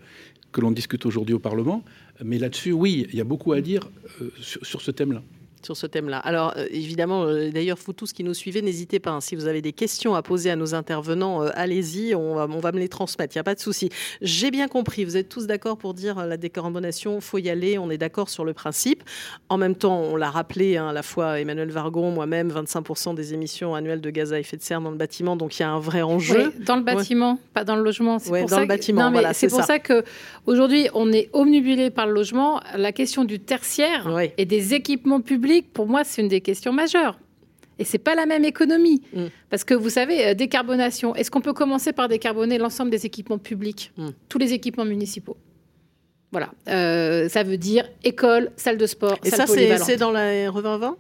que 0.53 0.63
l'on 0.63 0.71
discute 0.71 1.05
aujourd'hui 1.05 1.35
au 1.35 1.39
Parlement. 1.39 1.85
Mais 2.25 2.39
là-dessus, 2.39 2.73
oui, 2.73 3.07
il 3.11 3.19
y 3.19 3.21
a 3.21 3.25
beaucoup 3.25 3.53
à 3.53 3.61
dire 3.61 3.91
euh, 4.23 4.31
sur 4.41 4.81
ce 4.81 4.91
thème-là 4.91 5.23
sur 5.67 5.77
ce 5.77 5.87
thème-là. 5.87 6.19
Alors, 6.19 6.55
euh, 6.57 6.67
évidemment, 6.71 7.25
euh, 7.25 7.51
d'ailleurs, 7.51 7.77
vous 7.85 7.93
tous 7.93 8.13
qui 8.13 8.25
nous 8.25 8.35
suivez, 8.35 8.63
n'hésitez 8.63 9.01
pas. 9.01 9.11
Hein. 9.11 9.21
si 9.21 9.35
vous 9.35 9.47
avez 9.47 9.61
des 9.61 9.73
questions 9.73 10.15
à 10.15 10.23
poser 10.23 10.51
à 10.51 10.57
nos 10.57 10.75
intervenants, 10.75 11.43
euh, 11.43 11.51
allez-y, 11.55 12.15
on 12.15 12.37
va, 12.37 12.47
on 12.49 12.61
va, 12.61 12.73
me 12.73 12.79
les 12.79 12.89
transmettre, 12.89 13.35
il 13.35 13.39
n'y 13.39 13.41
a 13.41 13.45
pas 13.45 13.55
de 13.55 13.61
souci. 13.61 13.91
J'ai 14.23 14.51
bien 14.51 14.69
compris, 14.69 15.05
vous 15.05 15.17
êtes 15.17 15.29
tous 15.29 15.47
d'accord 15.47 15.77
pour 15.77 15.93
dire 15.93 16.25
la 16.25 16.37
décarbonation, 16.37 17.21
faut 17.21 17.39
y 17.39 17.51
aller, 17.51 17.79
on 17.79 17.91
est 17.91 17.99
d'accord 17.99 18.31
sur 18.31 18.45
le 18.45 18.55
principe. 18.55 19.03
En 19.49 19.59
même 19.59 19.75
temps, 19.75 20.01
on 20.01 20.17
l'a 20.17 20.31
rappelé, 20.31 20.77
hein, 20.77 20.89
à 20.89 20.93
la 20.93 21.03
fois 21.03 21.41
Emmanuel 21.41 21.71
Vargon, 21.71 22.11
moi-même, 22.13 22.51
25% 22.51 23.15
des 23.15 23.35
émissions 23.35 23.75
annuelles 23.75 24.01
de 24.01 24.11
gaz 24.11 24.33
à 24.33 24.39
effet 24.39 24.57
de 24.57 24.63
serre 24.63 24.81
dans 24.81 24.93
le 24.93 24.97
bâtiment, 24.97 25.37
donc 25.37 25.59
il 25.59 25.63
y 25.63 25.65
a 25.65 25.71
un 25.71 25.81
vrai 25.81 26.03
enjeu. 26.03 26.53
dans 26.65 26.77
le 26.77 26.83
bâtiment, 26.83 27.41
pas 27.55 27.65
dans 27.65 27.77
le 27.77 27.83
logement. 27.83 28.21
C'est 28.21 28.31
pour, 28.31 28.41
dans 28.43 28.57
ça 28.57 28.61
le 28.61 28.67
bâtiment, 28.67 29.11
voilà, 29.11 29.35
c'est 29.35 29.49
pour 29.49 29.65
ça, 29.65 29.81
que 29.81 30.05
aujourd'hui, 30.47 30.89
on 30.95 31.13
est 31.13 31.29
omnibulé 31.33 31.91
par 31.91 32.07
le 32.07 32.13
logement. 32.13 32.61
La 32.77 32.93
question 32.93 33.25
du 33.25 33.41
tertiaire 33.41 34.09
et 34.39 34.45
des 34.45 34.75
équipements 34.75 35.21
publics 35.21 35.56
pour 35.63 35.87
moi, 35.87 36.05
c'est 36.05 36.23
une 36.23 36.29
des 36.29 36.41
questions 36.41 36.73
majeures. 36.73 37.19
Et 37.79 37.85
c'est 37.85 37.99
pas 37.99 38.15
la 38.15 38.27
même 38.27 38.45
économie. 38.45 39.03
Mm. 39.13 39.27
Parce 39.51 39.65
que 39.65 39.75
vous 39.75 39.91
savez, 39.91 40.29
euh, 40.29 40.35
décarbonation, 40.35 41.15
est-ce 41.15 41.31
qu'on 41.31 41.43
peut 41.43 41.53
commencer 41.53 41.93
par 41.93 42.09
décarboner 42.09 42.59
l'ensemble 42.59 42.91
des 42.91 43.05
équipements 43.05 43.39
publics, 43.39 43.93
mm. 43.97 44.09
tous 44.29 44.39
les 44.39 44.53
équipements 44.55 44.87
municipaux 44.87 45.37
Voilà. 46.33 46.51
Euh, 46.69 47.29
ça 47.29 47.43
veut 47.43 47.59
dire 47.59 47.89
école, 48.03 48.51
salle 48.57 48.79
de 48.79 48.87
sport, 48.87 49.19
Et 49.25 49.31
ça, 49.31 49.47
c'est 49.47 49.97
dans 49.97 50.11
la 50.11 50.51
RE 50.51 50.63
2020 50.63 50.97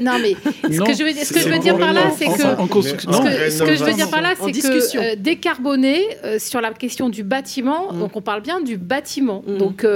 non, 0.00 0.18
mais 0.20 0.34
ce 0.62 0.80
que 0.80 0.92
je 0.92 1.02
veux, 1.02 1.12
ce 1.12 1.32
que 1.32 1.40
je 1.40 1.48
veux 1.48 1.58
dire 1.58 1.76
par 1.76 1.92
là, 1.92 2.10
c'est 2.16 2.26
que. 2.26 2.32
Ce 2.32 3.62
que 3.64 3.76
je 3.76 3.84
veux 3.84 3.92
dire 3.92 4.10
par 4.10 4.22
là, 4.22 4.34
c'est 4.40 4.52
que 4.52 4.98
euh, 4.98 5.16
décarboner 5.16 6.00
euh, 6.24 6.38
sur 6.38 6.60
la 6.60 6.72
question 6.72 7.08
du 7.08 7.24
bâtiment, 7.24 7.92
mm. 7.92 7.98
donc 7.98 8.16
on 8.16 8.22
parle 8.22 8.42
bien 8.42 8.60
du 8.60 8.76
bâtiment. 8.76 9.42
Mm. 9.46 9.58
Donc. 9.58 9.86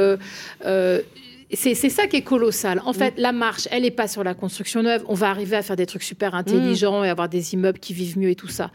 C'est 1.52 1.74
ça 1.74 2.06
qui 2.06 2.16
est 2.16 2.22
colossal. 2.22 2.82
En 2.84 2.92
fait, 2.92 3.16
mm. 3.16 3.20
la 3.20 3.32
marche, 3.32 3.68
elle 3.70 3.82
n'est 3.82 3.90
pas 3.90 4.08
sur 4.08 4.22
la 4.22 4.34
construction 4.34 4.82
neuve. 4.82 5.04
On 5.08 5.14
va 5.14 5.30
arriver 5.30 5.56
à 5.56 5.62
faire 5.62 5.76
des 5.76 5.86
trucs 5.86 6.02
super 6.02 6.34
intelligents 6.34 7.04
et 7.04 7.08
avoir 7.08 7.28
des 7.28 7.54
immeubles 7.54 7.78
qui 7.78 7.94
vivent 7.94 8.18
mieux 8.18 8.30
et 8.30 8.36
tout 8.36 8.48
ça. 8.48 8.70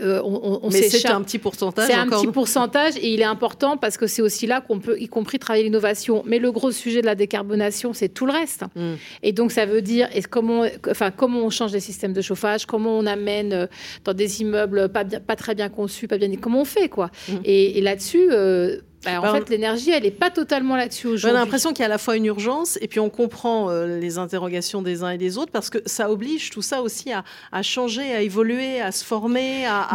Euh, 0.00 0.20
on, 0.22 0.70
Mais 0.70 0.82
c'est 0.82 1.08
un 1.08 1.20
petit 1.22 1.38
pourcentage. 1.38 1.88
C'est 1.88 1.94
un 1.94 2.06
petit 2.06 2.28
pourcentage 2.28 2.96
et 2.96 3.12
il 3.12 3.20
est 3.20 3.24
important 3.24 3.76
parce 3.76 3.96
que 3.96 4.06
c'est 4.06 4.22
aussi 4.22 4.46
là 4.46 4.60
qu'on 4.60 4.78
peut, 4.78 4.96
y 5.00 5.08
compris, 5.08 5.40
travailler 5.40 5.64
l'innovation. 5.64 6.22
Mais 6.26 6.38
le 6.38 6.52
gros 6.52 6.70
sujet 6.70 7.00
de 7.00 7.06
la 7.06 7.16
décarbonation, 7.16 7.92
c'est 7.92 8.08
tout 8.08 8.24
le 8.24 8.32
reste. 8.32 8.64
Mm. 8.76 8.92
Et 9.24 9.32
donc, 9.32 9.50
ça 9.50 9.66
veut 9.66 9.82
dire 9.82 10.08
et 10.14 10.22
comment, 10.22 10.64
enfin, 10.88 11.10
comment 11.10 11.40
on 11.40 11.50
change 11.50 11.72
les 11.72 11.80
systèmes 11.80 12.12
de 12.12 12.22
chauffage, 12.22 12.66
comment 12.66 12.96
on 12.96 13.06
amène 13.06 13.52
euh, 13.52 13.66
dans 14.04 14.14
des 14.14 14.42
immeubles 14.42 14.90
pas, 14.90 15.02
bien, 15.02 15.18
pas 15.18 15.34
très 15.34 15.56
bien 15.56 15.68
conçus, 15.68 16.06
pas 16.06 16.18
bien, 16.18 16.30
comment 16.40 16.60
on 16.60 16.64
fait, 16.64 16.88
quoi. 16.88 17.10
Mm. 17.28 17.32
Et, 17.44 17.80
là-dessus, 17.80 18.28
euh, 18.30 18.78
bah, 19.04 19.18
en 19.18 19.22
bah, 19.22 19.34
fait, 19.34 19.48
l'énergie, 19.48 19.90
elle 19.90 20.02
n'est 20.02 20.10
pas 20.10 20.30
totalement 20.30 20.76
là-dessus 20.76 21.06
aujourd'hui. 21.06 21.28
J'ai 21.30 21.32
l'impression 21.32 21.70
qu'il 21.70 21.80
y 21.80 21.82
a 21.82 21.86
à 21.86 21.88
la 21.88 21.98
fois 21.98 22.16
une 22.16 22.26
urgence 22.26 22.78
et 22.82 22.88
puis 22.88 23.00
on 23.00 23.08
comprend 23.08 23.70
euh, 23.70 23.98
les 23.98 24.18
interrogations 24.18 24.82
des 24.82 25.02
uns 25.02 25.10
et 25.10 25.18
des 25.18 25.38
autres 25.38 25.52
parce 25.52 25.70
que 25.70 25.78
ça 25.86 26.10
oblige 26.10 26.50
tout 26.50 26.60
ça 26.60 26.82
aussi 26.82 27.10
à, 27.12 27.62
changer, 27.62 28.12
à 28.12 28.20
évoluer, 28.20 28.80
à 28.80 28.92
se 28.92 29.04
former, 29.04 29.64
à, 29.66 29.88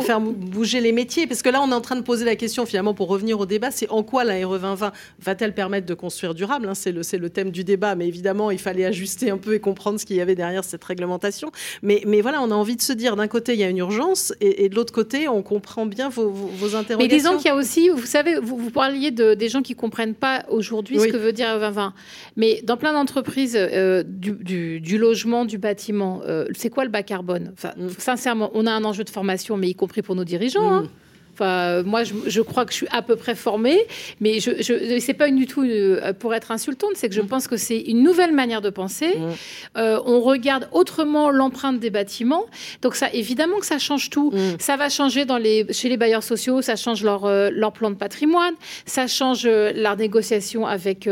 faire 0.00 0.20
bouger 0.20 0.80
les 0.80 0.92
métiers. 0.92 1.26
Parce 1.26 1.42
que 1.42 1.50
là, 1.50 1.60
on 1.62 1.70
est 1.70 1.74
en 1.74 1.82
train 1.82 1.96
de 1.96 2.00
poser 2.00 2.24
la 2.24 2.36
question, 2.36 2.64
finalement, 2.64 2.94
pour 2.94 3.08
revenir 3.08 3.38
au 3.38 3.44
débat, 3.44 3.70
c'est 3.70 3.90
en 3.90 4.02
quoi 4.02 4.24
la 4.24 4.34
RE 4.46 4.58
2020 4.58 4.92
va-t-elle 5.20 5.54
permettre 5.54 5.86
de 5.86 5.94
construire 5.94 6.34
durable 6.34 6.68
hein, 6.68 6.74
C'est 6.74 6.92
le, 6.92 7.02
le 7.18 7.30
thème 7.30 7.50
du 7.50 7.64
débat, 7.64 7.94
mais 7.96 8.08
évidemment, 8.08 8.50
il 8.50 8.58
fallait 8.58 8.86
ajuster 8.86 9.30
un 9.30 9.38
peu 9.38 9.54
et 9.54 9.60
comprendre 9.60 10.00
ce 10.00 10.06
qu'il 10.06 10.16
y 10.16 10.20
avait 10.22 10.34
derrière 10.34 10.64
cette 10.64 10.84
réglementation. 10.84 11.50
Mais, 11.82 12.02
mais 12.06 12.22
voilà, 12.22 12.40
on 12.40 12.50
a 12.50 12.54
envie 12.54 12.76
de 12.76 12.82
se 12.82 12.94
dire, 12.94 13.14
d'un 13.16 13.28
côté, 13.28 13.52
il 13.52 13.60
y 13.60 13.64
a 13.64 13.68
une 13.68 13.78
urgence 13.78 14.32
et, 14.40 14.68
de 14.68 14.74
l'autre 14.74 14.92
côté, 14.92 15.28
on 15.28 15.42
comprend 15.42 15.84
bien 15.84 16.08
vos, 16.08 16.30
vos 16.30 16.74
interrogations. 16.76 16.98
Mais 16.98 17.08
disons 17.08 17.36
qu'il 17.36 17.46
y 17.46 17.50
a 17.50 17.54
aussi, 17.54 17.90
vous 17.90 18.06
savez, 18.06 18.37
vous, 18.42 18.70
parliez 18.70 19.10
de, 19.10 19.34
des 19.34 19.48
gens 19.48 19.62
qui 19.62 19.74
comprennent 19.74 20.14
pas 20.14 20.44
aujourd'hui 20.48 20.98
ce 20.98 21.06
que 21.06 21.16
veut 21.16 21.32
dire 21.32 21.58
2020. 21.58 21.94
Mais 22.36 22.60
dans 22.62 22.76
plein 22.76 22.92
d'entreprises 22.92 23.56
euh, 23.56 24.02
du, 24.06 24.98
logement, 24.98 25.44
du 25.44 25.58
bâtiment, 25.58 26.22
euh, 26.26 26.46
c'est 26.54 26.70
quoi 26.70 26.84
le 26.84 26.90
bas 26.90 27.02
carbone? 27.02 27.50
Enfin, 27.52 27.72
mm. 27.76 27.88
Sincèrement, 27.98 28.50
on 28.54 28.66
a 28.66 28.72
un 28.72 28.84
enjeu 28.84 29.04
de 29.04 29.10
formation, 29.10 29.56
mais 29.56 29.68
y 29.68 29.74
compris 29.74 30.02
pour 30.02 30.14
nos 30.14 30.24
dirigeants. 30.24 30.72
Hein. 30.72 30.88
Moi, 31.40 32.02
je, 32.04 32.40
crois 32.40 32.64
que 32.64 32.72
je 32.72 32.76
suis 32.76 32.88
à 32.90 33.02
peu 33.02 33.16
près 33.16 33.34
formée, 33.34 33.78
mais 34.20 34.40
je, 34.40 34.50
je 34.62 34.98
c'est 35.00 35.14
pas 35.14 35.30
du 35.30 35.46
tout 35.46 35.62
euh, 35.62 36.12
pour 36.12 36.34
être 36.34 36.50
insultante, 36.50 36.90
c'est 36.94 37.08
que 37.08 37.14
je 37.14 37.20
mm. 37.20 37.26
pense 37.26 37.48
que 37.48 37.56
c'est 37.56 37.78
une 37.78 38.02
nouvelle 38.02 38.32
manière 38.32 38.60
de 38.60 38.70
penser. 38.70 39.16
Mm. 39.16 39.78
Euh, 39.78 40.00
on 40.04 40.20
regarde 40.20 40.68
autrement 40.72 41.30
l'empreinte 41.30 41.80
des 41.80 41.90
bâtiments, 41.90 42.46
donc 42.82 42.94
ça, 42.94 43.08
évidemment 43.12 43.58
que 43.58 43.66
ça 43.66 43.78
change 43.78 44.10
tout. 44.10 44.30
Mm. 44.30 44.56
Ça 44.58 44.76
va 44.76 44.88
changer 44.88 45.24
dans 45.24 45.38
les, 45.38 45.66
chez 45.72 45.88
les 45.88 45.96
bailleurs 45.96 46.22
sociaux, 46.22 46.62
ça 46.62 46.76
change 46.76 47.02
leur, 47.02 47.24
euh, 47.24 47.50
leur 47.52 47.72
plan 47.72 47.90
de 47.90 47.96
patrimoine, 47.96 48.54
ça 48.86 49.06
change 49.06 49.46
leur 49.46 49.96
négociation 49.96 50.66
avec, 50.66 51.08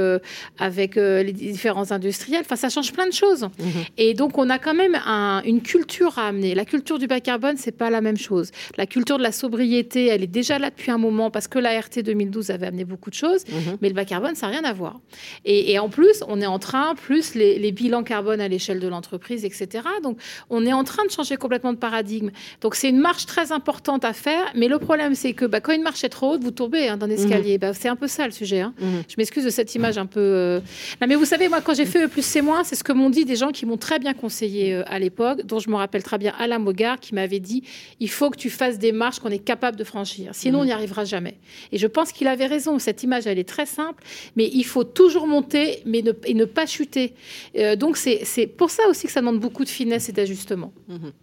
avec 0.59 0.97
les 0.97 1.33
différents 1.33 1.91
industriels. 1.93 2.43
Enfin, 2.45 2.57
ça 2.57 2.69
change 2.69 2.93
plein 2.93 3.07
de 3.07 3.13
choses. 3.13 3.43
Mm-hmm. 3.43 3.87
Et 3.99 4.15
donc, 4.15 4.39
on 4.39 4.51
a 4.51 4.59
quand 4.59 4.75
même 4.75 4.97
une 5.45 5.63
culture 5.63 6.19
à 6.19 6.29
amener. 6.29 6.55
La 6.55 6.65
culture 6.65 6.99
du 6.99 7.07
bas 7.07 7.21
carbone, 7.21 7.57
c'est 7.57 7.77
pas 7.77 7.91
la 7.91 8.01
même 8.01 8.17
chose. 8.17 8.51
La 8.77 8.87
culture 8.87 9.19
de 9.19 9.23
la 9.23 9.33
sobriété, 9.33 10.16
elle 10.17 10.23
est 10.23 10.27
déjà 10.27 10.59
là 10.59 10.71
depuis 10.71 10.91
un 10.91 10.99
moment 10.99 11.31
parce 11.31 11.47
que 11.47 11.59
la 11.59 11.79
RT 11.79 12.03
2012 12.03 12.51
avait 12.51 12.67
amené 12.67 12.85
beaucoup 12.85 13.11
de 13.11 13.15
choses, 13.15 13.45
mhm. 13.49 13.79
mais 13.81 13.89
le 13.89 13.95
bas 13.95 14.05
carbone, 14.05 14.35
ça 14.35 14.47
n'a 14.47 14.59
rien 14.59 14.65
à 14.65 14.73
voir. 14.73 14.99
Et, 15.45 15.79
en 15.79 15.89
plus, 15.89 16.25
on 16.27 16.41
est 16.41 16.47
en 16.47 16.59
train, 16.59 16.95
plus 16.95 17.35
les, 17.35 17.73
bilans 17.73 18.03
carbone 18.03 18.41
à 18.41 18.49
l'échelle 18.49 18.81
de 18.81 18.89
l'entreprise, 18.89 19.45
etc. 19.45 19.85
Donc, 20.03 20.19
on 20.51 20.65
est 20.65 20.73
en 20.73 20.85
train 20.85 21.05
de 21.05 21.11
changer 21.11 21.37
complètement 21.37 21.73
de 21.73 21.79
paradigme. 21.79 22.31
Donc, 22.63 22.75
c'est 22.75 22.89
une 22.89 22.99
marche 22.99 23.27
très 23.27 23.53
importante 23.53 24.05
à 24.05 24.13
faire, 24.13 24.45
mais 24.55 24.69
le 24.69 24.79
problème, 24.79 25.15
c'est 25.15 25.35
que 25.35 25.45
bah, 25.45 25.61
quand 25.61 25.73
une 25.73 25.83
marche 25.83 26.03
est 26.05 26.09
trop 26.09 26.33
haute, 26.33 26.43
vous 26.43 26.51
tombez 26.51 26.89
hein, 26.89 26.97
dans 26.97 27.07
l'escalier. 27.07 27.55
Mhm. 27.55 27.61
Bah, 27.61 27.75
c'est 27.75 27.89
un 27.89 27.97
peu 27.97 28.09
ça 28.09 28.25
le 28.25 28.33
sujet. 28.33 28.61
Hein. 28.61 28.73
Mhm. 28.81 29.03
Je 29.09 29.15
m'excuse 29.19 29.45
de 29.45 29.51
cette 29.51 29.75
image 29.75 29.99
un 29.99 30.07
peu. 30.07 30.21
Euh, 30.21 30.61
non, 31.01 31.07
mais 31.07 31.15
vous 31.15 31.27
savez, 31.27 31.49
moi, 31.49 31.61
quand 31.61 31.75
j'ai 31.75 31.87
fait 31.87 32.05
E 32.05 32.09
plus 32.09 32.25
c'est 32.25 32.43
moins, 32.43 32.65
c'est 32.65 32.75
ce 32.75 32.85
que 32.85 32.93
m'ont 32.93 33.11
dit 33.11 33.25
des 33.25 33.37
gens 33.37 33.51
qui 33.51 33.67
m'ont 33.67 33.77
très 33.77 33.99
bien 33.99 34.15
conseillé 34.15 34.75
euh, 34.75 34.83
à 34.87 34.99
l'époque, 34.99 35.45
dont 35.45 35.59
je 35.59 35.69
me 35.69 35.77
rappelle 35.77 36.03
très 36.03 36.19
bien 36.19 36.33
Alain 36.39 36.59
Mogard, 36.59 36.99
qui 36.99 37.15
m'avait 37.15 37.41
dit 37.41 37.63
il 38.01 38.11
faut 38.11 38.31
que 38.31 38.39
tu 38.39 38.51
fasses 38.51 38.79
des 38.79 38.93
marches 38.93 39.19
qu'on 39.21 39.31
est 39.31 39.45
capable 39.45 39.77
de 39.77 39.85
franchir 39.85 40.06
Sinon, 40.33 40.61
on 40.61 40.65
n'y 40.65 40.73
arrivera 40.73 41.05
jamais. 41.05 41.37
Et 41.73 41.79
je 41.79 41.87
pense 41.87 42.13
qu'il 42.13 42.29
avait 42.29 42.47
raison. 42.47 42.79
Cette 42.79 43.03
image, 43.03 43.27
elle 43.27 43.39
est 43.39 43.49
très 43.49 43.67
simple, 43.67 44.03
mais 44.37 44.49
il 44.53 44.65
faut 44.65 44.85
toujours 44.85 45.27
monter 45.27 45.81
mais 45.85 46.03
ne, 46.03 46.13
et 46.25 46.35
ne 46.35 46.45
pas 46.45 46.67
chuter. 46.67 47.15
Euh, 47.57 47.77
donc, 47.77 47.97
c'est 47.97 48.47
pour 48.47 48.71
ça 48.71 48.85
aussi 48.89 49.07
que 49.07 49.13
ça 49.13 49.21
demande 49.21 49.41
beaucoup 49.41 49.65
de 49.65 49.69
finesse 49.69 50.09
et 50.09 50.13
d'ajustement. 50.13 50.73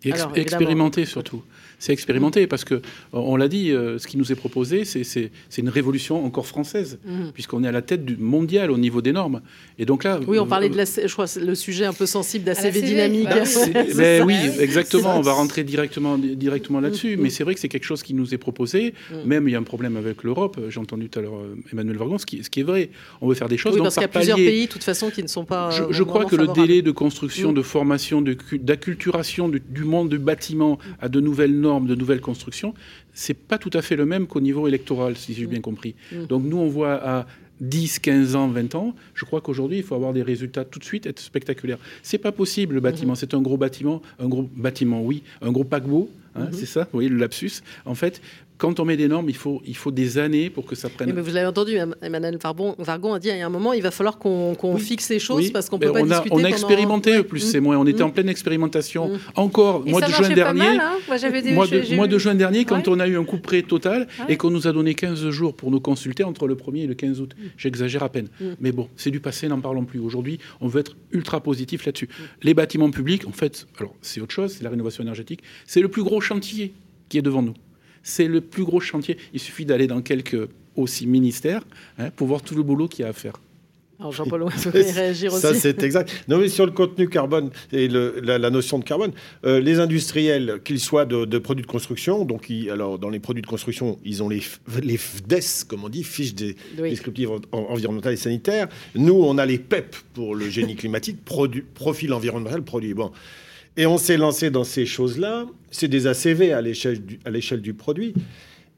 Et 0.03 0.11
expérimenter 0.35 1.05
surtout 1.05 1.43
c'est 1.83 1.91
expérimenté 1.91 2.47
parce 2.47 2.63
que, 2.63 2.81
on 3.11 3.35
l'a 3.35 3.49
dit, 3.49 3.71
euh, 3.71 3.99
ce 3.99 4.07
qui 4.07 4.15
nous 4.15 4.31
est 4.31 4.35
proposé, 4.35 4.85
c'est 4.85 5.31
une 5.57 5.67
révolution 5.67 6.23
encore 6.25 6.47
française, 6.47 6.97
mhm. 7.05 7.31
puisqu'on 7.33 7.61
est 7.65 7.67
à 7.67 7.73
la 7.73 7.81
tête 7.81 8.05
du 8.05 8.15
mondial 8.15 8.71
au 8.71 8.77
niveau 8.77 9.01
des 9.01 9.11
normes. 9.11 9.41
Et 9.77 9.85
donc 9.85 10.05
là, 10.05 10.17
oui, 10.25 10.39
on 10.39 10.47
parlait 10.47 10.69
de 10.69 10.77
la, 10.77 10.85
je 10.85 11.11
crois, 11.11 11.25
le 11.41 11.55
sujet 11.55 11.83
un 11.83 11.91
peu 11.91 12.05
sensible 12.05 12.45
d'ACV 12.45 12.81
dynamique. 12.81 13.27
Bah 13.27 14.25
oui, 14.25 14.35
exactement. 14.61 15.17
On 15.17 15.21
va 15.21 15.33
rentrer 15.33 15.65
directement, 15.65 16.17
directement 16.17 16.79
là-dessus. 16.79 17.17
Mais 17.17 17.29
c'est 17.29 17.43
vrai 17.43 17.53
que 17.53 17.59
c'est 17.59 17.67
quelque 17.67 17.83
chose 17.83 18.01
qui 18.01 18.13
nous 18.13 18.33
est 18.33 18.37
proposé. 18.37 18.93
Mm. 19.11 19.15
Même 19.25 19.47
il 19.49 19.51
y 19.51 19.55
a 19.55 19.59
un 19.59 19.63
problème 19.63 19.97
avec 19.97 20.23
l'Europe. 20.23 20.57
J'ai 20.69 20.79
entendu 20.79 21.09
tout 21.09 21.19
à 21.19 21.21
l'heure 21.21 21.35
euh, 21.35 21.57
Emmanuel 21.73 21.97
Vargon, 21.97 22.17
ce 22.17 22.25
qui, 22.25 22.45
ce 22.45 22.49
qui, 22.49 22.61
est 22.61 22.63
vrai. 22.63 22.91
On 23.19 23.27
veut 23.27 23.35
faire 23.35 23.49
des 23.49 23.57
choses. 23.57 23.75
Oui, 23.75 23.81
parce 23.81 23.95
qu'il 23.95 24.03
y 24.03 24.05
a 24.05 24.07
plusieurs 24.07 24.37
pays, 24.37 24.67
de 24.67 24.71
toute 24.71 24.85
façon, 24.85 25.09
qui 25.09 25.21
ne 25.21 25.27
sont 25.27 25.43
pas. 25.43 25.69
Je, 25.89 26.03
crois 26.03 26.23
que 26.23 26.37
le 26.37 26.47
délai 26.47 26.81
de 26.81 26.91
construction, 26.91 27.51
mm. 27.51 27.55
de 27.55 27.61
formation, 27.61 28.23
d'acculturation 28.53 29.49
du 29.49 29.83
monde 29.83 30.07
du 30.07 30.17
bâtiment 30.17 30.79
à 31.01 31.09
de 31.09 31.19
nouvelles 31.19 31.59
normes 31.59 31.72
de 31.81 31.95
nouvelles 31.95 32.21
constructions, 32.21 32.73
c'est 33.13 33.33
pas 33.33 33.57
tout 33.57 33.71
à 33.73 33.81
fait 33.81 33.95
le 33.95 34.05
même 34.05 34.27
qu'au 34.27 34.41
niveau 34.41 34.67
électoral, 34.67 35.17
si 35.17 35.33
j'ai 35.33 35.45
bien 35.45 35.61
compris. 35.61 35.95
Mm. 36.11 36.25
Donc 36.25 36.43
nous, 36.43 36.57
on 36.57 36.67
voit 36.67 36.93
à 36.93 37.27
10, 37.61 37.99
15 37.99 38.35
ans, 38.35 38.47
20 38.47 38.75
ans, 38.75 38.95
je 39.13 39.25
crois 39.25 39.41
qu'aujourd'hui, 39.41 39.77
il 39.77 39.83
faut 39.83 39.95
avoir 39.95 40.13
des 40.13 40.23
résultats 40.23 40.65
tout 40.65 40.79
de 40.79 40.83
suite, 40.83 41.05
être 41.05 41.19
spectaculaire. 41.19 41.77
C'est 42.01 42.17
pas 42.17 42.31
possible, 42.31 42.75
le 42.75 42.81
bâtiment. 42.81 43.13
Mm-hmm. 43.13 43.17
C'est 43.17 43.33
un 43.33 43.41
gros 43.41 43.57
bâtiment, 43.57 44.01
un 44.19 44.27
gros 44.27 44.49
bâtiment, 44.55 45.01
oui, 45.01 45.23
un 45.41 45.51
gros 45.51 45.63
paquebot, 45.63 46.09
hein, 46.35 46.45
mm-hmm. 46.45 46.53
c'est 46.53 46.65
ça, 46.65 46.81
vous 46.83 46.89
voyez, 46.93 47.09
le 47.09 47.17
lapsus. 47.17 47.61
En 47.85 47.95
fait, 47.95 48.21
quand 48.63 48.79
on 48.79 48.85
met 48.85 48.95
des 48.95 49.09
normes, 49.09 49.29
il 49.29 49.35
faut, 49.35 49.61
il 49.65 49.75
faut 49.75 49.91
des 49.91 50.17
années 50.17 50.49
pour 50.49 50.65
que 50.65 50.73
ça 50.73 50.87
prenne. 50.87 51.11
mais 51.11 51.21
vous 51.21 51.33
l'avez 51.33 51.47
entendu, 51.47 51.75
Emmanuel 52.01 52.37
Vargon 52.41 53.13
a 53.13 53.19
dit 53.19 53.27
il 53.27 53.37
y 53.37 53.41
a 53.41 53.45
un 53.45 53.49
moment, 53.49 53.73
il 53.73 53.81
va 53.81 53.91
falloir 53.91 54.17
qu'on 54.17 54.77
fixe 54.77 55.03
ces 55.03 55.19
choses 55.19 55.51
parce 55.51 55.67
qu'on 55.67 55.77
peut 55.77 55.91
pas 55.91 55.99
on 55.99 56.09
a, 56.09 56.21
discuter. 56.21 56.29
On 56.33 56.45
a 56.45 56.47
expérimenté, 56.47 57.23
plus 57.23 57.41
c'est 57.41 57.59
moins. 57.59 57.77
On 57.77 57.85
était 57.85 58.03
en 58.03 58.09
pleine 58.09 58.29
expérimentation. 58.29 59.09
Mm. 59.09 59.19
Encore, 59.35 59.85
mois 59.85 59.99
de 59.99 60.13
juin 60.13 60.29
dernier. 60.29 60.79
Hein 60.79 60.93
mois, 61.51 62.07
de, 62.07 62.17
juin 62.17 62.35
dernier, 62.35 62.63
quand 62.63 62.87
on 62.87 63.01
a 63.01 63.07
eu 63.09 63.17
un 63.17 63.25
coup 63.25 63.37
près 63.37 63.63
total 63.63 64.07
et 64.29 64.37
qu'on 64.37 64.49
nous 64.49 64.65
a 64.65 64.71
donné 64.71 64.95
15 64.95 65.29
jours 65.31 65.57
pour 65.57 65.69
nous 65.69 65.81
consulter 65.81 66.23
entre 66.23 66.47
le 66.47 66.55
1er 66.55 66.83
et 66.83 66.87
le 66.87 66.93
15 66.93 67.19
août. 67.19 67.35
Mm. 67.37 67.43
J'exagère 67.57 68.03
à 68.03 68.07
peine. 68.07 68.29
Mm. 68.39 68.45
Mais 68.61 68.71
bon, 68.71 68.87
c'est 68.95 69.11
du 69.11 69.19
passé, 69.19 69.49
n'en 69.49 69.59
parlons 69.59 69.83
plus. 69.83 69.99
Aujourd'hui, 69.99 70.39
on 70.61 70.69
veut 70.69 70.79
être 70.79 70.95
ultra 71.11 71.41
positif 71.41 71.85
là-dessus. 71.85 72.07
Les 72.43 72.53
bâtiments 72.53 72.91
publics, 72.91 73.27
en 73.27 73.33
fait, 73.33 73.67
alors 73.77 73.93
c'est 74.01 74.21
autre 74.21 74.33
chose, 74.33 74.53
c'est 74.57 74.63
la 74.63 74.69
rénovation 74.69 75.03
énergétique. 75.03 75.41
C'est 75.65 75.81
le 75.81 75.89
plus 75.89 76.03
gros 76.03 76.21
chantier 76.21 76.71
qui 77.09 77.17
est 77.17 77.21
devant 77.21 77.41
nous. 77.41 77.55
C'est 78.03 78.27
le 78.27 78.41
plus 78.41 78.63
gros 78.63 78.79
chantier. 78.79 79.17
Il 79.33 79.39
suffit 79.39 79.65
d'aller 79.65 79.87
dans 79.87 80.01
quelques 80.01 80.49
aussi 80.75 81.07
ministères 81.07 81.63
hein, 81.97 82.09
pour 82.15 82.27
voir 82.27 82.41
tout 82.41 82.55
le 82.55 82.63
boulot 82.63 82.87
qu'il 82.87 83.03
y 83.03 83.05
a 83.05 83.09
à 83.09 83.13
faire. 83.13 83.33
Alors 83.99 84.11
Jean-Paul, 84.11 84.41
vous 84.41 84.49
pouvez 84.71 84.91
réagir 84.91 85.31
aussi. 85.31 85.41
Ça, 85.41 85.53
c'est 85.53 85.81
exact. 85.83 86.11
Non, 86.27 86.37
mais 86.37 86.49
sur 86.49 86.65
le 86.65 86.71
contenu 86.71 87.07
carbone 87.07 87.51
et 87.71 87.87
la, 87.87 88.49
notion 88.49 88.79
de 88.79 88.83
carbone, 88.83 89.11
euh, 89.45 89.59
les 89.59 89.79
industriels, 89.79 90.59
qu'ils 90.65 90.79
soient 90.79 91.05
de, 91.05 91.37
produits 91.37 91.61
de 91.61 91.71
construction, 91.71 92.25
donc 92.25 92.51
alors 92.69 92.99
dans 92.99 93.09
les 93.09 93.19
produits 93.19 93.41
de 93.41 93.47
construction, 93.47 93.99
ils 94.03 94.21
ont 94.23 94.29
les, 94.29 94.41
les 94.81 94.97
FDES, 94.97 95.67
comme 95.67 95.83
on 95.85 95.89
dit, 95.89 96.03
fiches 96.03 96.33
des, 96.33 96.55
descriptives 96.77 97.29
environnementales 97.51 98.13
et 98.13 98.17
sanitaires. 98.17 98.67
Nous, 98.95 99.13
on 99.13 99.37
a 99.37 99.45
les 99.45 99.59
PEP 99.59 99.95
pour 100.13 100.35
le 100.35 100.49
génie 100.49 100.75
climatique, 100.83 101.19
profil 101.23 102.13
environnemental, 102.13 102.63
produit. 102.63 102.93
Bon. 102.93 103.11
Et 103.75 103.85
on 103.85 103.97
s'est 103.97 104.17
lancé 104.17 104.51
dans 104.51 104.63
ces 104.63 104.85
choses-là. 104.85 105.45
C'est 105.71 105.87
des 105.87 106.07
ACV 106.07 106.53
à 106.53 106.61
l'échelle 106.61 107.01
du, 107.01 107.61
du, 107.61 107.73
produit. 107.73 108.13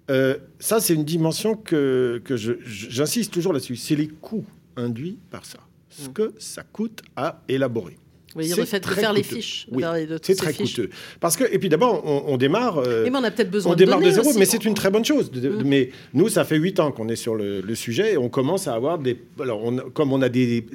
Euh, 0.10 0.38
ça, 0.60 0.80
c'est 0.80 0.94
une 0.94 1.04
dimension 1.04 1.56
que, 1.56 2.22
que 2.24 2.36
j'insiste 2.38 3.34
toujours 3.34 3.54
là-dessus. 3.54 3.76
C'est 3.76 3.96
les 3.96 4.08
coûts 4.08 4.46
induits 4.78 5.18
par 5.32 5.46
ça. 5.46 5.60
Ce 5.90 6.10
mmh. 6.10 6.14
que 6.14 6.34
ça 6.38 6.64
coûte 6.64 7.02
à 7.16 7.42
élaborer. 7.48 7.98
Oui, 8.36 8.52
le 8.56 8.66
fait 8.66 8.82
de 8.82 8.86
faire 8.86 9.14
les 9.14 9.24
fiches. 9.24 9.66
Oui, 9.72 9.82
c'est 10.22 10.36
très 10.36 10.54
coûteux. 10.54 10.90
Parce 11.22 11.38
que, 11.38 11.46
et 11.54 11.58
puis 11.58 11.70
d'abord, 11.70 12.04
on, 12.06 12.36
démarre. 12.36 12.80
Euh, 12.80 13.08
mais 13.10 13.18
on 13.18 13.24
a 13.24 13.32
peut-être 13.32 13.50
besoin 13.50 13.72
on 13.72 13.76
démarre 13.76 14.02
de 14.02 14.12
zéro, 14.12 14.34
mais 14.38 14.44
c'est 14.44 14.66
une 14.66 14.74
très 14.74 14.92
bonne 14.92 15.06
chose. 15.06 15.32
Mmh. 15.32 15.64
Mais 15.64 15.92
nous, 16.14 16.28
ça 16.28 16.44
fait 16.44 16.58
huit 16.58 16.82
ans 16.82 16.92
qu'on 16.92 17.08
est 17.08 17.16
sur 17.16 17.36
le, 17.36 17.76
sujet 17.76 18.14
et 18.14 18.18
on 18.18 18.28
commence 18.28 18.68
à 18.68 18.74
avoir 18.74 19.00
des. 19.00 19.18
Alors, 19.40 19.62
comme 19.94 20.12
on 20.12 20.22
a 20.22 20.28
des, 20.28 20.66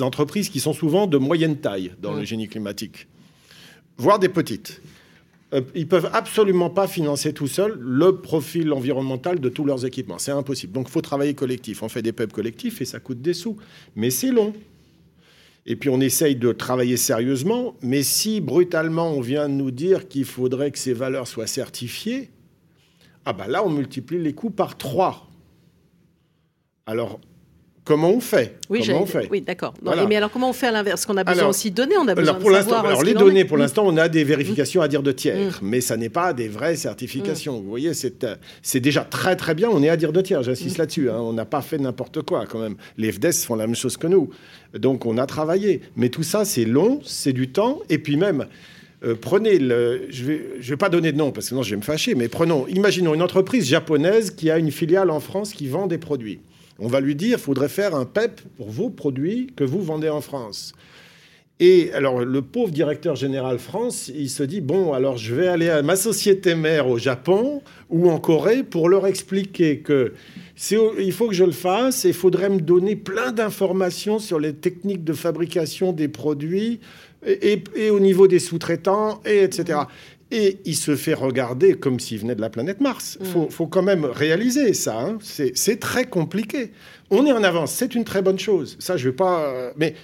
entreprises 0.00 0.48
qui 0.48 0.60
sont 0.60 0.72
souvent 0.72 1.06
de 1.06 1.18
moyenne 1.18 1.56
taille 1.58 1.92
dans 2.00 2.14
mmh. 2.14 2.18
le 2.18 2.24
génie 2.24 2.48
climatique 2.48 3.06
voire 3.96 4.18
des 4.18 4.28
petites. 4.28 4.80
Euh, 5.52 5.60
ils 5.74 5.86
peuvent 5.86 6.10
absolument 6.12 6.70
pas 6.70 6.88
financer 6.88 7.32
tout 7.32 7.46
seuls 7.46 7.78
le 7.78 8.16
profil 8.16 8.72
environnemental 8.72 9.38
de 9.38 9.48
tous 9.48 9.64
leurs 9.64 9.84
équipements. 9.84 10.18
C'est 10.18 10.32
impossible. 10.32 10.72
Donc, 10.72 10.88
il 10.88 10.92
faut 10.92 11.02
travailler 11.02 11.34
collectif. 11.34 11.82
On 11.82 11.88
fait 11.88 12.02
des 12.02 12.12
pubs 12.12 12.32
collectifs 12.32 12.80
et 12.80 12.84
ça 12.84 13.00
coûte 13.00 13.20
des 13.20 13.34
sous. 13.34 13.56
Mais 13.94 14.10
c'est 14.10 14.30
long. 14.30 14.54
Et 15.64 15.76
puis 15.76 15.90
on 15.90 16.00
essaye 16.00 16.34
de 16.34 16.52
travailler 16.52 16.96
sérieusement, 16.96 17.76
mais 17.82 18.02
si 18.02 18.40
brutalement 18.40 19.12
on 19.12 19.20
vient 19.20 19.48
de 19.48 19.54
nous 19.54 19.70
dire 19.70 20.08
qu'il 20.08 20.24
faudrait 20.24 20.72
que 20.72 20.78
ces 20.78 20.92
valeurs 20.92 21.28
soient 21.28 21.46
certifiées, 21.46 22.30
ah 23.24 23.32
ben 23.32 23.46
là 23.46 23.64
on 23.64 23.70
multiplie 23.70 24.20
les 24.20 24.32
coûts 24.32 24.50
par 24.50 24.76
trois. 24.76 25.30
Alors 26.84 27.20
Comment 27.84 28.10
on 28.10 28.20
fait 28.20 28.58
Oui, 28.70 28.84
comment 28.86 29.02
on 29.02 29.06
fait 29.06 29.26
oui 29.28 29.40
d'accord. 29.40 29.74
Mais 30.08 30.14
alors, 30.14 30.30
comment 30.30 30.50
on 30.50 30.52
fait 30.52 30.68
à 30.68 30.70
l'inverse 30.70 31.04
Parce 31.04 31.06
qu'on 31.06 31.16
a 31.16 31.24
besoin 31.24 31.48
aussi 31.48 31.72
de 31.72 31.76
données, 31.76 31.96
on 31.96 32.06
a 32.06 32.14
besoin 32.14 32.34
alors, 32.34 32.38
pour 32.38 32.50
de 32.50 32.56
savoir. 32.56 32.86
Alors, 32.86 33.02
les 33.02 33.14
données, 33.14 33.44
pour 33.44 33.56
l'instant, 33.56 33.82
on 33.84 33.96
a 33.96 34.08
des 34.08 34.22
vérifications 34.22 34.82
à 34.82 34.88
dire 34.88 35.02
de 35.02 35.10
tiers, 35.10 35.58
mm. 35.60 35.66
mais 35.66 35.80
ça 35.80 35.96
n'est 35.96 36.08
pas 36.08 36.32
des 36.32 36.46
vraies 36.46 36.76
certifications. 36.76 37.58
Mm. 37.58 37.62
Vous 37.62 37.68
voyez, 37.68 37.90
euh, 37.90 38.36
c'est 38.62 38.80
déjà 38.80 39.02
très, 39.02 39.34
très 39.34 39.54
bien. 39.54 39.68
On 39.68 39.82
est 39.82 39.88
à 39.88 39.96
dire 39.96 40.12
de 40.12 40.20
tiers, 40.20 40.44
j'insiste 40.44 40.76
mm. 40.76 40.80
là-dessus. 40.80 41.10
Hein. 41.10 41.16
On 41.18 41.32
n'a 41.32 41.44
pas 41.44 41.60
fait 41.60 41.78
n'importe 41.78 42.22
quoi, 42.22 42.46
quand 42.46 42.60
même. 42.60 42.76
Les 42.98 43.10
FDS 43.10 43.44
font 43.44 43.56
la 43.56 43.66
même 43.66 43.74
chose 43.74 43.96
que 43.96 44.06
nous. 44.06 44.30
Donc, 44.74 45.04
on 45.04 45.18
a 45.18 45.26
travaillé. 45.26 45.80
Mais 45.96 46.08
tout 46.08 46.22
ça, 46.22 46.44
c'est 46.44 46.64
long, 46.64 47.00
c'est 47.04 47.32
du 47.32 47.48
temps. 47.48 47.80
Et 47.90 47.98
puis, 47.98 48.16
même, 48.16 48.46
euh, 49.04 49.16
prenez 49.20 49.58
le. 49.58 50.06
Je 50.08 50.22
ne 50.22 50.28
vais, 50.28 50.46
je 50.60 50.70
vais 50.70 50.76
pas 50.76 50.88
donner 50.88 51.10
de 51.10 51.18
nom, 51.18 51.32
parce 51.32 51.46
que 51.46 51.48
sinon, 51.48 51.64
je 51.64 51.70
vais 51.70 51.78
me 51.78 51.82
fâcher, 51.82 52.14
mais 52.14 52.28
prenons, 52.28 52.68
imaginons 52.68 53.12
une 53.12 53.22
entreprise 53.22 53.66
japonaise 53.66 54.30
qui 54.30 54.52
a 54.52 54.58
une 54.58 54.70
filiale 54.70 55.10
en 55.10 55.18
France 55.18 55.52
qui 55.52 55.66
vend 55.66 55.88
des 55.88 55.98
produits. 55.98 56.38
On 56.84 56.88
va 56.88 57.00
lui 57.00 57.14
dire, 57.14 57.38
il 57.38 57.40
faudrait 57.40 57.68
faire 57.68 57.94
un 57.94 58.04
PEP 58.04 58.40
pour 58.56 58.68
vos 58.68 58.90
produits 58.90 59.52
que 59.54 59.62
vous 59.62 59.80
vendez 59.80 60.08
en 60.08 60.20
France. 60.20 60.72
Et 61.60 61.92
alors, 61.92 62.24
le 62.24 62.42
pauvre 62.42 62.72
directeur 62.72 63.14
général 63.14 63.60
France, 63.60 64.10
il 64.12 64.28
se 64.28 64.42
dit, 64.42 64.60
bon, 64.60 64.92
alors 64.92 65.16
je 65.16 65.32
vais 65.32 65.46
aller 65.46 65.70
à 65.70 65.80
ma 65.82 65.94
société 65.94 66.56
mère 66.56 66.88
au 66.88 66.98
Japon 66.98 67.62
ou 67.88 68.10
en 68.10 68.18
Corée 68.18 68.64
pour 68.64 68.88
leur 68.88 69.06
expliquer 69.06 69.78
que 69.78 70.12
il 70.98 71.12
faut 71.12 71.28
que 71.28 71.34
je 71.34 71.44
le 71.44 71.52
fasse 71.52 72.04
et 72.04 72.08
il 72.08 72.14
faudrait 72.14 72.48
me 72.48 72.60
donner 72.60 72.96
plein 72.96 73.30
d'informations 73.30 74.18
sur 74.18 74.40
les 74.40 74.52
techniques 74.52 75.04
de 75.04 75.12
fabrication 75.12 75.92
des 75.92 76.08
produits 76.08 76.80
et, 77.24 77.90
au 77.90 78.00
niveau 78.00 78.26
des 78.26 78.40
sous-traitants, 78.40 79.20
et 79.24 79.44
etc 79.44 79.78
et 80.32 80.58
il 80.64 80.74
se 80.74 80.96
fait 80.96 81.14
regarder 81.14 81.74
comme 81.74 82.00
s'il 82.00 82.18
venait 82.18 82.34
de 82.34 82.40
la 82.40 82.48
planète 82.48 82.80
Mars. 82.80 83.18
Il 83.20 83.28
mm. 83.28 83.50
faut, 83.50 83.66
quand 83.66 83.82
même 83.82 84.06
réaliser 84.06 84.72
ça. 84.72 84.98
Hein. 84.98 85.18
C'est 85.20 85.78
très 85.78 86.06
compliqué. 86.06 86.72
On 87.10 87.26
est 87.26 87.32
en 87.32 87.44
avance, 87.44 87.72
c'est 87.72 87.94
une 87.94 88.04
très 88.04 88.22
bonne 88.22 88.38
chose. 88.38 88.76
Ça, 88.80 88.96
je 88.96 89.06
ne 89.06 89.10
vais 89.10 89.16
pas... 89.16 89.44
Euh, 89.44 89.70
mais 89.76 89.94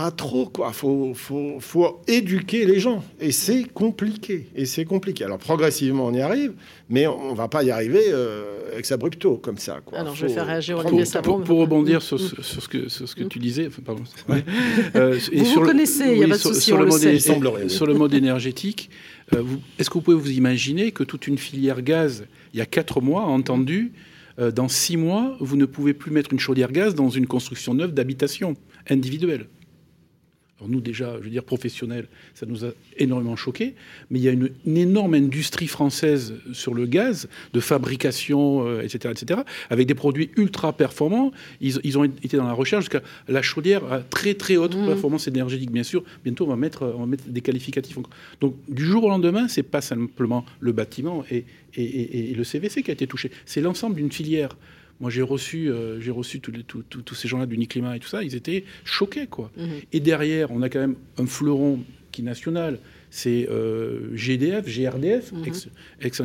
pas 0.00 0.10
trop, 0.10 0.46
quoi. 0.46 0.72
Faut, 0.72 1.12
faut, 1.14 1.56
faut 1.60 2.00
éduquer 2.08 2.64
les 2.64 2.80
gens. 2.80 3.04
Et 3.20 3.32
c'est 3.32 3.64
compliqué. 3.64 4.46
Et 4.54 4.64
c'est 4.64 4.86
compliqué. 4.86 5.24
Alors, 5.24 5.36
progressivement, 5.36 6.06
on 6.06 6.14
y 6.14 6.22
arrive, 6.22 6.54
mais 6.88 7.06
on 7.06 7.34
va 7.34 7.48
pas 7.48 7.62
y 7.64 7.70
arriver 7.70 8.04
euh, 8.08 8.78
ex 8.78 8.92
abrupto, 8.92 9.36
comme 9.36 9.58
ça. 9.58 9.80
Quoi. 9.84 9.98
Alors, 9.98 10.14
je 10.14 10.24
vais 10.24 10.32
faire 10.32 10.46
réagir 10.46 10.78
Olivier 10.78 11.04
Pour, 11.22 11.42
pour, 11.42 11.58
rebondir 11.58 12.00
sur 12.00 12.18
ce, 12.18 12.40
sur 12.40 12.62
ce 12.62 12.68
que, 12.68 12.88
sur 12.88 13.06
ce 13.06 13.14
que 13.14 13.24
tu 13.24 13.38
disais, 13.38 13.66
enfin, 13.66 13.82
pardon. 13.84 14.04
Euh, 14.96 15.18
et 15.32 15.40
vous 15.40 15.44
sur 15.44 15.60
vous 15.60 15.66
connaissez, 15.66 16.04
il 16.12 16.18
n'y 16.18 16.24
a 16.24 16.28
pas 16.28 16.36
de 16.36 16.40
souci, 16.40 16.62
sur, 16.62 16.78
le, 16.78 16.86
mode, 16.86 17.68
sur 17.68 17.86
le 17.86 17.92
mode 17.92 18.14
énergétique, 18.14 18.88
euh, 19.34 19.42
est-ce 19.78 19.90
que 19.90 19.94
vous 19.94 20.00
pouvez 20.00 20.16
vous 20.16 20.32
imaginer 20.32 20.92
que 20.92 21.04
toute 21.04 21.26
une 21.26 21.36
filière 21.36 21.82
gaz, 21.82 22.24
il 22.54 22.58
y 22.58 22.62
a 22.62 22.66
quatre 22.66 23.02
mois, 23.02 23.24
a 23.24 23.26
entendu 23.26 23.92
euh, 24.38 24.50
dans 24.50 24.68
six 24.68 24.96
mois, 24.96 25.36
vous 25.40 25.56
ne 25.56 25.66
pouvez 25.66 25.92
plus 25.92 26.10
mettre 26.10 26.32
une 26.32 26.40
chaudière 26.40 26.72
gaz 26.72 26.94
dans 26.94 27.10
une 27.10 27.26
construction 27.26 27.74
neuve 27.74 27.92
d'habitation 27.92 28.56
individuelle? 28.88 29.46
Nous 30.68 30.80
déjà, 30.80 31.16
je 31.18 31.24
veux 31.24 31.30
dire 31.30 31.44
professionnels, 31.44 32.06
ça 32.34 32.46
nous 32.46 32.64
a 32.64 32.70
énormément 32.98 33.36
choqué, 33.36 33.74
mais 34.10 34.18
il 34.18 34.22
y 34.22 34.28
a 34.28 34.32
une, 34.32 34.50
énorme 34.66 35.14
industrie 35.14 35.66
française 35.66 36.34
sur 36.52 36.74
le 36.74 36.86
gaz, 36.86 37.28
de 37.52 37.60
fabrication, 37.60 38.80
etc., 38.80 38.98
euh, 39.04 39.12
etc., 39.12 39.40
avec 39.68 39.86
des 39.86 39.94
produits 39.94 40.30
ultra 40.36 40.72
performants. 40.72 41.32
Ils, 41.60 41.98
ont 41.98 42.04
été 42.04 42.36
dans 42.36 42.46
la 42.46 42.52
recherche 42.52 42.84
jusqu'à 42.84 43.02
la 43.28 43.42
chaudière 43.42 43.90
à 43.92 44.00
très 44.00 44.34
très 44.34 44.56
haute 44.56 44.76
mmh. 44.76 44.86
performance 44.86 45.28
énergétique, 45.28 45.70
bien 45.70 45.82
sûr. 45.82 46.02
Bientôt, 46.24 46.44
on 46.44 46.48
va 46.48 46.56
mettre, 46.56 46.92
on 46.96 47.00
va 47.00 47.06
mettre 47.06 47.28
des 47.28 47.40
qualificatifs. 47.40 47.98
Donc, 48.40 48.54
du 48.68 48.84
jour 48.84 49.04
au 49.04 49.08
lendemain, 49.08 49.48
c'est 49.48 49.62
pas 49.62 49.80
simplement 49.80 50.44
le 50.60 50.72
bâtiment 50.72 51.24
et, 51.30 51.44
et 51.76 52.34
le 52.34 52.44
CVC 52.44 52.82
qui 52.82 52.90
a 52.90 52.94
été 52.94 53.06
touché, 53.06 53.30
c'est 53.44 53.60
l'ensemble 53.60 53.96
d'une 53.96 54.10
filière. 54.10 54.56
Moi, 55.00 55.10
j'ai 55.10 55.22
reçu, 55.22 55.70
euh, 55.70 55.98
j'ai 56.00 56.10
reçu 56.10 56.40
tous 56.40 57.14
ces 57.14 57.26
gens-là 57.26 57.46
du 57.46 57.56
Niclima 57.56 57.96
et 57.96 58.00
tout 58.00 58.08
ça, 58.08 58.22
ils 58.22 58.34
étaient 58.34 58.64
choqués, 58.84 59.26
quoi. 59.26 59.50
Mhm. 59.56 59.68
Et 59.92 60.00
derrière, 60.00 60.50
on 60.50 60.62
a 60.62 60.68
quand 60.68 60.80
même 60.80 60.96
un 61.16 61.26
fleuron 61.26 61.80
qui 62.12 62.20
est 62.20 62.24
national, 62.24 62.78
c'est 63.10 63.48
euh, 63.50 64.14
GDF, 64.14 64.66
GRDF, 64.66 65.32
mhm. 65.32 65.44
ex, 66.02 66.22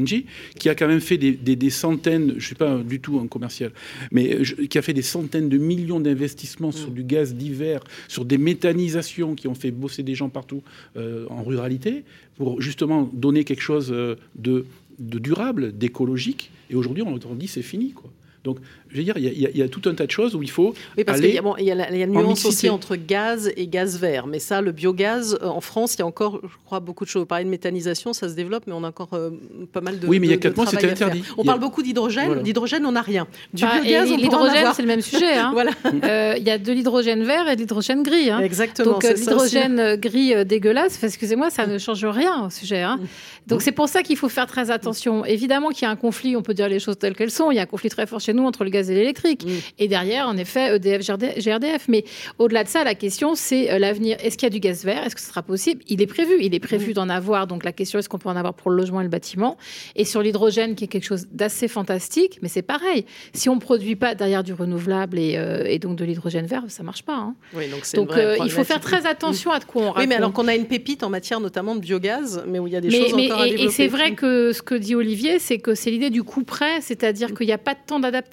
qui 0.59 0.69
a 0.69 0.75
quand 0.75 0.87
même 0.87 0.99
fait 0.99 1.17
des, 1.17 1.69
centaines, 1.69 2.29
je 2.31 2.35
ne 2.35 2.39
suis 2.39 2.55
pas 2.55 2.77
du 2.77 2.99
tout 2.99 3.19
un 3.19 3.27
commercial, 3.27 3.71
mais 4.11 4.41
qui 4.69 4.77
a 4.77 4.81
fait 4.81 4.93
des 4.93 5.01
centaines 5.01 5.47
de 5.47 5.57
millions 5.57 5.99
d'investissements 5.99 6.71
sur 6.71 6.89
mhm. 6.89 6.95
du 6.95 7.03
gaz 7.03 7.33
d'hiver, 7.33 7.81
sur 8.07 8.25
des 8.25 8.37
méthanisations 8.37 9.35
qui 9.35 9.47
ont 9.47 9.55
fait 9.55 9.71
bosser 9.71 10.03
des 10.03 10.15
gens 10.15 10.29
partout 10.29 10.63
euh, 10.97 11.25
en 11.29 11.43
ruralité, 11.43 12.03
pour 12.35 12.61
justement 12.61 13.09
donner 13.13 13.45
quelque 13.45 13.61
chose 13.61 13.87
de, 13.87 14.65
de 14.99 15.19
durable, 15.19 15.77
d'écologique. 15.77 16.51
Et 16.69 16.75
aujourd'hui, 16.75 17.03
on 17.03 17.35
dit 17.35 17.47
c'est 17.47 17.61
fini, 17.61 17.91
quoi. 17.91 18.11
Donc, 18.45 18.59
je 18.89 18.97
veux 18.97 19.03
dire, 19.03 19.17
il 19.17 19.57
y, 19.57 19.61
a 19.61 19.67
tout 19.67 19.81
un 19.89 19.95
tas 19.95 20.05
de 20.05 20.11
choses 20.11 20.35
où 20.35 20.43
il 20.43 20.49
faut. 20.49 20.73
Oui, 20.97 21.03
parce 21.03 21.19
qu'il 21.19 21.31
y, 21.31 21.33
y, 21.33 21.71
a 21.71 22.05
une 22.05 22.11
nuance 22.11 22.45
aussi 22.45 22.69
entre 22.69 22.95
gaz 22.95 23.51
et 23.57 23.67
gaz 23.67 23.99
vert. 23.99 24.27
Mais 24.27 24.37
ça, 24.39 24.61
le 24.61 24.71
biogaz, 24.71 25.37
euh, 25.41 25.47
en 25.47 25.59
France, 25.59 25.95
il 25.95 25.99
y 25.99 26.01
a 26.03 26.05
encore, 26.05 26.39
je 26.43 26.55
crois, 26.63 26.79
beaucoup 26.79 27.03
de 27.03 27.09
choses. 27.09 27.21
Vous 27.21 27.25
parlez 27.25 27.43
de 27.43 27.49
méthanisation, 27.49 28.13
ça 28.13 28.29
se 28.29 28.35
développe, 28.35 28.65
mais 28.67 28.73
on 28.73 28.83
a 28.83 28.87
encore 28.87 29.09
euh, 29.13 29.31
pas 29.73 29.81
mal 29.81 29.99
de. 29.99 30.07
Oui, 30.07 30.19
mais 30.19 30.27
il 30.27 30.29
y 30.29 30.33
a 30.33 30.37
quatre 30.37 30.55
mois, 30.55 30.67
c'était 30.67 30.91
interdit. 30.91 31.23
On 31.37 31.43
parle 31.43 31.59
beaucoup 31.59 31.81
d'hydrogène. 31.81 32.43
D'hydrogène, 32.43 32.85
on 32.85 32.91
n'a 32.91 33.01
rien. 33.01 33.27
Du 33.53 33.63
bah, 33.63 33.81
biogaz, 33.81 34.11
on 34.11 34.17
L'hydrogène, 34.17 34.67
c'est 34.75 34.83
le 34.83 34.87
même 34.87 35.01
sujet. 35.01 35.33
Hein. 35.33 35.49
voilà. 35.53 35.71
Euh, 36.03 36.35
il 36.37 36.43
y 36.43 36.51
a 36.51 36.59
de 36.59 36.71
l'hydrogène 36.71 37.23
vert 37.23 37.49
et 37.49 37.55
de 37.55 37.61
l'hydrogène 37.61 38.03
gris. 38.03 38.29
Hein. 38.29 38.39
Exactement. 38.39 38.93
Donc, 38.93 39.03
l'hydrogène 39.03 39.95
gris 39.95 40.45
dégueulasse, 40.45 41.03
excusez-moi, 41.03 41.49
ça 41.49 41.65
ne 41.65 41.79
change 41.79 42.05
rien 42.05 42.45
au 42.45 42.49
sujet. 42.51 42.83
Hein. 42.83 42.99
Donc, 43.47 43.63
c'est 43.63 43.71
pour 43.71 43.89
ça 43.89 44.03
qu'il 44.03 44.17
faut 44.17 44.29
faire 44.29 44.45
très 44.45 44.69
attention. 44.69 45.25
Évidemment 45.25 45.69
qu'il 45.69 45.83
y 45.83 45.85
a 45.85 45.89
un 45.89 45.95
conflit, 45.95 46.35
on 46.35 46.43
peut 46.43 46.53
dire 46.53 46.69
les 46.69 46.79
choses 46.79 46.99
telles 46.99 47.15
qu'elles 47.15 47.31
sont. 47.31 47.49
Il 47.49 47.55
y 47.55 47.59
a 47.59 47.63
un 47.63 47.65
conflit 47.65 47.89
très 47.89 48.05
fort 48.05 48.19
chez 48.19 48.33
nous 48.35 48.45
entre 48.45 48.63
le 48.63 48.69
gaz 48.69 48.89
et 48.89 48.95
l'électrique. 48.95 49.45
Mm. 49.45 49.49
Et 49.79 49.87
derrière, 49.87 50.27
en 50.27 50.37
effet, 50.37 50.75
EDF, 50.75 51.01
GRDF. 51.39 51.87
Mais 51.87 52.05
au-delà 52.39 52.63
de 52.63 52.69
ça, 52.69 52.83
la 52.83 52.95
question, 52.95 53.35
c'est 53.35 53.71
euh, 53.71 53.79
l'avenir. 53.79 54.17
Est-ce 54.21 54.37
qu'il 54.37 54.45
y 54.45 54.51
a 54.51 54.51
du 54.51 54.59
gaz 54.59 54.83
vert? 54.83 55.03
Est-ce 55.05 55.15
que 55.15 55.21
ce 55.21 55.27
sera 55.27 55.41
possible? 55.41 55.81
Il 55.87 56.01
est 56.01 56.07
prévu. 56.07 56.33
Il 56.41 56.53
est 56.53 56.59
prévu 56.59 56.93
d'en 56.93 57.09
avoir. 57.09 57.47
Donc 57.47 57.63
la 57.63 57.71
question, 57.71 57.99
est-ce 57.99 58.09
qu'on 58.09 58.19
peut 58.19 58.29
en 58.29 58.35
avoir 58.35 58.53
pour 58.53 58.71
le 58.71 58.77
logement 58.77 59.01
et 59.01 59.03
le 59.03 59.09
bâtiment? 59.09 59.57
Et 59.95 60.05
sur 60.05 60.21
l'hydrogène, 60.21 60.75
qui 60.75 60.85
est 60.85 60.87
quelque 60.87 61.05
chose 61.05 61.27
d'assez 61.31 61.67
fantastique, 61.67 62.39
mais 62.41 62.49
c'est 62.49 62.61
pareil. 62.61 63.05
Si 63.33 63.49
on 63.49 63.55
ne 63.55 63.59
produit 63.59 63.95
pas 63.95 64.15
derrière 64.15 64.43
du 64.43 64.53
renouvelable 64.53 65.17
et, 65.19 65.35
euh, 65.37 65.77
donc 65.79 65.97
de 65.97 66.05
l'hydrogène 66.05 66.45
vert, 66.45 66.63
ça 66.67 66.83
ne 66.83 66.85
marche 66.85 67.03
pas. 67.03 67.15
Hein. 67.15 67.35
Oui, 67.53 67.67
donc 67.69 67.83
donc 67.93 68.17
euh, 68.17 68.37
il 68.43 68.51
faut 68.51 68.63
faire 68.63 68.79
très 68.79 69.05
attention 69.05 69.51
à 69.51 69.59
de 69.59 69.65
quoi 69.65 69.81
on 69.81 69.85
raconte. 69.87 70.01
Oui, 70.01 70.07
mais 70.07 70.15
alors 70.15 70.33
qu'on 70.33 70.47
a 70.47 70.55
une 70.55 70.65
pépite 70.65 71.03
en 71.03 71.09
matière 71.09 71.39
notamment 71.39 71.75
de 71.75 71.79
biogaz, 71.79 72.43
mais 72.47 72.59
où 72.59 72.67
il 72.67 72.73
y 72.73 72.75
a 72.75 72.81
des 72.81 72.91
choses 72.91 73.13
encore 73.13 73.41
à 73.41 73.45
développer. 73.45 73.63
Et 73.63 73.69
c'est 73.69 73.87
vrai 73.87 74.13
que 74.13 74.51
ce 74.51 74.61
que 74.61 74.75
dit 74.75 74.95
Olivier, 74.95 75.39
c'est 75.39 75.59
que 75.59 75.75
c'est 75.75 75.91
l'idée 75.91 76.09
du 76.09 76.23
coup 76.23 76.43
près, 76.43 76.81
c'est-à-dire 76.81 77.33
qu'il 77.33 77.47
n'y 77.47 77.53
a 77.53 77.57
pas 77.57 77.73
de 77.73 77.79
temps 77.85 77.99
d'adaptation. 77.99 78.24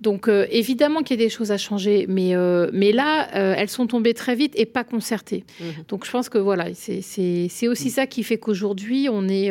Donc 0.00 0.28
euh, 0.28 0.46
évidemment 0.50 1.02
qu'il 1.02 1.18
y 1.18 1.22
a 1.22 1.24
des 1.24 1.30
choses 1.30 1.50
à 1.50 1.58
changer, 1.58 2.06
mais, 2.08 2.34
euh, 2.36 2.70
mais 2.72 2.92
là, 2.92 3.28
euh, 3.34 3.54
elles 3.56 3.68
sont 3.68 3.86
tombées 3.86 4.14
très 4.14 4.34
vite 4.34 4.52
et 4.56 4.66
pas 4.66 4.84
concertées. 4.84 5.44
Mmh. 5.60 5.64
Donc 5.88 6.04
je 6.04 6.10
pense 6.10 6.28
que 6.28 6.38
voilà, 6.38 6.66
c'est 6.74 7.68
aussi 7.68 7.88
mmh. 7.88 7.90
ça 7.90 8.06
qui 8.06 8.22
fait 8.22 8.38
qu'aujourd'hui, 8.38 9.08
on 9.10 9.28
est... 9.28 9.50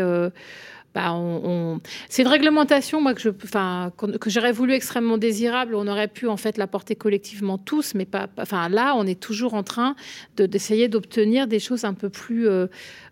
Bah, 0.95 1.13
on, 1.13 1.79
c'est 2.09 2.23
une 2.23 2.27
réglementation 2.27 3.01
moi 3.01 3.13
que 3.13 3.21
je 3.21 3.29
enfin 3.43 3.91
que 4.19 4.29
j'aurais 4.31 4.53
voulu 4.53 4.73
extrêmement 4.73 5.19
désirable 5.19 5.75
on 5.75 5.85
aurait 5.87 6.07
pu 6.07 6.27
en 6.27 6.37
fait 6.37 6.57
la 6.57 6.65
porter 6.65 6.95
collectivement 6.95 7.59
tous 7.59 7.93
mais 7.93 8.05
pas 8.05 8.27
enfin 8.39 8.67
là 8.67 8.95
on 8.95 9.05
est 9.05 9.19
toujours 9.19 9.53
en 9.53 9.61
train 9.61 9.95
d'essayer 10.37 10.87
d'obtenir 10.87 11.45
des 11.45 11.59
choses 11.59 11.83
un 11.83 11.93
peu 11.93 12.09
plus 12.09 12.47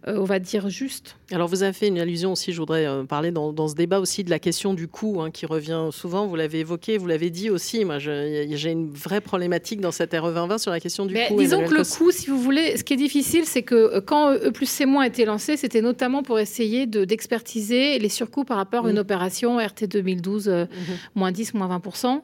on 0.08 0.24
va 0.24 0.40
dire 0.40 0.68
justes 0.70 1.16
alors 1.32 1.48
vous 1.48 1.64
avez 1.64 1.74
fait 1.74 1.88
une 1.88 2.00
allusion 2.00 2.34
aussi, 2.34 2.54
je 2.54 2.60
voudrais 2.60 2.86
euh, 2.86 3.04
parler 3.04 3.32
dans, 3.32 3.68
ce 3.68 3.76
débat 3.76 4.00
aussi 4.00 4.24
de 4.24 4.30
la 4.30 4.40
question 4.40 4.74
du 4.74 4.88
coût 4.88 5.22
hein, 5.22 5.32
qui 5.32 5.46
revient 5.46 5.90
souvent, 5.92 6.28
vous 6.28 6.36
l'avez 6.36 6.60
évoqué, 6.60 6.98
vous 6.98 7.08
l'avez 7.08 7.30
dit 7.30 7.50
aussi, 7.50 7.84
moi 7.84 7.98
j'ai 7.98 8.72
une 8.72 8.92
vraie 8.92 9.22
problématique 9.22 9.82
dans 9.82 9.92
cette 9.92 10.14
RE 10.14 10.32
2020 10.32 10.58
sur 10.60 10.72
la 10.72 10.80
question 10.80 11.06
du 11.06 11.16
coût. 11.16 11.40
Disons 11.40 11.64
que 11.64 11.74
le 11.74 11.84
coût, 11.84 12.12
si 12.12 12.30
vous 12.30 12.40
voulez, 12.40 12.78
ce 12.78 12.84
qui 12.84 12.94
est 12.94 12.98
difficile, 12.98 13.46
c'est 13.46 13.64
que 13.64 13.76
euh, 13.76 14.02
quand 14.02 14.34
E 14.34 14.52
plus 14.52 14.68
C- 14.68 14.86
a 14.86 15.08
été 15.08 15.26
lancé, 15.26 15.58
c'était 15.58 15.82
notamment 15.82 16.22
pour 16.22 16.40
essayer 16.40 16.86
d'expertiser 16.86 17.98
les 17.98 18.10
surcoûts 18.10 18.44
par 18.44 18.58
rapport 18.58 18.86
à 18.86 18.90
une 18.90 18.98
mm. 18.98 19.00
opération 19.00 19.58
RT 19.58 19.88
2012, 19.90 20.48
euh, 20.48 20.66
mm-hmm. 20.66 20.68
moins 21.16 21.32
10, 21.32 21.54
moins 21.56 21.80
20%. 21.80 22.22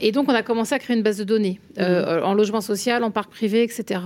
et 0.00 0.12
donc 0.12 0.28
on 0.28 0.34
a 0.34 0.42
commencé 0.42 0.74
à 0.74 0.78
créer 0.78 0.96
une 0.96 1.02
base 1.02 1.18
de 1.18 1.24
données 1.24 1.60
mm-hmm. 1.76 2.22
en 2.22 2.34
logement 2.34 2.60
social, 2.60 3.02
en 3.02 3.10
parc 3.10 3.30
privé, 3.30 3.64
etc. 3.64 4.00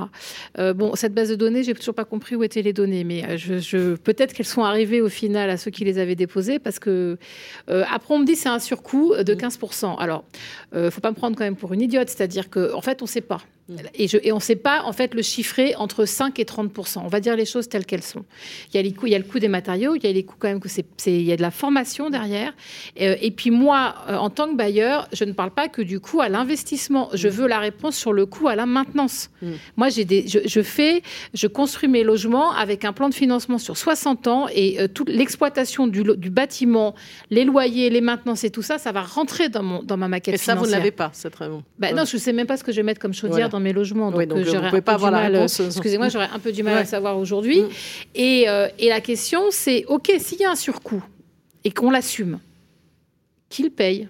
bon, 0.74 0.94
cette 0.94 1.12
base 1.12 1.28
de 1.28 1.34
données, 1.34 1.62
j'ai 1.62 1.74
toujours 1.74 1.94
pas 1.94 2.04
compris 2.04 2.36
où 2.36 2.42
étaient 2.42 2.62
les 2.62 2.72
données, 2.72 3.04
mais 3.04 3.36
je 3.36 3.58
je, 3.58 3.81
peut-être 4.02 4.32
qu'elles 4.32 4.46
sont 4.46 4.64
arrivées 4.64 5.00
au 5.00 5.08
final 5.08 5.50
à 5.50 5.56
ceux 5.56 5.70
qui 5.70 5.84
les 5.84 5.98
avaient 5.98 6.14
déposées, 6.14 6.58
parce 6.58 6.78
que 6.78 7.18
euh, 7.70 7.84
après 7.90 8.14
on 8.14 8.18
me 8.18 8.24
dit 8.24 8.36
c'est 8.36 8.48
un 8.48 8.58
surcoût 8.58 9.14
de 9.16 9.34
15%. 9.34 9.98
Alors, 9.98 10.24
euh, 10.74 10.90
faut 10.90 11.00
pas 11.00 11.10
me 11.10 11.16
prendre 11.16 11.36
quand 11.36 11.44
même 11.44 11.56
pour 11.56 11.72
une 11.72 11.80
idiote, 11.80 12.08
c'est-à-dire 12.08 12.50
qu'en 12.50 12.74
en 12.74 12.82
fait 12.82 13.02
on 13.02 13.04
ne 13.04 13.10
sait 13.10 13.20
pas. 13.20 13.40
Et, 13.94 14.08
je, 14.08 14.18
et, 14.22 14.32
on 14.32 14.36
ne 14.36 14.40
sait 14.40 14.56
pas 14.56 14.82
en 14.84 14.92
fait 14.92 15.14
le 15.14 15.22
chiffrer 15.22 15.74
entre 15.76 16.04
5 16.04 16.38
et 16.38 16.44
30% 16.44 17.00
On 17.04 17.08
va 17.08 17.20
dire 17.20 17.36
les 17.36 17.44
choses 17.44 17.68
telles 17.68 17.86
qu'elles 17.86 18.02
sont. 18.02 18.24
Il 18.72 18.76
y 18.76 18.80
a 18.80 18.82
les 18.82 18.92
coûts, 18.92 19.06
il 19.06 19.12
y 19.12 19.14
a 19.14 19.18
le 19.18 19.24
coût 19.24 19.38
des 19.38 19.48
matériaux, 19.48 19.94
il 19.94 20.02
y 20.02 20.06
a 20.08 20.12
les 20.12 20.24
coûts 20.24 20.34
quand 20.38 20.48
même 20.48 20.60
que 20.60 20.68
c'est, 20.68 20.84
il 21.06 21.22
y 21.22 21.32
a 21.32 21.36
de 21.36 21.42
la 21.42 21.52
formation 21.52 22.10
derrière. 22.10 22.52
Euh, 23.00 23.16
et, 23.20 23.30
puis 23.30 23.50
moi, 23.50 23.94
euh, 24.08 24.16
en 24.16 24.30
tant 24.30 24.48
que 24.48 24.56
bailleur, 24.56 25.08
je 25.12 25.24
ne 25.24 25.32
parle 25.32 25.52
pas 25.52 25.68
que 25.68 25.80
du 25.80 26.00
coût 26.00 26.20
à 26.20 26.28
l'investissement. 26.28 27.08
Je 27.14 27.28
veux 27.28 27.46
la 27.46 27.60
réponse 27.60 27.96
sur 27.96 28.12
le 28.12 28.26
coût 28.26 28.48
à 28.48 28.56
la 28.56 28.66
maintenance. 28.66 29.30
Mm. 29.42 29.52
Moi, 29.76 29.88
j'ai 29.90 30.04
des, 30.04 30.26
je, 30.26 30.62
fais, 30.62 31.02
je 31.32 31.46
construis 31.46 31.88
mes 31.88 32.02
logements 32.02 32.52
avec 32.52 32.84
un 32.84 32.92
plan 32.92 33.08
de 33.08 33.14
financement 33.14 33.58
sur 33.58 33.76
60 33.76 34.26
ans 34.26 34.46
et 34.52 34.80
euh, 34.80 34.88
toute 34.88 35.08
l'exploitation 35.08 35.86
du, 35.86 36.02
du, 36.02 36.30
bâtiment, 36.30 36.94
les 37.30 37.44
loyers, 37.44 37.90
les 37.90 38.00
maintenances 38.00 38.42
et 38.42 38.50
tout 38.50 38.62
ça, 38.62 38.78
ça 38.78 38.90
va 38.90 39.02
rentrer 39.02 39.48
dans 39.48 39.62
mon 39.62 39.82
dans 39.82 39.96
ma 39.96 40.08
maquette. 40.08 40.34
Et 40.34 40.38
ça, 40.38 40.54
vous 40.54 40.66
ne 40.66 40.70
l'avez 40.70 40.90
pas, 40.90 41.10
c'est 41.12 41.30
très 41.30 41.48
bon. 41.48 41.62
Bah, 41.78 41.92
Non, 41.92 42.04
je 42.04 42.16
ne 42.16 42.20
sais 42.20 42.32
même 42.32 42.46
pas 42.46 42.56
ce 42.56 42.64
que 42.64 42.72
je 42.72 42.76
vais 42.76 42.82
mettre 42.82 43.00
comme 43.00 43.14
chaudière 43.14 43.51
dans 43.52 43.60
mes 43.60 43.72
logements. 43.72 44.10
Donc, 44.10 44.24
donc 44.24 44.38
euh, 44.38 44.68
pouvez 44.68 44.80
pas 44.80 44.94
avoir 44.94 45.10
la 45.10 45.20
réponse. 45.20 45.60
Euh, 45.60 45.66
excusez-moi, 45.66 46.08
j'aurais 46.08 46.28
un 46.32 46.38
peu 46.38 46.50
du 46.50 46.62
mal 46.62 46.78
à 46.78 46.84
savoir 46.84 47.18
aujourd'hui. 47.18 47.60
Mm. 47.60 47.68
Et, 48.16 48.48
euh, 48.48 48.68
et, 48.78 48.88
la 48.88 49.00
question, 49.00 49.50
c'est 49.50 49.84
OK, 49.86 50.12
s'il 50.18 50.40
y 50.40 50.44
a 50.44 50.50
un 50.50 50.56
surcoût 50.56 51.04
et 51.64 51.70
qu'on 51.70 51.90
l'assume, 51.90 52.40
qui 53.48 53.62
le 53.62 53.70
paye 53.70 54.08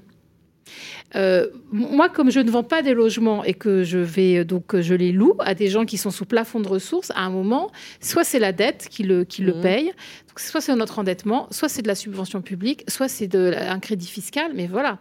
moi, 1.72 2.08
comme 2.08 2.30
je 2.30 2.40
ne 2.40 2.50
vends 2.50 2.62
pas 2.62 2.82
des 2.82 2.94
logements 2.94 3.44
et 3.44 3.54
que 3.54 3.82
je 3.84 3.98
vais 3.98 4.44
donc 4.44 4.80
je 4.80 4.94
les 4.94 5.12
loue 5.12 5.34
à 5.40 5.54
des 5.54 5.68
gens 5.68 5.84
qui 5.84 5.98
sont 5.98 6.10
sous 6.10 6.24
plafond 6.24 6.60
de 6.60 6.68
ressources, 6.68 7.10
à 7.14 7.22
un 7.22 7.30
moment, 7.30 7.70
soit 8.00 8.24
c'est 8.24 8.38
la 8.38 8.52
dette 8.52 8.88
qui 8.90 9.02
le, 9.02 9.24
qui 9.24 9.42
le 9.42 9.54
mm. 9.54 9.60
paye, 9.60 9.92
soit 10.36 10.60
c'est 10.60 10.74
notre 10.74 10.98
endettement, 10.98 11.46
soit 11.50 11.68
c'est 11.68 11.82
de 11.82 11.88
la 11.88 11.94
subvention 11.94 12.42
publique, 12.42 12.84
soit 12.88 13.08
c'est 13.08 13.34
un 13.34 13.78
crédit 13.78 14.06
fiscal, 14.06 14.52
mais 14.54 14.66
voilà. 14.66 14.98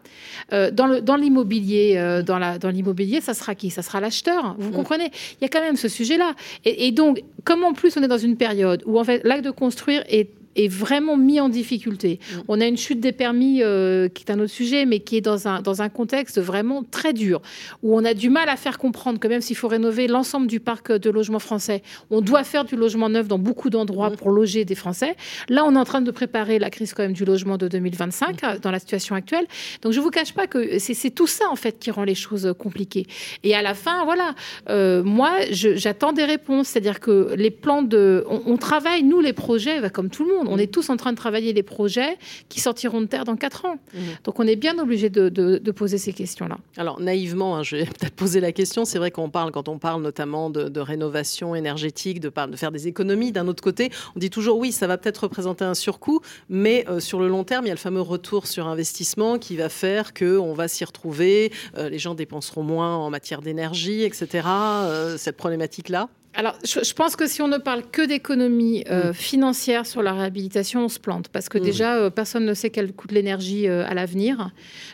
Euh, 0.53 0.71
dans 0.71 1.15
l'immobilier, 1.15 1.95
euh, 1.97 2.21
dans 2.21 2.69
l'immobilier, 2.69 3.19
dans 3.19 3.25
ça 3.25 3.33
sera 3.33 3.55
qui? 3.55 3.69
Ça 3.69 3.81
sera 3.81 3.99
l'acheteur. 3.99 4.55
Vous 4.59 4.69
mm. 4.69 4.73
comprenez? 4.73 5.11
Il 5.39 5.43
y 5.43 5.45
a 5.45 5.49
quand 5.49 5.61
même 5.61 5.77
ce 5.77 5.87
sujet-là. 5.87 6.35
Et, 6.65 6.87
et, 6.87 6.91
donc, 6.91 7.21
comme 7.43 7.63
en 7.63 7.73
plus 7.73 7.95
on 7.97 8.03
est 8.03 8.07
dans 8.07 8.17
une 8.17 8.37
période 8.37 8.83
où 8.85 8.99
en 8.99 9.03
fait 9.03 9.21
l'acte 9.23 9.45
de 9.45 9.51
construire 9.51 10.03
est 10.09 10.29
est 10.55 10.67
vraiment 10.67 11.17
mis 11.17 11.39
en 11.39 11.49
difficulté. 11.49 12.19
Mm. 12.19 12.39
On 12.47 12.61
a 12.61 12.65
une 12.65 12.77
chute 12.77 12.99
des 12.99 13.11
permis 13.11 13.61
euh, 13.63 14.09
qui 14.09 14.23
est 14.23 14.31
un 14.31 14.39
autre 14.39 14.51
sujet, 14.51 14.85
mais 14.85 14.99
qui 14.99 15.17
est 15.17 15.21
dans 15.21 15.47
un, 15.47 15.61
dans 15.61 15.81
un 15.81 15.89
contexte 15.89 16.39
vraiment 16.39 16.83
très 16.83 17.13
dur, 17.13 17.41
où 17.83 17.97
on 17.97 18.03
a 18.05 18.13
du 18.13 18.29
mal 18.29 18.49
à 18.49 18.55
faire 18.55 18.77
comprendre 18.77 19.19
que 19.19 19.27
même 19.27 19.41
s'il 19.41 19.55
faut 19.55 19.67
rénover 19.67 20.07
l'ensemble 20.07 20.47
du 20.47 20.59
parc 20.59 20.91
de 20.91 21.09
logements 21.09 21.39
français, 21.39 21.81
on 22.09 22.21
doit 22.21 22.43
faire 22.43 22.65
du 22.65 22.75
logement 22.75 23.09
neuf 23.09 23.27
dans 23.27 23.39
beaucoup 23.39 23.69
d'endroits 23.69 24.09
mm. 24.09 24.15
pour 24.17 24.31
loger 24.31 24.65
des 24.65 24.75
Français. 24.75 25.15
Là, 25.49 25.63
on 25.65 25.75
est 25.75 25.79
en 25.79 25.85
train 25.85 26.01
de 26.01 26.11
préparer 26.11 26.59
la 26.59 26.69
crise 26.69 26.93
quand 26.93 27.03
même 27.03 27.13
du 27.13 27.25
logement 27.25 27.57
de 27.57 27.67
2025 27.67 28.41
mm. 28.41 28.59
dans 28.59 28.71
la 28.71 28.79
situation 28.79 29.15
actuelle. 29.15 29.45
Donc 29.81 29.93
je 29.93 29.99
ne 29.99 30.03
vous 30.03 30.09
cache 30.09 30.33
pas 30.33 30.47
que 30.47 30.79
c'est 30.79 31.11
tout 31.11 31.27
ça 31.27 31.45
en 31.49 31.55
fait 31.55 31.79
qui 31.79 31.91
rend 31.91 32.03
les 32.03 32.15
choses 32.15 32.53
compliquées. 32.57 33.05
Et 33.43 33.55
à 33.55 33.61
la 33.61 33.73
fin, 33.73 34.03
voilà, 34.05 34.35
euh, 34.69 35.03
moi 35.03 35.31
j'attends 35.51 36.13
des 36.13 36.25
réponses, 36.25 36.69
c'est-à-dire 36.69 36.99
que 36.99 37.33
les 37.35 37.51
plans 37.51 37.81
de, 37.81 38.25
on, 38.29 38.41
on 38.45 38.57
travaille 38.57 39.03
nous 39.03 39.19
les 39.19 39.33
projets, 39.33 39.81
bah, 39.81 39.89
comme 39.89 40.09
tout 40.09 40.25
le 40.25 40.35
monde 40.35 40.40
on 40.47 40.57
est 40.57 40.71
tous 40.71 40.89
en 40.89 40.97
train 40.97 41.11
de 41.11 41.17
travailler 41.17 41.53
des 41.53 41.63
projets 41.63 42.17
qui 42.49 42.59
sortiront 42.59 43.01
de 43.01 43.05
terre 43.05 43.25
dans 43.25 43.35
quatre 43.35 43.65
ans. 43.65 43.77
Mhm. 43.93 44.01
Donc 44.23 44.39
on 44.39 44.47
est 44.47 44.55
bien 44.55 44.77
obligé 44.79 45.09
de, 45.09 45.71
poser 45.71 45.97
ces 45.97 46.13
questions-là. 46.13 46.57
Alors 46.77 46.99
naïvement, 46.99 47.55
hein, 47.55 47.63
je 47.63 47.77
vais 47.77 47.85
peut-être 47.99 48.15
poser 48.15 48.39
la 48.39 48.51
question. 48.51 48.85
C'est 48.85 48.97
vrai 48.97 49.11
qu'on 49.11 49.29
parle, 49.29 49.51
quand 49.51 49.69
on 49.69 49.79
parle 49.79 50.01
notamment 50.01 50.49
de, 50.49 50.79
rénovation 50.81 51.55
énergétique, 51.55 52.19
de, 52.19 52.29
de, 52.29 52.55
faire 52.55 52.71
des 52.71 52.87
économies, 52.87 53.31
d'un 53.31 53.47
autre 53.47 53.63
côté, 53.63 53.91
on 54.15 54.19
dit 54.19 54.29
toujours 54.29 54.57
oui, 54.57 54.71
ça 54.71 54.87
va 54.87 54.97
peut-être 54.97 55.23
représenter 55.23 55.63
un 55.63 55.75
surcoût, 55.75 56.21
mais 56.49 56.85
euh, 56.89 56.99
sur 56.99 57.19
le 57.19 57.27
long 57.27 57.43
terme, 57.43 57.65
il 57.65 57.67
y 57.69 57.71
a 57.71 57.75
le 57.75 57.79
fameux 57.79 58.01
retour 58.01 58.47
sur 58.47 58.67
investissement 58.67 59.37
qui 59.37 59.55
va 59.55 59.69
faire 59.69 60.13
qu'on 60.13 60.53
va 60.53 60.67
s'y 60.67 60.83
retrouver, 60.83 61.51
euh, 61.77 61.89
les 61.89 61.99
gens 61.99 62.15
dépenseront 62.15 62.63
moins 62.63 62.95
en 62.95 63.09
matière 63.09 63.41
d'énergie, 63.41 64.03
etc. 64.03 64.47
Euh, 64.47 65.17
cette 65.17 65.37
problématique-là 65.37 66.09
alors, 66.33 66.55
je, 66.63 66.93
pense 66.93 67.17
que 67.17 67.27
si 67.27 67.41
on 67.41 67.49
ne 67.49 67.57
parle 67.57 67.83
que 67.91 68.05
d'économie 68.05 68.85
euh, 68.89 69.09
mm. 69.09 69.13
financière 69.13 69.85
sur 69.85 70.01
la 70.01 70.13
réhabilitation, 70.31 70.85
on 70.85 70.89
se 70.89 70.99
plante. 70.99 71.27
Parce 71.29 71.49
que 71.49 71.57
mm. 71.57 71.61
déjà, 71.61 71.97
euh, 71.97 72.09
personne 72.09 72.45
ne 72.45 72.53
sait 72.53 72.69
quel 72.69 72.93
coûte 72.93 73.11
l'énergie 73.11 73.67
euh, 73.67 73.85
à 73.85 73.93
l'avenir. 73.93 74.51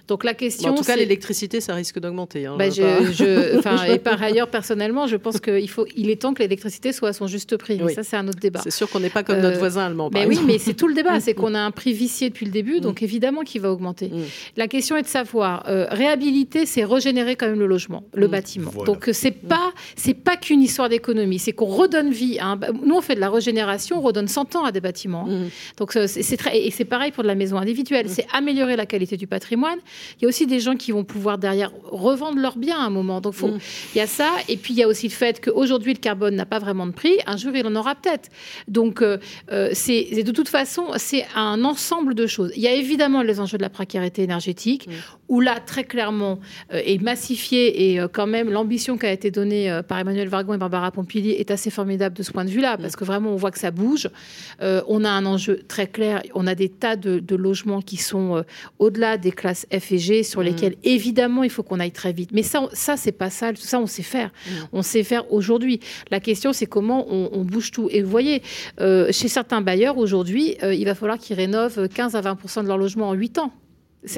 Donc, 0.07 0.23
la 0.23 0.33
question. 0.33 0.71
en 0.71 0.75
tout 0.75 0.83
cas, 0.83 0.95
l'électricité, 0.95 1.61
ça 1.61 1.73
risque 1.73 1.99
d'augmenter. 1.99 2.45
Hein, 2.45 2.55
bah, 2.57 2.65
et 3.87 3.99
par 3.99 4.21
ailleurs, 4.21 4.49
personnellement, 4.49 5.07
je 5.07 5.15
pense 5.15 5.39
qu'il 5.39 5.69
faut, 5.69 5.85
il 5.95 6.09
est 6.09 6.21
temps 6.21 6.33
que 6.33 6.41
l'électricité 6.41 6.91
soit 6.91 7.09
à 7.09 7.13
son 7.13 7.27
juste 7.27 7.57
prix. 7.57 7.79
Ça, 7.93 8.03
c'est 8.03 8.17
un 8.17 8.27
autre 8.27 8.39
débat. 8.39 8.61
C'est 8.63 8.71
sûr 8.71 8.89
qu'on 8.89 8.99
n'est 8.99 9.09
pas 9.09 9.23
comme 9.23 9.39
notre 9.39 9.59
voisin 9.59 9.85
allemand. 9.85 10.09
mais 10.11 10.25
oui, 10.25 10.39
mais 10.45 10.57
c'est 10.57 10.73
tout 10.73 10.87
le 10.87 10.93
débat. 10.93 11.19
c'est 11.19 11.33
qu'on 11.33 11.53
a 11.53 11.59
un 11.59 11.71
prix 11.71 11.93
vicié 11.93 12.29
depuis 12.29 12.45
le 12.45 12.51
début. 12.51 12.79
Donc, 12.79 13.01
évidemment 13.01 13.43
qu'il 13.43 13.61
va 13.61 13.71
augmenter. 13.71 14.07
Mm. 14.09 14.23
La 14.57 14.67
question 14.67 14.97
est 14.97 15.03
de 15.03 15.07
savoir. 15.07 15.63
réhabiliter, 15.67 16.65
c'est 16.65 16.83
régénérer 16.83 17.35
quand 17.35 17.47
même 17.47 17.59
le 17.59 17.67
logement, 17.67 18.03
le 18.13 18.27
bâtiment. 18.27 18.71
Donc, 18.85 19.09
c'est 19.13 19.31
pas, 19.31 19.71
c'est 19.95 20.13
pas 20.13 20.35
qu'une 20.35 20.61
histoire 20.61 20.89
d'économie 20.89 21.37
c'est 21.37 21.53
qu'on 21.53 21.65
redonne 21.65 22.11
vie. 22.11 22.39
À 22.39 22.57
Nous, 22.83 22.95
on 22.95 23.01
fait 23.01 23.15
de 23.15 23.19
la 23.19 23.29
régénération, 23.29 23.97
on 23.97 24.01
redonne 24.01 24.27
100 24.27 24.55
ans 24.55 24.63
à 24.63 24.71
des 24.71 24.81
bâtiments. 24.81 25.26
Mmh. 25.27 25.49
Donc, 25.77 25.97
c'est 26.07 26.37
très... 26.37 26.57
Et 26.57 26.71
c'est 26.71 26.85
pareil 26.85 27.11
pour 27.11 27.23
de 27.23 27.27
la 27.27 27.35
maison 27.35 27.57
individuelle. 27.57 28.07
Mmh. 28.07 28.09
C'est 28.09 28.27
améliorer 28.33 28.75
la 28.75 28.85
qualité 28.85 29.17
du 29.17 29.27
patrimoine. 29.27 29.79
Il 30.17 30.23
y 30.23 30.25
a 30.25 30.29
aussi 30.29 30.47
des 30.47 30.59
gens 30.59 30.75
qui 30.75 30.91
vont 30.91 31.03
pouvoir 31.03 31.37
derrière 31.37 31.71
revendre 31.83 32.39
leurs 32.39 32.57
biens 32.57 32.79
à 32.79 32.85
un 32.85 32.89
moment. 32.89 33.21
Donc, 33.21 33.33
faut... 33.33 33.49
Mmh. 33.49 33.59
il 33.95 33.97
y 33.97 34.01
a 34.01 34.07
ça. 34.07 34.31
Et 34.47 34.57
puis, 34.57 34.73
il 34.73 34.77
y 34.77 34.83
a 34.83 34.87
aussi 34.87 35.07
le 35.07 35.13
fait 35.13 35.43
qu'aujourd'hui, 35.43 35.93
le 35.93 35.99
carbone 35.99 36.35
n'a 36.35 36.45
pas 36.45 36.59
vraiment 36.59 36.87
de 36.87 36.91
prix. 36.91 37.17
Un 37.25 37.37
jour, 37.37 37.51
il 37.55 37.65
en 37.65 37.75
aura 37.75 37.95
peut-être. 37.95 38.29
Donc, 38.67 39.01
euh, 39.01 39.17
euh, 39.51 39.69
c'est 39.73 40.23
de 40.23 40.31
toute 40.31 40.49
façon, 40.49 40.85
c'est 40.97 41.25
un 41.35 41.63
ensemble 41.63 42.15
de 42.15 42.27
choses. 42.27 42.51
Il 42.55 42.61
y 42.61 42.67
a 42.67 42.73
évidemment 42.73 43.21
les 43.21 43.39
enjeux 43.39 43.57
de 43.57 43.63
la 43.63 43.69
précarité 43.69 44.23
énergétique, 44.23 44.89
où 45.27 45.41
là, 45.41 45.59
très 45.59 45.83
clairement, 45.83 46.39
euh, 46.73 46.81
est 46.85 47.01
massifié 47.01 47.93
et 47.93 47.99
quand 48.11 48.27
même 48.27 48.49
l'ambition 48.49 48.97
qui 48.97 49.05
a 49.05 49.11
été 49.11 49.31
donnée 49.31 49.81
par 49.87 49.99
Emmanuel 49.99 50.27
Vargon 50.27 50.53
et 50.53 50.57
Barbara 50.57 50.91
Pompili 50.91 51.31
est 51.31 51.51
assez 51.51 51.69
formidable 51.69 52.15
de 52.15 52.23
ce 52.23 52.31
point 52.31 52.45
de 52.45 52.49
vue-là, 52.49 52.77
parce 52.77 52.95
que 52.95 53.03
vraiment, 53.03 53.31
on 53.31 53.35
voit 53.35 53.51
que 53.51 53.59
ça 53.59 53.71
bouge. 53.71 54.09
Euh, 54.61 54.81
on 54.87 55.03
a 55.03 55.09
un 55.17 55.25
enjeu 55.25 55.61
très 55.67 55.87
clair. 55.87 56.21
On 56.33 56.47
a 56.47 56.55
des 56.55 56.69
tas 56.69 56.95
de, 56.95 57.35
logements 57.35 57.81
qui 57.81 57.97
sont 57.97 58.37
euh, 58.37 58.41
au-delà 58.79 59.17
des 59.17 59.31
classes 59.31 59.67
F 59.71 59.91
et 59.91 59.97
G, 59.97 60.23
sur 60.23 60.41
mm. 60.41 60.43
lesquels, 60.43 60.75
évidemment, 60.83 61.43
il 61.43 61.49
faut 61.49 61.63
qu'on 61.63 61.79
aille 61.79 61.91
très 61.91 62.13
vite. 62.13 62.31
Mais 62.33 62.43
ça, 62.43 62.67
ça 62.73 62.97
c'est 62.97 63.11
pas 63.11 63.29
ça. 63.29 63.53
Tout 63.53 63.61
ça, 63.61 63.79
on 63.79 63.87
sait 63.87 64.03
faire. 64.03 64.29
Mm. 64.29 64.51
On 64.73 64.81
sait 64.81 65.03
faire 65.03 65.31
aujourd'hui. 65.31 65.79
La 66.11 66.19
question, 66.19 66.53
c'est 66.53 66.65
comment 66.65 67.05
on, 67.11 67.43
bouge 67.43 67.71
tout. 67.71 67.87
Et 67.91 68.01
vous 68.01 68.09
voyez, 68.09 68.41
euh, 68.79 69.11
chez 69.11 69.27
certains 69.27 69.61
bailleurs, 69.61 69.97
aujourd'hui, 69.97 70.57
il 70.61 70.85
va 70.85 70.95
falloir 70.95 71.17
qu'ils 71.17 71.35
rénovent 71.35 71.87
15 71.87 72.15
à 72.15 72.21
20% 72.21 72.63
de 72.63 72.67
leur 72.67 72.77
logement 72.77 73.09
en 73.09 73.13
8 73.13 73.37
ans. 73.39 73.51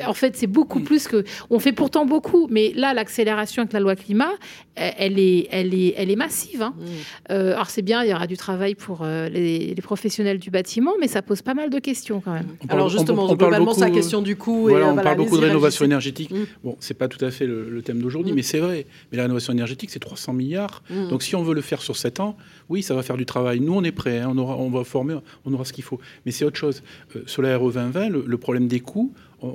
En 0.05 0.13
fait, 0.13 0.35
c'est 0.35 0.47
beaucoup 0.47 0.79
mm. 0.79 0.83
plus 0.83 1.07
que. 1.07 1.23
On 1.49 1.59
fait 1.59 1.71
pourtant 1.71 2.05
beaucoup, 2.05 2.47
mais 2.49 2.71
là, 2.75 2.93
l'accélération 2.93 3.61
avec 3.61 3.73
la 3.73 3.79
loi 3.79 3.95
climat, 3.95 4.31
elle 4.75 5.19
est, 5.19 5.47
elle 5.51 5.73
est, 5.73 5.93
elle 5.97 6.11
est 6.11 6.15
massive. 6.15 6.61
Hein. 6.61 6.73
Mm. 6.77 6.85
Euh, 7.31 7.53
alors 7.53 7.69
c'est 7.69 7.81
bien, 7.81 8.03
il 8.03 8.09
y 8.09 8.13
aura 8.13 8.27
du 8.27 8.37
travail 8.37 8.75
pour 8.75 9.01
euh, 9.01 9.29
les, 9.29 9.75
professionnels 9.81 10.39
du 10.39 10.51
bâtiment, 10.51 10.93
mais 10.99 11.07
ça 11.07 11.21
pose 11.21 11.41
pas 11.41 11.53
mal 11.53 11.69
de 11.69 11.79
questions 11.79 12.21
quand 12.21 12.33
même. 12.33 12.47
alors 12.67 12.89
justement, 12.89 13.33
globalement, 13.33 13.73
c'est 13.73 13.81
la 13.81 13.89
question 13.89 14.21
du 14.21 14.35
coût. 14.35 14.67
Voilà, 14.69 14.91
on 14.91 14.95
parle 14.95 15.17
beaucoup 15.17 15.37
de 15.37 15.45
rénovation 15.45 15.85
énergétique. 15.85 16.31
Mm. 16.31 16.45
Bon, 16.63 16.77
c'est 16.79 16.93
pas 16.93 17.07
tout 17.07 17.23
à 17.23 17.31
fait 17.31 17.45
le, 17.45 17.81
thème 17.81 18.01
d'aujourd'hui, 18.01 18.33
mais 18.33 18.41
c'est 18.41 18.59
vrai. 18.59 18.85
Mais 19.11 19.17
la 19.17 19.23
rénovation 19.23 19.53
énergétique, 19.53 19.89
c'est 19.89 19.99
300 19.99 20.33
milliards. 20.33 20.83
Donc 21.09 21.23
si 21.23 21.35
on 21.35 21.43
veut 21.43 21.53
le 21.53 21.61
faire 21.61 21.81
sur 21.81 21.95
7 21.95 22.19
ans, 22.19 22.37
oui, 22.69 22.83
ça 22.83 22.93
va 22.93 23.03
faire 23.03 23.17
du 23.17 23.25
travail. 23.25 23.59
Nous, 23.59 23.73
on 23.73 23.83
est 23.83 23.91
prêts, 23.91 24.19
hein. 24.19 24.31
on, 24.31 24.37
aura, 24.37 24.57
on 24.57 24.69
va 24.69 24.83
former, 24.83 25.17
on 25.45 25.53
aura 25.53 25.65
ce 25.65 25.73
qu'il 25.73 25.83
faut. 25.83 25.99
Mais 26.25 26.31
c'est 26.31 26.45
autre 26.45 26.57
chose. 26.57 26.83
Euh, 27.15 27.23
sur 27.25 27.41
la 27.41 27.57
RE 27.57 27.71
2020, 27.71 28.09
le, 28.09 28.23
le 28.25 28.37
problème 28.37 28.67
des 28.67 28.79
coûts, 28.79 29.13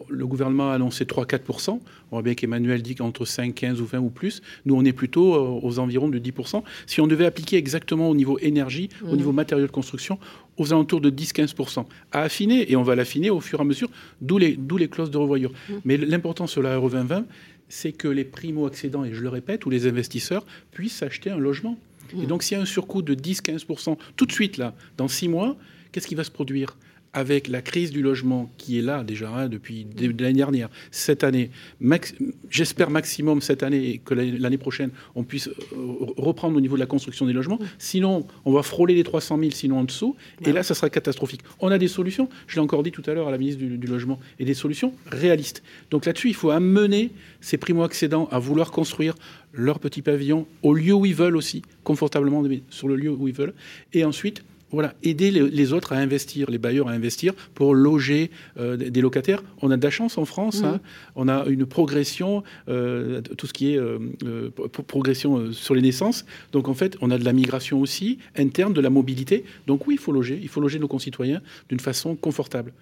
le 0.09 0.27
gouvernement 0.27 0.71
a 0.71 0.75
annoncé 0.75 1.05
3-4%. 1.05 1.71
On 1.71 1.81
voit 2.11 2.23
bien 2.23 2.35
qu'Emmanuel 2.35 2.83
dit 2.83 2.95
qu'entre 2.95 3.25
5, 3.25 3.55
15 3.55 3.81
ou 3.81 3.87
20 3.87 3.99
ou 3.99 4.11
plus. 4.11 4.43
Nous, 4.65 4.75
on 4.75 4.85
est 4.85 4.93
plutôt 4.93 5.35
euh, 5.35 5.61
aux 5.63 5.79
environs 5.79 6.09
de 6.09 6.19
10%. 6.19 6.63
Si 6.87 7.01
on 7.01 7.07
devait 7.07 7.27
appliquer 7.27 7.57
exactement 7.57 8.09
au 8.09 8.15
niveau 8.15 8.39
énergie, 8.39 8.89
au 9.03 9.13
mmh. 9.13 9.17
niveau 9.17 9.33
matériaux 9.33 9.67
de 9.67 9.73
construction, 9.73 10.19
aux 10.57 10.73
alentours 10.73 11.01
de 11.01 11.11
10-15%. 11.11 11.85
À 12.13 12.23
affiner, 12.23 12.71
et 12.71 12.77
on 12.77 12.83
va 12.83 12.95
l'affiner 12.95 13.31
au 13.31 13.41
fur 13.41 13.59
et 13.59 13.63
à 13.63 13.65
mesure, 13.65 13.91
d'où 14.21 14.39
les, 14.39 14.59
les 14.79 14.89
clauses 14.89 15.11
de 15.11 15.19
revoyure. 15.19 15.51
Mmh. 15.51 15.73
Mais 15.85 15.97
l'important 15.97 16.47
sur 16.47 16.63
la 16.63 16.77
RE 16.79 16.91
2020, 16.91 17.25
c'est 17.69 17.93
que 17.93 18.09
les 18.09 18.25
primo-accédants, 18.25 19.05
et 19.05 19.15
je 19.15 19.23
le 19.23 19.29
répète, 19.29 19.67
ou 19.67 19.71
les 19.71 19.87
investisseurs 19.87 20.45
puissent 20.71 21.03
acheter 21.03 21.31
un 21.31 21.39
logement. 21.39 21.79
Mmh. 22.15 22.23
Et 22.23 22.27
donc, 22.27 22.43
s'il 22.43 22.57
y 22.57 22.61
a 22.61 22.63
un 22.63 22.67
surcoût 22.67 23.03
de 23.03 23.15
10-15% 23.15 23.97
tout 24.17 24.27
de 24.27 24.33
suite, 24.33 24.57
là, 24.57 24.75
dans 24.97 25.09
six 25.09 25.29
mois, 25.29 25.57
qu'est-ce 25.93 26.07
qui 26.07 26.15
va 26.15 26.25
se 26.25 26.31
produire? 26.31 26.77
Avec 27.15 27.49
la 27.49 27.63
crise 27.63 27.93
du 27.93 28.03
logement 28.03 28.51
qui 28.59 28.79
est 28.79 28.83
là 28.83 29.05
déjà 29.05 29.31
hein, 29.31 29.49
depuis 29.49 29.87
l'année 30.19 30.35
dernière, 30.35 30.69
cette 30.91 31.25
année, 31.25 31.51
j'espère 32.51 32.91
maximum 32.91 33.41
cette 33.41 33.63
année 33.63 33.89
et 33.89 33.99
que 33.99 34.15
l'année 34.15 34.59
prochaine 34.59 34.91
on 35.15 35.23
puisse 35.23 35.49
euh, 35.49 35.53
reprendre 36.17 36.57
au 36.57 36.61
niveau 36.61 36.75
de 36.75 36.81
la 36.81 36.87
construction 36.87 37.25
des 37.25 37.33
logements. 37.33 37.59
Sinon, 37.79 38.27
on 38.45 38.53
va 38.53 38.63
frôler 38.63 38.95
les 38.95 39.05
300 39.05 39.39
000, 39.39 39.51
sinon 39.53 39.79
en 39.79 39.85
dessous, 39.85 40.17
et 40.45 40.53
là, 40.53 40.63
ça 40.63 40.75
sera 40.75 40.91
catastrophique. 40.91 41.43
On 41.61 41.69
a 41.69 41.79
des 41.79 41.89
solutions, 41.89 42.29
je 42.47 42.57
l'ai 42.57 42.61
encore 42.61 42.83
dit 42.83 42.91
tout 42.91 43.03
à 43.07 43.15
l'heure 43.15 43.29
à 43.29 43.31
la 43.31 43.39
ministre 43.39 43.61
du, 43.61 43.79
du, 43.79 43.87
Logement, 43.87 44.19
et 44.39 44.45
des 44.45 44.55
solutions 44.55 44.93
réalistes. 45.07 45.63
Donc 45.91 46.07
là-dessus, 46.07 46.29
il 46.29 46.35
faut 46.35 46.51
amener 46.51 47.11
ces 47.41 47.59
primo-accédants 47.59 48.29
à 48.31 48.39
vouloir 48.39 48.73
construire 48.73 49.15
leur 49.53 49.79
petit 49.79 50.03
pavillon 50.03 50.47
au 50.63 50.75
lieu 50.75 50.93
où 50.93 51.07
ils 51.07 51.15
veulent 51.15 51.37
aussi, 51.37 51.63
confortablement 51.85 52.43
sur 52.71 52.89
le 52.89 52.97
lieu 52.97 53.11
où 53.11 53.29
ils 53.29 53.35
veulent, 53.35 53.55
et 53.93 54.05
ensuite 54.05 54.43
voilà, 54.71 54.95
aider 55.03 55.31
les, 55.31 55.73
autres 55.73 55.93
à 55.93 55.97
investir, 55.97 56.51
les 56.51 56.59
bailleurs 56.59 56.89
à 56.89 56.93
investir 56.93 57.33
pour 57.55 57.75
loger 57.75 58.31
euh, 58.59 58.77
des 58.77 59.01
locataires. 59.01 59.43
On 59.63 59.71
a 59.71 59.77
de 59.77 59.83
la 59.83 59.91
chance 59.91 60.19
en 60.19 60.25
France, 60.25 60.63
hein. 60.63 60.81
on 61.15 61.29
a 61.29 61.45
une 61.47 61.67
progression, 61.67 62.43
euh, 62.69 63.21
tout 63.21 63.47
ce 63.47 63.53
qui 63.53 63.75
est 63.75 63.79
euh, 63.79 64.51
progression 64.87 65.53
sur 65.53 65.75
les 65.75 65.83
naissances. 65.83 66.25
Donc 66.53 66.69
en 66.69 66.75
fait, 66.75 66.97
on 67.01 67.11
a 67.11 67.19
de 67.19 67.25
la 67.25 67.33
migration 67.33 67.81
aussi 67.81 68.19
interne, 68.37 68.73
de 68.73 68.81
la 68.81 68.91
mobilité. 68.91 69.45
Donc 69.67 69.87
oui, 69.87 69.95
il 69.95 70.01
faut 70.01 70.13
loger, 70.13 70.39
il 70.43 70.49
faut 70.49 70.61
loger 70.61 70.79
nos 70.79 70.89
concitoyens 70.89 71.41
d'une 71.69 71.81
façon 71.81 72.17
confortable. 72.17 72.73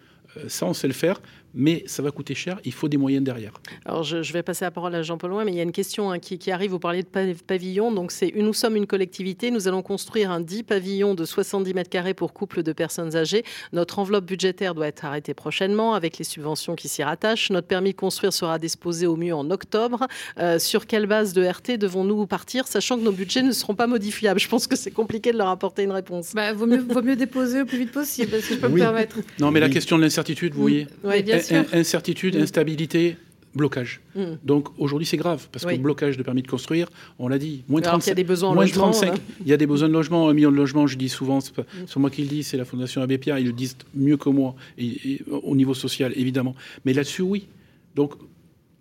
ça, 0.49 0.66
on 0.66 0.74
sait 0.74 0.89
le 0.89 0.95
faire 0.95 1.20
mais 1.55 1.85
ça 1.87 2.03
va 2.03 2.11
coûter 2.11 2.35
cher, 2.35 2.61
il 2.65 2.73
faut 2.73 2.89
des 2.89 2.97
moyens 2.97 3.25
derrière. 3.25 3.53
Alors 3.85 4.03
je, 4.03 4.33
vais 4.33 4.43
passer 4.43 4.65
la 4.65 4.71
parole 4.71 4.95
à 4.95 5.03
Jean-Paul 5.03 5.31
Loin, 5.31 5.45
mais 5.45 5.53
il 5.53 5.57
y 5.57 5.61
a 5.61 5.65
une 5.65 5.73
question 5.73 6.11
hein, 6.11 6.19
qui, 6.19 6.51
arrive, 6.51 6.71
vous 6.71 6.79
parliez 6.79 7.03
de 7.03 7.35
pavillons, 7.47 7.93
donc 7.93 8.13
c'est 8.13 8.33
nous 8.35 8.53
sommes 8.53 8.77
une 8.77 8.87
collectivité, 8.87 9.51
nous 9.51 9.69
allons 9.69 9.83
construire 9.83 10.31
un 10.31 10.41
10 10.41 10.63
pavillons 10.65 11.15
de 11.15 11.25
70 11.25 11.75
mètres 11.75 11.91
carrés 11.91 12.15
pour 12.15 12.33
couple 12.33 12.63
de 12.63 12.73
personnes 12.73 13.17
âgées. 13.17 13.45
Notre 13.73 13.99
enveloppe 13.99 14.25
budgétaire 14.25 14.75
doit 14.75 14.87
être 14.87 15.05
arrêtée 15.05 15.35
prochainement 15.35 15.95
avec 15.95 16.19
les 16.19 16.25
subventions 16.25 16.75
qui 16.75 16.89
s'y 16.89 17.03
rattachent. 17.03 17.51
Notre 17.51 17.67
permis 17.67 17.93
de 17.93 17.97
construire 17.97 18.33
sera 18.33 18.59
disposé 18.59 19.07
au 19.07 19.17
mieux 19.17 19.35
en 19.35 19.51
octobre. 19.51 20.07
Euh, 20.39 20.59
sur 20.59 20.87
quelle 20.87 21.07
base 21.07 21.33
de 21.33 21.45
RT 21.45 21.79
devons-nous 21.79 22.27
partir, 22.27 22.67
sachant 22.67 22.99
que 22.99 23.05
nos 23.05 23.13
budgets 23.13 23.43
ne 23.43 23.53
seront 23.53 23.75
pas 23.75 23.87
modifiables? 23.87 24.41
Je 24.41 24.49
pense 24.49 24.67
que 24.67 24.77
c'est 24.77 24.91
compliqué 24.91 25.33
de 25.33 25.39
leur 25.39 25.49
apporter 25.49 25.83
une 25.83 25.93
réponse. 25.93 26.33
Bah, 26.35 26.53
vaut, 26.53 26.67
mieux, 26.67 26.85
vaut 26.89 27.03
mieux 27.03 27.17
déposer 27.17 27.63
au 27.63 27.67
plus 27.67 27.79
vite 27.79 27.93
possible, 27.93 28.41
si 28.41 28.55
je 28.55 28.59
peux 28.59 28.69
me 28.69 28.79
permettre. 28.79 29.17
Non, 29.39 29.51
mais 29.51 29.61
la 29.61 29.69
question 29.69 29.97
de 29.97 30.03
l'incertitude, 30.03 30.55
vous 30.55 30.63
voyez. 30.63 30.87
Oui, 31.05 31.23
bien 31.23 31.41
incertitude, 31.72 32.36
mm. 32.36 32.43
instabilité, 32.43 33.16
blocage. 33.55 34.01
Mm. 34.14 34.22
Donc 34.45 34.68
aujourd'hui, 34.78 35.07
c'est 35.07 35.16
grave 35.16 35.49
parce 35.53 35.64
que 35.64 35.76
blocage 35.76 36.16
de 36.16 36.22
permis 36.22 36.43
de 36.43 36.49
construire, 36.49 36.88
on 37.18 37.28
l'a 37.28 37.38
dit, 37.38 37.64
moins 37.68 37.80
35. 37.80 38.07
Il 38.07 38.09
y 38.09 38.12
a 38.12 38.14
des 38.14 38.24
besoins 38.24 38.51
en 38.51 38.55
logement, 38.55 38.90
35. 38.90 39.20
Il 39.40 39.49
y 39.49 39.53
a 39.53 39.57
des 39.57 39.66
besoins 39.66 39.88
de 39.88 39.93
logement, 39.93 40.28
un 40.28 40.34
million 40.34 40.51
de 40.51 40.57
logements. 40.57 40.86
Je 40.86 40.97
dis 40.97 41.09
souvent, 41.09 41.40
c'est 41.40 41.55
pas 41.55 41.62
mm. 41.62 42.01
moi 42.01 42.11
qui 42.11 42.22
le 42.22 42.28
dis, 42.28 42.43
c'est 42.43 42.57
la 42.57 42.64
Fondation 42.64 43.03
Abbé 43.03 43.18
Pierre. 43.18 43.38
Ils 43.38 43.47
le 43.47 43.53
disent 43.53 43.76
mieux 43.95 44.16
que 44.16 44.28
moi, 44.28 44.55
et, 44.78 45.20
au 45.30 45.57
niveau 45.57 45.74
social 45.74 46.12
évidemment. 46.16 46.55
Mais 46.84 46.93
là-dessus, 46.93 47.22
oui. 47.22 47.49
Donc 47.95 48.14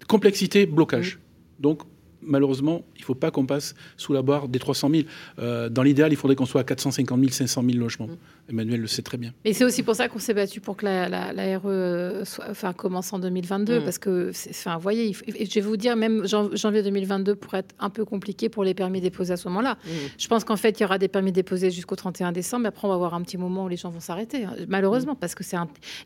complexité, 0.07 0.65
blocage. 0.65 1.19
Donc 1.59 1.83
malheureusement, 2.23 2.83
il 2.95 3.01
ne 3.01 3.05
faut 3.05 3.15
pas 3.15 3.31
qu'on 3.31 3.45
passe 3.45 3.75
sous 3.97 4.13
la 4.13 4.21
barre 4.21 4.47
des 4.47 4.59
300 4.59 4.89
000. 4.89 5.03
Euh, 5.39 5.69
dans 5.69 5.83
l'idéal, 5.83 6.11
il 6.11 6.15
faudrait 6.15 6.35
qu'on 6.35 6.45
soit 6.45 6.61
à 6.61 6.63
450 6.63 7.19
000, 7.19 7.31
500 7.31 7.63
000 7.65 7.77
logements. 7.77 8.07
Mm. 8.07 8.17
Emmanuel 8.49 8.81
le 8.81 8.87
sait 8.87 9.01
très 9.01 9.17
bien. 9.17 9.33
Et 9.45 9.53
c'est 9.53 9.63
aussi 9.63 9.83
pour 9.83 9.95
ça 9.95 10.07
qu'on 10.07 10.19
s'est 10.19 10.33
battu 10.33 10.59
pour 10.61 10.77
que 10.77 10.85
la, 10.85 11.09
la, 11.09 11.59
RE 11.59 12.23
enfin, 12.49 12.73
commence 12.73 13.13
en 13.13 13.19
2022. 13.19 13.79
Mm. 13.79 13.83
Parce 13.83 13.97
que, 13.97 14.31
enfin, 14.49 14.75
vous 14.75 14.81
voyez, 14.81 15.13
je 15.13 15.53
vais 15.53 15.61
vous 15.61 15.77
dire, 15.77 15.95
même 15.95 16.25
janvier 16.25 16.83
2022 16.83 17.35
pourrait 17.35 17.59
être 17.59 17.75
un 17.79 17.89
peu 17.89 18.05
compliqué 18.05 18.49
pour 18.49 18.63
les 18.63 18.73
permis 18.73 19.01
déposés 19.01 19.33
à 19.33 19.37
ce 19.37 19.47
moment-là. 19.49 19.77
Mm. 19.85 19.89
Je 20.17 20.27
pense 20.27 20.43
qu'en 20.43 20.57
fait, 20.57 20.79
il 20.79 20.83
y 20.83 20.85
aura 20.85 20.97
des 20.97 21.07
permis 21.07 21.31
déposés 21.31 21.71
jusqu'au 21.71 21.95
31 21.95 22.31
décembre. 22.31 22.63
Mais 22.63 22.69
après, 22.69 22.87
on 22.87 22.89
va 22.89 22.95
avoir 22.95 23.13
un 23.13 23.21
petit 23.21 23.37
moment 23.37 23.65
où 23.65 23.67
les 23.67 23.77
gens 23.77 23.89
vont 23.89 23.99
s'arrêter, 23.99 24.45
hein, 24.45 24.55
malheureusement, 24.67 25.15
parce 25.15 25.35
qu'il 25.35 25.45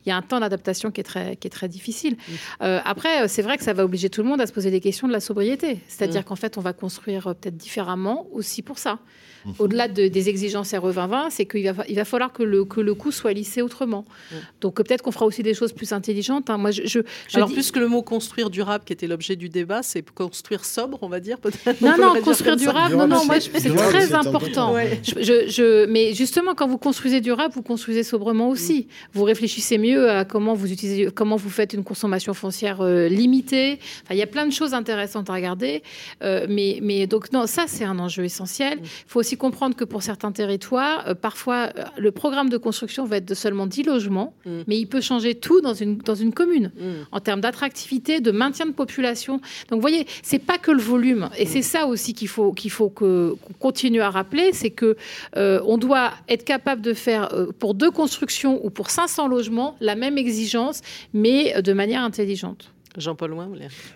y 0.05 0.11
a 0.11 0.17
un 0.17 0.21
temps 0.21 0.39
d'adaptation 0.39 0.91
qui, 0.91 1.01
est 1.01 1.05
très, 1.05 1.35
qui 1.35 1.47
est 1.47 1.51
très 1.51 1.67
difficile. 1.67 2.17
Euh, 2.61 2.79
après, 2.85 3.27
c'est 3.27 3.41
vrai 3.41 3.57
que 3.57 3.63
ça 3.63 3.73
va 3.73 3.83
obliger 3.83 4.09
tout 4.09 4.21
le 4.21 4.29
monde 4.29 4.41
à 4.41 4.47
se 4.47 4.53
poser 4.53 4.71
des 4.71 4.79
questions 4.79 5.07
de 5.07 5.13
la 5.13 5.19
sobriété. 5.19 5.79
C'est-à-dire 6.05 6.25
qu'en 6.25 6.35
fait, 6.35 6.57
on 6.57 6.61
va 6.61 6.73
construire 6.73 7.35
peut-être 7.35 7.57
différemment 7.57 8.27
aussi 8.31 8.61
pour 8.61 8.79
ça. 8.79 8.99
Mhm. 9.45 9.53
Au-delà 9.59 9.87
des 9.87 10.29
exigences 10.29 10.73
RE 10.73 10.91
2020, 10.93 11.29
c'est 11.29 11.45
qu'il 11.45 11.71
va, 11.71 11.83
il 11.87 11.95
va 11.95 12.05
falloir 12.05 12.33
que 12.33 12.43
le, 12.43 12.65
que 12.65 12.81
le 12.81 12.93
coût 12.93 13.11
soit 13.11 13.33
lissé 13.33 13.61
autrement. 13.61 14.05
Mhm. 14.31 14.37
Donc 14.61 14.75
peut-être 14.75 15.01
qu'on 15.01 15.11
fera 15.11 15.25
aussi 15.25 15.43
des 15.43 15.53
choses 15.53 15.73
plus 15.73 15.91
intelligentes. 15.91 16.49
Hein. 16.49 16.57
Moi, 16.57 16.71
je, 16.71 16.99
Alors, 17.33 17.51
plus 17.51 17.71
que 17.71 17.79
le 17.79 17.87
mot 17.87 18.01
construire 18.01 18.49
durable, 18.49 18.83
qui 18.85 18.93
était 18.93 19.07
l'objet 19.07 19.35
du 19.35 19.49
débat, 19.49 19.83
c'est 19.83 20.07
construire 20.09 20.65
sobre, 20.65 20.99
on 21.01 21.09
va 21.09 21.19
dire 21.19 21.39
peut-être. 21.39 21.81
Non, 21.81 21.97
non, 21.97 22.21
construire 22.21 22.55
durable, 22.55 22.95
non, 22.95 23.07
non, 23.07 23.25
moi, 23.25 23.39
c'est 23.39 23.73
très 23.73 24.13
important. 24.13 24.75
Je, 25.03 25.85
mais 25.85 26.13
justement, 26.13 26.55
quand 26.55 26.67
vous 26.67 26.77
construisez 26.77 27.21
durable, 27.21 27.53
vous 27.53 27.61
construisez 27.61 28.03
sobrement 28.03 28.49
aussi. 28.49 28.81
Mm. 28.81 28.85
Vous 29.13 29.23
réfléchissez 29.23 29.77
mieux 29.77 30.09
à 30.09 30.25
comment 30.25 30.53
vous 30.53 30.71
utilisez, 30.71 31.09
comment 31.13 31.35
vous 31.35 31.49
faites 31.49 31.73
une 31.73 31.83
consommation 31.83 32.33
foncière 32.33 32.81
euh, 32.81 33.07
limitée. 33.07 33.79
Enfin, 34.03 34.15
il 34.15 34.17
y 34.17 34.23
a 34.23 34.27
plein 34.27 34.45
de 34.45 34.53
choses 34.53 34.73
intéressantes 34.73 35.29
à 35.29 35.33
regarder. 35.33 35.83
Euh, 36.23 36.45
mais, 36.49 36.79
mais 36.81 37.07
donc, 37.07 37.31
non, 37.31 37.47
ça, 37.47 37.65
c'est 37.67 37.83
un 37.83 37.99
enjeu 37.99 38.23
essentiel. 38.23 38.79
Mm. 38.79 38.83
Il 38.83 39.07
faut 39.07 39.19
aussi 39.19 39.34
comprendre 39.37 39.75
que 39.75 39.83
pour 39.83 40.03
certains 40.03 40.31
territoires, 40.31 41.07
euh, 41.07 41.15
parfois, 41.15 41.69
euh, 41.77 41.83
le 41.97 42.11
programme 42.11 42.49
de 42.49 42.57
construction 42.57 43.05
va 43.05 43.17
être 43.17 43.25
de 43.25 43.33
seulement 43.33 43.67
10 43.67 43.83
logements, 43.83 44.33
mm. 44.45 44.61
mais 44.67 44.77
il 44.77 44.85
peut 44.87 45.01
changer 45.01 45.35
tout 45.35 45.61
dans 45.61 45.73
une, 45.73 45.97
dans 45.97 46.15
une 46.15 46.33
commune, 46.33 46.71
mm. 46.75 47.07
en 47.11 47.19
termes 47.19 47.41
d'attractivité, 47.41 48.19
de 48.19 48.31
maintien 48.31 48.65
de 48.65 48.71
population. 48.71 49.37
Donc, 49.69 49.77
vous 49.77 49.81
voyez, 49.81 50.05
c'est 50.23 50.39
pas 50.39 50.57
que 50.57 50.71
le 50.71 50.81
volume. 50.81 51.29
Et 51.37 51.45
c'est 51.45 51.61
ça 51.61 51.85
aussi 51.85 52.13
qu'il 52.13 52.27
faut, 52.27 52.53
qu'il 52.53 52.71
faut 52.71 52.89
que, 52.89 53.35
qu'on 53.41 53.53
continue 53.53 54.01
à 54.01 54.09
rappeler, 54.09 54.51
c'est 54.53 54.71
que 54.71 54.95
euh, 55.37 55.61
on 55.65 55.77
doit 55.77 56.11
être 56.29 56.43
capable 56.43 56.81
de 56.81 56.93
faire 56.93 57.29
pour 57.59 57.73
deux 57.73 57.91
constructions 57.91 58.63
ou 58.65 58.69
pour 58.69 58.89
500 58.89 59.27
logements 59.27 59.75
la 59.79 59.95
même 59.95 60.17
exigence, 60.17 60.81
mais 61.13 61.61
de 61.61 61.73
manière 61.73 62.03
intelligente. 62.03 62.71
Jean-Paul 62.97 63.31
Loin, 63.31 63.49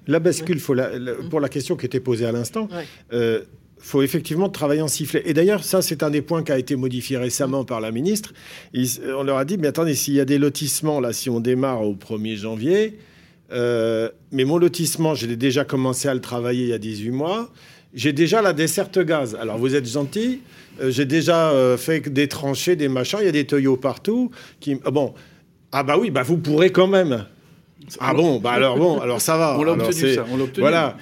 La 0.07 0.19
bascule, 0.19 0.59
faut 0.59 0.75
pour 1.29 1.39
la 1.39 1.49
question 1.49 1.75
qui 1.75 1.85
était 1.85 1.99
posée 1.99 2.25
à 2.25 2.31
l'instant, 2.31 2.67
faut 3.79 4.01
effectivement 4.01 4.49
travailler 4.49 4.81
en 4.81 4.87
sifflet. 4.87 5.23
Et 5.25 5.33
d'ailleurs, 5.33 5.63
ça, 5.63 5.81
c'est 5.81 6.03
un 6.03 6.09
des 6.09 6.21
points 6.21 6.43
qui 6.43 6.51
a 6.51 6.59
été 6.59 6.75
modifié 6.75 7.17
récemment 7.17 7.63
par 7.63 7.81
la 7.81 7.91
ministre. 7.91 8.33
on 8.73 9.23
leur 9.23 9.37
a 9.37 9.45
dit, 9.45 9.57
mais 9.57 9.67
attendez, 9.67 9.95
s'il 9.95 10.13
y 10.13 10.19
a 10.19 10.25
des 10.25 10.37
lotissements, 10.37 10.99
là, 10.99 11.13
si 11.13 11.29
on 11.29 11.39
démarre 11.39 11.81
au 11.81 11.95
1er 11.95 12.35
janvier, 12.35 12.97
euh, 13.51 14.09
mais 14.31 14.43
mon 14.43 14.57
lotissement, 14.57 15.15
j'ai 15.15 15.35
déjà 15.35 15.63
commencé 15.65 16.07
à 16.07 16.13
le 16.13 16.21
travailler 16.21 16.63
il 16.63 16.69
y 16.69 16.73
a 16.73 16.77
18 16.77 17.11
mois, 17.11 17.49
j'ai 17.93 18.13
déjà 18.13 18.41
la 18.41 18.53
desserte 18.53 18.99
gaz. 18.99 19.35
Alors, 19.39 19.57
vous 19.57 19.75
êtes 19.75 19.87
gentil, 19.87 20.41
euh, 20.81 20.91
j'ai 20.91 21.05
déjà 21.05 21.51
euh, 21.51 21.77
fait 21.77 22.07
des 22.09 22.27
tranchées, 22.27 22.75
des 22.75 22.89
machins, 22.89 23.19
il 23.21 23.25
y 23.25 23.29
a 23.29 23.31
des 23.31 23.47
tuyaux 23.47 23.77
partout. 23.77 24.29
Qui... 24.59 24.75
bon, 24.75 25.13
ah 25.71 25.83
bah 25.83 25.97
oui, 25.97 26.11
bah 26.11 26.23
vous 26.23 26.37
pourrez 26.37 26.71
quand 26.71 26.87
même. 26.87 27.25
Ah 27.99 28.13
bon, 28.13 28.39
bah 28.39 28.51
alors 28.51 28.77
bon, 28.77 28.99
alors 28.99 29.21
ça 29.21 29.37
va. 29.37 29.57
On 29.57 29.63
l'a 29.63 29.71
obtenu, 29.73 30.13
ça. 30.13 30.25
Voilà. 30.57 30.97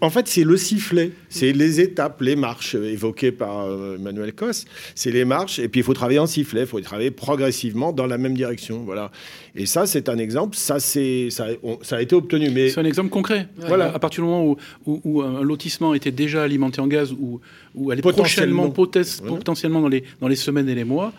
en 0.00 0.10
fait, 0.10 0.28
c'est 0.28 0.44
le 0.44 0.56
sifflet. 0.56 1.12
C'est 1.28 1.52
les 1.52 1.80
étapes, 1.80 2.20
les 2.20 2.36
marches 2.36 2.74
évoquées 2.74 3.32
par 3.32 3.66
euh, 3.66 3.96
Emmanuel 3.96 4.32
Cos. 4.32 4.64
C'est 4.94 5.10
les 5.10 5.24
marches. 5.24 5.58
Et 5.58 5.68
puis, 5.68 5.80
il 5.80 5.84
faut 5.84 5.94
travailler 5.94 6.18
en 6.18 6.26
sifflet. 6.26 6.62
Il 6.62 6.66
faut 6.66 6.80
travailler 6.80 7.10
progressivement 7.10 7.92
dans 7.92 8.06
la 8.06 8.16
même 8.16 8.34
direction. 8.34 8.82
Voilà. 8.84 9.10
Et 9.54 9.66
ça, 9.66 9.86
c'est 9.86 10.08
un 10.08 10.18
exemple. 10.18 10.56
Ça, 10.56 10.80
c'est, 10.80 11.28
ça, 11.30 11.48
ça, 11.82 11.96
a 11.96 12.02
été 12.02 12.14
obtenu. 12.14 12.50
Mais... 12.50 12.70
C'est 12.70 12.80
un 12.80 12.84
exemple 12.84 13.10
concret. 13.10 13.48
Voilà. 13.56 13.92
À 13.92 13.98
partir 13.98 14.22
du 14.22 14.30
moment 14.30 14.56
où, 14.86 15.00
où, 15.04 15.22
un 15.22 15.42
lotissement 15.42 15.94
était 15.94 16.12
déjà 16.12 16.42
alimenté 16.42 16.80
en 16.80 16.86
gaz 16.86 17.12
ou, 17.12 17.40
ou 17.74 17.90
allait 17.90 18.02
prochainement, 18.02 18.70
potentiellement 18.70 19.80
dans 19.80 19.88
les, 19.88 20.04
dans 20.20 20.28
les 20.28 20.36
semaines 20.36 20.68
et 20.68 20.74
les 20.74 20.84
mois, 20.84 21.12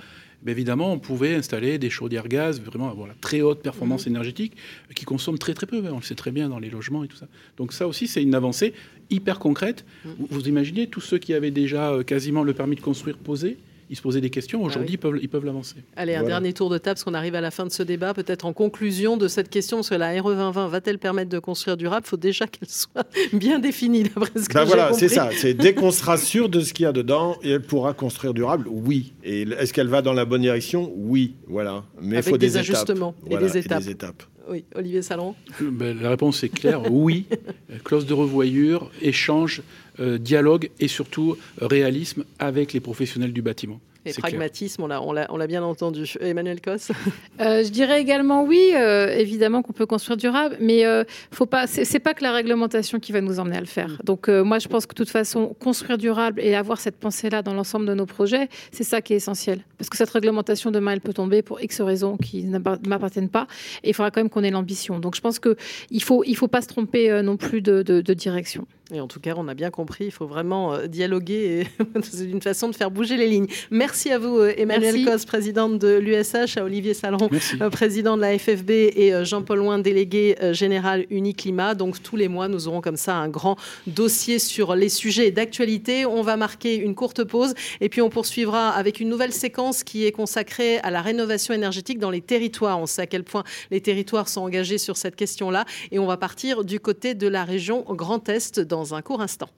évidemment, 0.48 0.92
on 0.92 1.00
pouvait 1.00 1.36
installer 1.36 1.78
des 1.78 1.90
chaudières 1.90 2.28
gaz, 2.28 2.62
vraiment 2.62 2.90
avoir 2.90 3.08
la 3.08 3.14
très 3.14 3.42
haute 3.42 3.62
performance 3.62 4.06
mmh. 4.06 4.10
énergétique, 4.10 4.54
qui 4.96 5.06
consomment 5.06 5.38
très 5.38 5.54
très 5.54 5.68
peu. 5.68 5.82
On 5.92 5.98
le 5.98 6.04
sait 6.04 6.16
très 6.16 6.32
bien 6.32 6.50
dans 6.50 6.60
les 6.60 6.70
logements 6.70 7.04
et 7.04 7.08
tout 7.08 7.18
ça. 7.18 7.28
Donc 7.58 7.74
ça 7.74 7.88
aussi, 7.88 8.08
c'est 8.08 8.24
une 8.24 8.36
avancée 8.36 8.74
hyper 9.10 9.40
concrète. 9.40 9.86
Mmh. 10.06 10.10
Vous 10.30 10.48
imaginez 10.48 10.88
tous 10.88 11.02
ceux 11.02 11.18
qui 11.18 11.34
avaient 11.34 11.52
déjà 11.52 11.92
euh, 11.92 12.04
quasiment 12.04 12.44
le 12.44 12.54
permis 12.54 12.76
de 12.76 12.82
construire 12.82 13.18
posé 13.18 13.58
ils 13.92 13.98
se 13.98 14.02
posaient 14.02 14.22
des 14.22 14.30
questions. 14.30 14.62
Ah 14.64 14.68
Aujourd'hui, 14.68 14.98
ils 15.22 15.30
peuvent 15.30 15.46
l'avancer. 15.46 15.76
Allez, 15.98 16.16
un 16.16 16.24
dernier 16.24 16.54
tour 16.54 16.70
de 16.70 16.78
table, 16.78 16.96
parce 16.96 17.04
qu'on 17.04 17.14
arrive 17.14 17.36
à 17.36 17.42
la 17.42 17.52
fin 17.52 17.66
de 17.66 17.72
ce 17.72 17.84
débat. 17.84 18.14
Peut-être 18.14 18.46
en 18.46 18.54
conclusion 18.54 19.18
de 19.18 19.28
cette 19.28 19.50
question, 19.50 19.78
parce 19.78 19.90
que 19.90 19.96
la 19.96 20.20
RE 20.22 20.30
2020 20.30 20.70
va-t-elle 20.70 20.98
permettre 20.98 21.30
de 21.30 21.40
construire 21.40 21.76
durable? 21.76 22.06
Il 22.06 22.10
faut 22.10 22.18
déjà 22.18 22.48
qu'elle 22.48 22.70
soit 22.70 23.06
bien 23.34 23.60
définie, 23.60 24.04
d'après 24.04 24.32
ce 24.42 24.48
que 24.48 24.54
ben 24.54 24.64
voilà, 24.64 24.94
c'est 24.94 25.10
ça. 25.10 25.30
C'est 25.36 25.54
dès 25.54 25.74
qu'on 25.74 25.92
sera 25.92 26.16
sûr 26.32 26.48
de 26.48 26.62
ce 26.62 26.74
qu'il 26.74 26.84
y 26.84 26.88
a 26.88 26.94
dedans, 26.94 27.38
et 27.44 27.52
elle 27.52 27.62
pourra 27.62 27.94
construire 27.94 28.34
durable, 28.34 28.68
oui. 28.70 29.12
Et 29.26 29.42
est-ce 29.42 29.74
qu'elle 29.74 29.90
va 29.90 30.02
dans 30.02 30.14
la 30.14 30.24
bonne 30.24 30.42
direction? 30.42 30.90
Oui, 30.96 31.36
voilà. 31.48 31.84
Mais 32.02 32.18
il 32.18 32.24
faut 32.24 32.38
des, 32.38 32.56
ajustements 32.56 33.14
et, 33.30 33.36
des 33.36 33.58
étapes. 33.58 33.82
Et 33.82 33.84
des 33.84 33.92
étapes. 33.92 34.24
Oui, 34.50 34.66
Olivier 34.76 35.02
Salon 35.02 35.36
ben, 35.62 36.00
La 36.02 36.10
réponse 36.10 36.44
est 36.44 36.50
claire, 36.50 36.92
oui. 36.92 37.26
Clause 37.84 38.06
de 38.06 38.14
revoyure, 38.14 38.90
échange, 39.02 39.62
euh, 39.62 39.91
dialogue 40.00 40.70
et 40.80 40.88
surtout 40.88 41.38
réalisme 41.60 42.24
avec 42.40 42.74
les 42.74 42.80
professionnels 42.80 43.34
du 43.34 43.42
bâtiment. 43.42 43.80
Et 44.06 44.14
pragmatisme, 44.14 44.84
on 44.84 45.38
l'a 45.38 45.48
bien 45.48 45.64
entendu. 45.64 46.12
Emmanuel 46.22 46.60
Cos 46.60 46.92
euh, 47.40 47.64
Je 47.64 47.70
dirais 47.70 48.02
également 48.02 48.44
oui, 48.44 48.72
euh, 48.74 49.16
évidemment 49.16 49.62
qu'on 49.62 49.74
peut 49.74 49.86
construire 49.86 50.18
durable, 50.18 50.58
mais 50.60 50.86
euh, 50.86 51.04
faut 51.32 51.46
pas. 51.46 51.68
C'est 51.68 52.00
pas 52.00 52.14
que 52.14 52.24
la 52.24 52.32
réglementation 52.32 53.00
qui 53.00 53.12
va 53.12 53.22
nous 53.22 53.40
emmener 53.40 53.58
à 53.58 53.60
le 53.60 53.68
faire. 53.68 53.90
Mm. 53.90 53.98
Donc 54.04 54.28
moi, 54.28 54.58
je 54.58 54.68
pense 54.68 54.86
que 54.86 54.94
de 54.94 54.98
toute 54.98 55.10
façon, 55.10 55.56
construire 55.60 55.98
durable 55.98 56.42
et 56.42 56.56
avoir 56.56 56.80
cette 56.80 56.98
pensée-là 56.98 57.44
dans 57.44 57.54
l'ensemble 57.54 57.86
de 57.86 57.94
nos 57.94 58.08
projets, 58.08 58.50
c'est 58.72 58.84
ça 58.84 59.02
qui 59.02 59.14
est 59.14 59.18
essentiel. 59.18 59.62
Parce 59.78 59.90
que 59.90 59.98
cette 59.98 60.10
réglementation, 60.10 60.72
demain, 60.72 60.94
elle 60.94 61.02
peut 61.02 61.14
tomber 61.14 61.44
pour 61.44 61.62
X 61.62 61.82
raisons 61.82 62.18
qui 62.18 62.44
ne 62.44 62.58
m'appartiennent 62.58 63.30
pas. 63.30 63.48
Et 63.84 63.90
il 63.90 63.94
faudra 63.94 64.10
quand 64.10 64.22
même 64.22 64.30
qu'on 64.30 64.44
ait 64.44 64.52
l'ambition. 64.52 65.00
Donc 65.00 65.16
je 65.16 65.22
pense 65.22 65.38
qu'il 65.38 65.56
ne 65.92 66.00
faut, 66.00 66.24
il 66.26 66.36
faut 66.36 66.48
pas 66.48 66.62
se 66.62 66.68
tromper 66.68 67.22
non 67.22 67.38
plus 67.38 67.62
de, 67.62 67.84
de 67.84 68.14
direction. 68.14 68.66
Et 68.94 69.00
en 69.00 69.08
tout 69.08 69.22
cas, 69.22 69.34
on 69.38 69.48
a 69.48 69.54
bien 69.54 69.70
compris, 69.70 70.06
il 70.06 70.12
faut 70.12 70.28
vraiment 70.28 70.74
euh, 70.74 70.88
dialoguer. 70.88 71.66
C'est 72.04 72.26
une 72.26 72.42
façon 72.42 72.68
de 72.68 72.76
faire 72.76 72.92
bouger 72.92 73.16
les 73.16 73.28
lignes. 73.28 73.48
Merci 73.70 74.12
à 74.12 74.20
vous, 74.20 74.38
euh, 74.38 74.54
Emmanuel 74.58 75.06
Cos, 75.06 75.26
présidente 75.26 75.80
de 75.80 75.98
l'USH, 75.98 76.58
à 76.58 76.66
Olivier 76.66 76.94
Saleron, 76.94 77.30
euh, 77.62 77.70
président 77.70 78.18
de 78.18 78.22
la 78.22 78.38
FFB, 78.38 78.70
et 78.70 79.14
Jean-Paul 79.24 79.60
Loin, 79.60 79.80
délégué 79.80 80.36
général 80.52 81.06
Uniclimat. 81.10 81.76
Donc, 81.76 82.04
tous 82.04 82.18
les 82.18 82.28
mois, 82.28 82.50
nous 82.50 82.68
aurons 82.68 82.82
comme 82.82 82.98
ça 82.98 83.16
un 83.16 83.30
grand 83.30 83.56
dossier 83.88 84.40
sur 84.40 84.76
les 84.76 84.90
sujets 84.90 85.32
d'actualité. 85.32 86.06
On 86.06 86.22
va 86.22 86.36
marquer 86.36 86.76
une 86.76 86.96
courte 86.96 87.24
pause 87.24 87.54
et 87.80 87.88
puis 87.88 88.02
on 88.02 88.10
poursuivra 88.10 88.70
avec 88.70 89.00
une 89.00 89.08
nouvelle 89.08 89.32
séquence 89.32 89.84
qui 89.84 90.06
est 90.06 90.12
consacrée 90.12 90.80
à 90.80 90.92
la 90.92 91.02
rénovation 91.02 91.54
énergétique 91.54 92.00
dans 92.00 92.10
les 92.10 92.22
territoires. 92.22 92.80
On 92.80 92.86
sait 92.86 93.04
à 93.04 93.08
quel 93.08 93.24
point 93.24 93.44
les 93.70 93.80
territoires 93.80 94.28
sont 94.28 94.42
engagés 94.42 94.78
sur 94.78 94.98
cette 94.98 95.16
question-là. 95.16 95.66
Et 95.92 96.00
on 96.00 96.06
va 96.06 96.18
partir 96.18 96.66
du 96.66 96.80
côté 96.80 97.14
de 97.14 97.28
la 97.28 97.46
région 97.46 97.86
Grand 97.90 98.28
Est 98.28 98.60
dans 98.60 98.81
un 98.94 99.02
court 99.02 99.22
instant. 99.22 99.50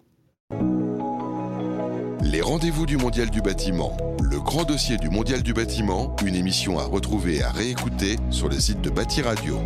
Les 2.22 2.42
rendez-vous 2.42 2.86
du 2.86 2.98
Mondial 2.98 3.30
du 3.30 3.42
bâtiment, 3.42 3.96
le 4.22 4.40
grand 4.40 4.64
dossier 4.64 4.98
du 4.98 5.10
Mondial 5.10 5.44
du 5.44 5.54
bâtiment, 5.54 6.16
une 6.26 6.36
émission 6.36 6.80
à 6.80 6.84
retrouver 6.84 7.38
et 7.38 7.44
à 7.44 7.52
réécouter 7.52 8.18
sur 8.32 8.50
le 8.50 8.60
site 8.60 8.82
de 8.82 8.90
Bâti 8.90 9.22
Radio. 9.22 9.60